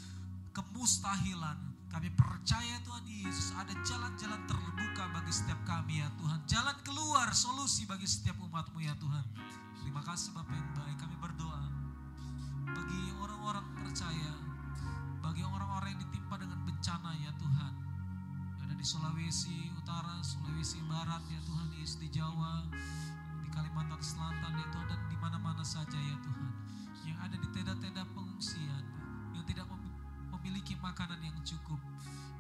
[0.55, 1.75] kemustahilan.
[1.91, 6.39] Kami percaya Tuhan Yesus ada jalan-jalan terbuka bagi setiap kami ya Tuhan.
[6.47, 9.23] Jalan keluar solusi bagi setiap umatmu ya Tuhan.
[9.83, 10.97] Terima kasih Bapak yang baik.
[10.99, 11.63] Kami berdoa
[12.67, 14.35] bagi orang-orang percaya,
[15.23, 17.73] bagi orang-orang yang ditimpa dengan bencana ya Tuhan.
[18.59, 22.65] Yang ada di Sulawesi Utara, Sulawesi Barat ya Tuhan Yesus di Jawa,
[23.45, 26.53] di Kalimantan Selatan ya Tuhan dan di mana-mana saja ya Tuhan.
[27.05, 28.81] Yang ada di tenda-tenda pengungsian,
[29.37, 29.93] yang tidak mem-
[30.33, 31.77] memiliki makanan yang cukup,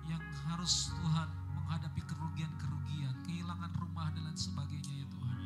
[0.08, 5.38] yang harus Tuhan menghadapi kerugian-kerugian, kehilangan rumah dan lain sebagainya ya Tuhan.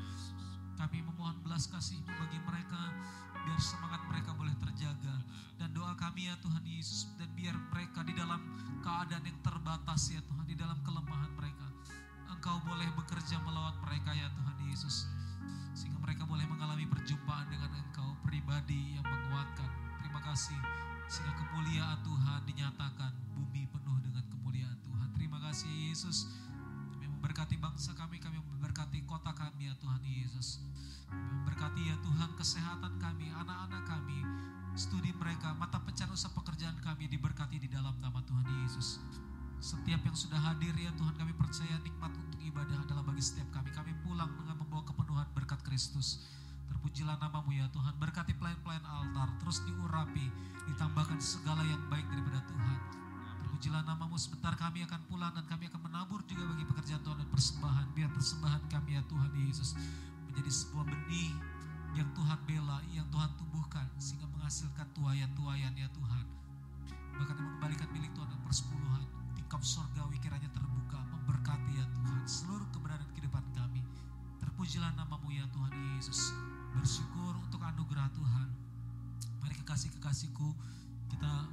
[0.78, 2.94] Kami memohon belas kasih bagi mereka
[3.42, 5.18] biar semangat mereka boleh terjaga
[5.58, 8.38] dan doa kami ya Tuhan Yesus dan biar mereka di dalam
[8.86, 11.67] keadaan yang terbatas ya Tuhan di dalam kelemahan mereka
[12.48, 15.04] Engkau boleh bekerja melawat mereka ya Tuhan Yesus.
[15.76, 19.68] Sehingga mereka boleh mengalami perjumpaan dengan Engkau pribadi yang menguatkan.
[20.00, 20.56] Terima kasih.
[21.12, 23.12] Sehingga kemuliaan Tuhan dinyatakan.
[23.36, 25.12] Bumi penuh dengan kemuliaan Tuhan.
[25.12, 26.24] Terima kasih Yesus.
[26.96, 30.64] Kami memberkati bangsa kami, kami memberkati kota kami ya Tuhan Yesus.
[31.04, 34.24] Kami memberkati ya Tuhan kesehatan kami, anak-anak kami,
[34.72, 39.04] studi mereka, mata pencarian usaha pekerjaan kami diberkati di dalam nama Tuhan Yesus.
[39.58, 43.74] Setiap yang sudah hadir ya Tuhan kami percaya nikmat untuk ibadah adalah bagi setiap kami.
[43.74, 46.22] Kami pulang dengan membawa kepenuhan berkat Kristus.
[46.70, 47.98] Terpujilah namamu ya Tuhan.
[47.98, 49.34] Berkati pelayan-pelayan altar.
[49.42, 50.26] Terus diurapi.
[50.70, 52.78] Ditambahkan segala yang baik daripada Tuhan.
[53.42, 57.28] Terpujilah namamu sebentar kami akan pulang dan kami akan menabur juga bagi pekerjaan Tuhan dan
[57.34, 57.86] persembahan.
[57.98, 59.74] Biar persembahan kami ya Tuhan Yesus
[60.30, 61.34] menjadi sebuah benih
[61.98, 66.24] yang Tuhan bela, yang Tuhan tumbuhkan sehingga menghasilkan tuayan-tuayan ya Tuhan.
[67.18, 69.17] Bahkan mengembalikan milik Tuhan dan persepuluhan.
[69.48, 73.80] Tingkap sorgawi kiranya terbuka, memberkati ya Tuhan seluruh keberadaan kehidupan kami.
[74.44, 76.36] Terpujilah namamu ya Tuhan Yesus.
[76.76, 78.52] Bersyukur untuk anugerah Tuhan.
[79.40, 80.52] Mari kekasih-kekasihku
[81.08, 81.48] kita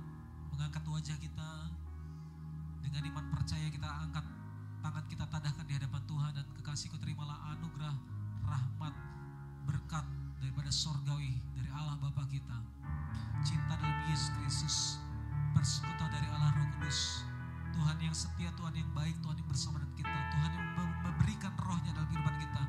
[0.51, 1.71] mengangkat wajah kita
[2.83, 4.27] dengan iman percaya kita angkat
[4.83, 7.95] tangan kita tadahkan di hadapan Tuhan dan kekasihku terimalah anugerah
[8.43, 8.91] rahmat
[9.71, 10.03] berkat
[10.43, 12.59] daripada sorgawi dari Allah Bapa kita
[13.39, 14.77] cinta dalam Yesus Kristus
[15.55, 17.34] persekutuan dari Allah Roh Kudus
[17.75, 21.53] Tuhan yang setia, Tuhan yang baik, Tuhan yang bersama dengan kita Tuhan yang mem- memberikan
[21.59, 22.63] rohnya dalam kehidupan kita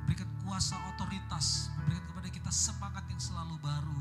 [0.00, 4.00] memberikan kuasa otoritas memberikan kepada kita semangat yang selalu baru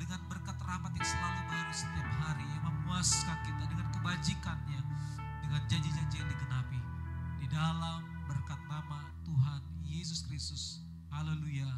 [0.00, 4.80] dengan berkat rahmat yang selalu baru setiap hari yang memuaskan kita dengan kebajikannya
[5.44, 6.80] dengan janji-janji yang digenapi.
[7.44, 10.80] Di dalam berkat nama Tuhan Yesus Kristus
[11.12, 11.68] haleluya.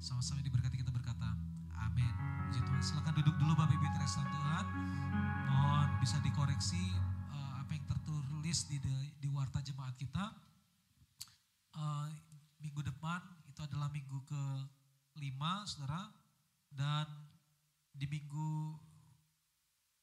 [0.00, 1.36] Sama-sama diberkati kita berkata
[1.84, 2.12] amin.
[2.48, 4.66] Puji silakan duduk dulu Bapak Ibu dalam Tuhan
[5.48, 6.80] mohon bisa dikoreksi
[7.32, 8.76] eh, apa yang tertulis di
[9.18, 10.24] di warta jemaat kita.
[11.74, 12.08] Eh,
[12.60, 14.42] minggu depan itu adalah minggu ke
[15.18, 16.12] lima saudara.
[16.68, 17.08] Dan
[17.96, 18.76] di minggu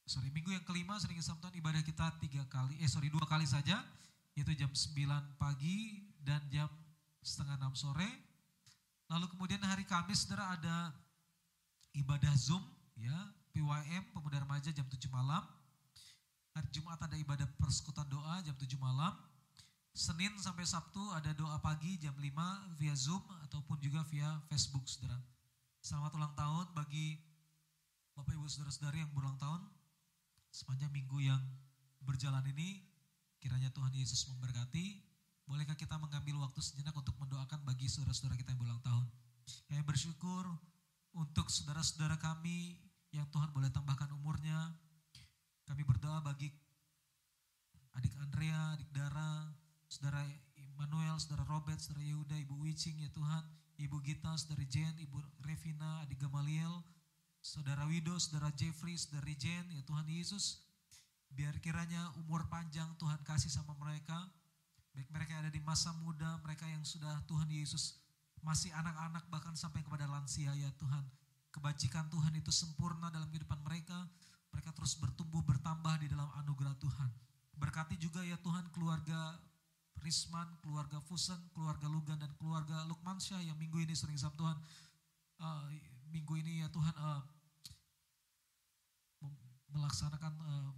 [0.04, 3.80] sorry minggu yang kelima sering Sabtu ibadah kita tiga kali eh sorry dua kali saja.
[4.36, 6.68] Yaitu jam 9 pagi dan jam
[7.24, 8.12] setengah enam sore.
[9.08, 10.92] Lalu kemudian hari Kamis saudara ada
[11.96, 12.60] ibadah Zoom
[13.00, 13.16] ya
[13.56, 15.40] PYM pemuda remaja jam 7 malam
[16.52, 19.15] hari Jumat ada ibadah persekutuan doa jam 7 malam
[19.95, 22.19] Senin sampai Sabtu ada doa pagi jam 5
[22.76, 25.15] via Zoom ataupun juga via Facebook saudara.
[25.80, 27.15] Selamat ulang tahun bagi
[28.11, 29.64] Bapak Ibu Saudara-saudari yang berulang tahun
[30.52, 31.40] sepanjang minggu yang
[32.03, 32.84] berjalan ini.
[33.40, 34.99] Kiranya Tuhan Yesus memberkati.
[35.48, 39.07] Bolehkah kita mengambil waktu sejenak untuk mendoakan bagi saudara-saudara kita yang berulang tahun.
[39.72, 40.44] Kami bersyukur
[41.15, 42.84] untuk saudara-saudara kami
[43.16, 44.76] yang Tuhan boleh tambahkan umurnya.
[45.66, 46.52] Kami berdoa bagi
[47.96, 49.50] adik Andrea, adik Dara,
[49.88, 50.22] saudara
[50.60, 53.40] Immanuel Daniel, saudara Robert, saudara Yehuda, Ibu Wicing ya Tuhan,
[53.80, 55.16] Ibu Gita, saudara Jen, Ibu
[55.48, 56.84] Revina, adik Gamaliel,
[57.40, 60.68] saudara Wido, saudara Jeffrey, saudara Jen, ya Tuhan Yesus,
[61.32, 64.28] biar kiranya umur panjang Tuhan kasih sama mereka,
[64.92, 67.96] baik mereka yang ada di masa muda, mereka yang sudah Tuhan Yesus
[68.44, 71.08] masih anak-anak bahkan sampai kepada lansia ya Tuhan.
[71.56, 73.95] Kebajikan Tuhan itu sempurna dalam kehidupan mereka,
[74.52, 77.07] mereka terus bertumbuh bertambah di dalam anugerah Tuhan.
[77.56, 79.40] Berkati juga ya Tuhan keluarga
[80.03, 84.57] Risman, keluarga Fusen, keluarga Lugan dan keluarga Lukmansyah yang minggu ini sering sama Tuhan.
[85.40, 85.64] Uh,
[86.11, 87.23] minggu ini ya Tuhan uh,
[89.72, 90.72] melaksanakan uh,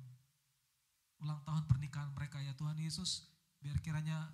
[1.26, 3.26] ulang tahun pernikahan mereka ya Tuhan Yesus.
[3.58, 4.30] Biar kiranya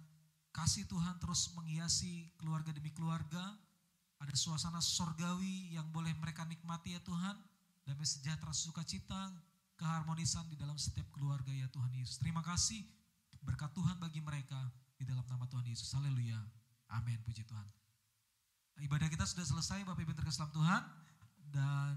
[0.51, 3.55] kasih Tuhan terus menghiasi keluarga demi keluarga.
[4.23, 7.35] Ada suasana sorgawi yang boleh mereka nikmati ya Tuhan.
[7.83, 9.35] Damai sejahtera sukacita,
[9.75, 12.23] keharmonisan di dalam setiap keluarga ya Tuhan Yesus.
[12.23, 12.79] Terima kasih
[13.43, 15.91] berkat Tuhan bagi mereka di dalam nama Tuhan Yesus.
[15.91, 16.39] Haleluya.
[16.95, 17.19] Amin.
[17.27, 17.67] Puji Tuhan.
[18.79, 20.81] Ibadah kita sudah selesai Bapak Ibu terkasih Tuhan.
[21.51, 21.93] Dan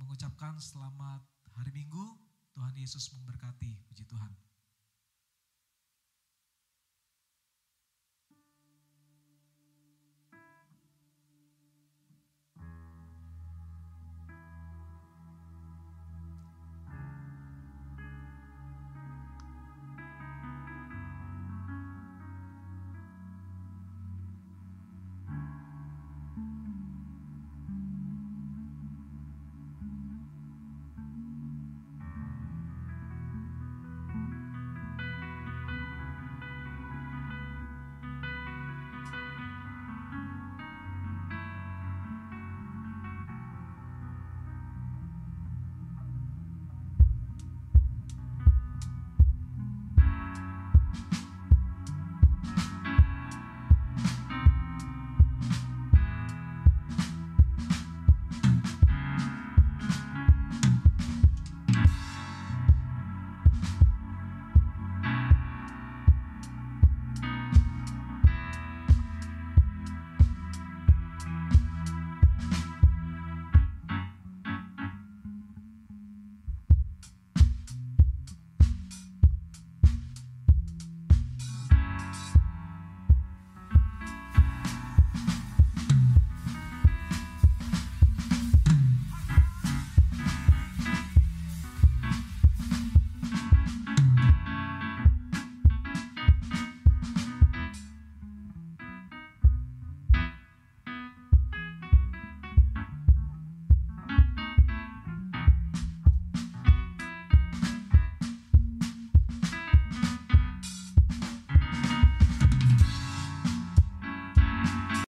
[0.00, 1.20] mengucapkan selamat
[1.60, 2.16] hari Minggu.
[2.56, 3.84] Tuhan Yesus memberkati.
[3.92, 4.45] Puji Tuhan.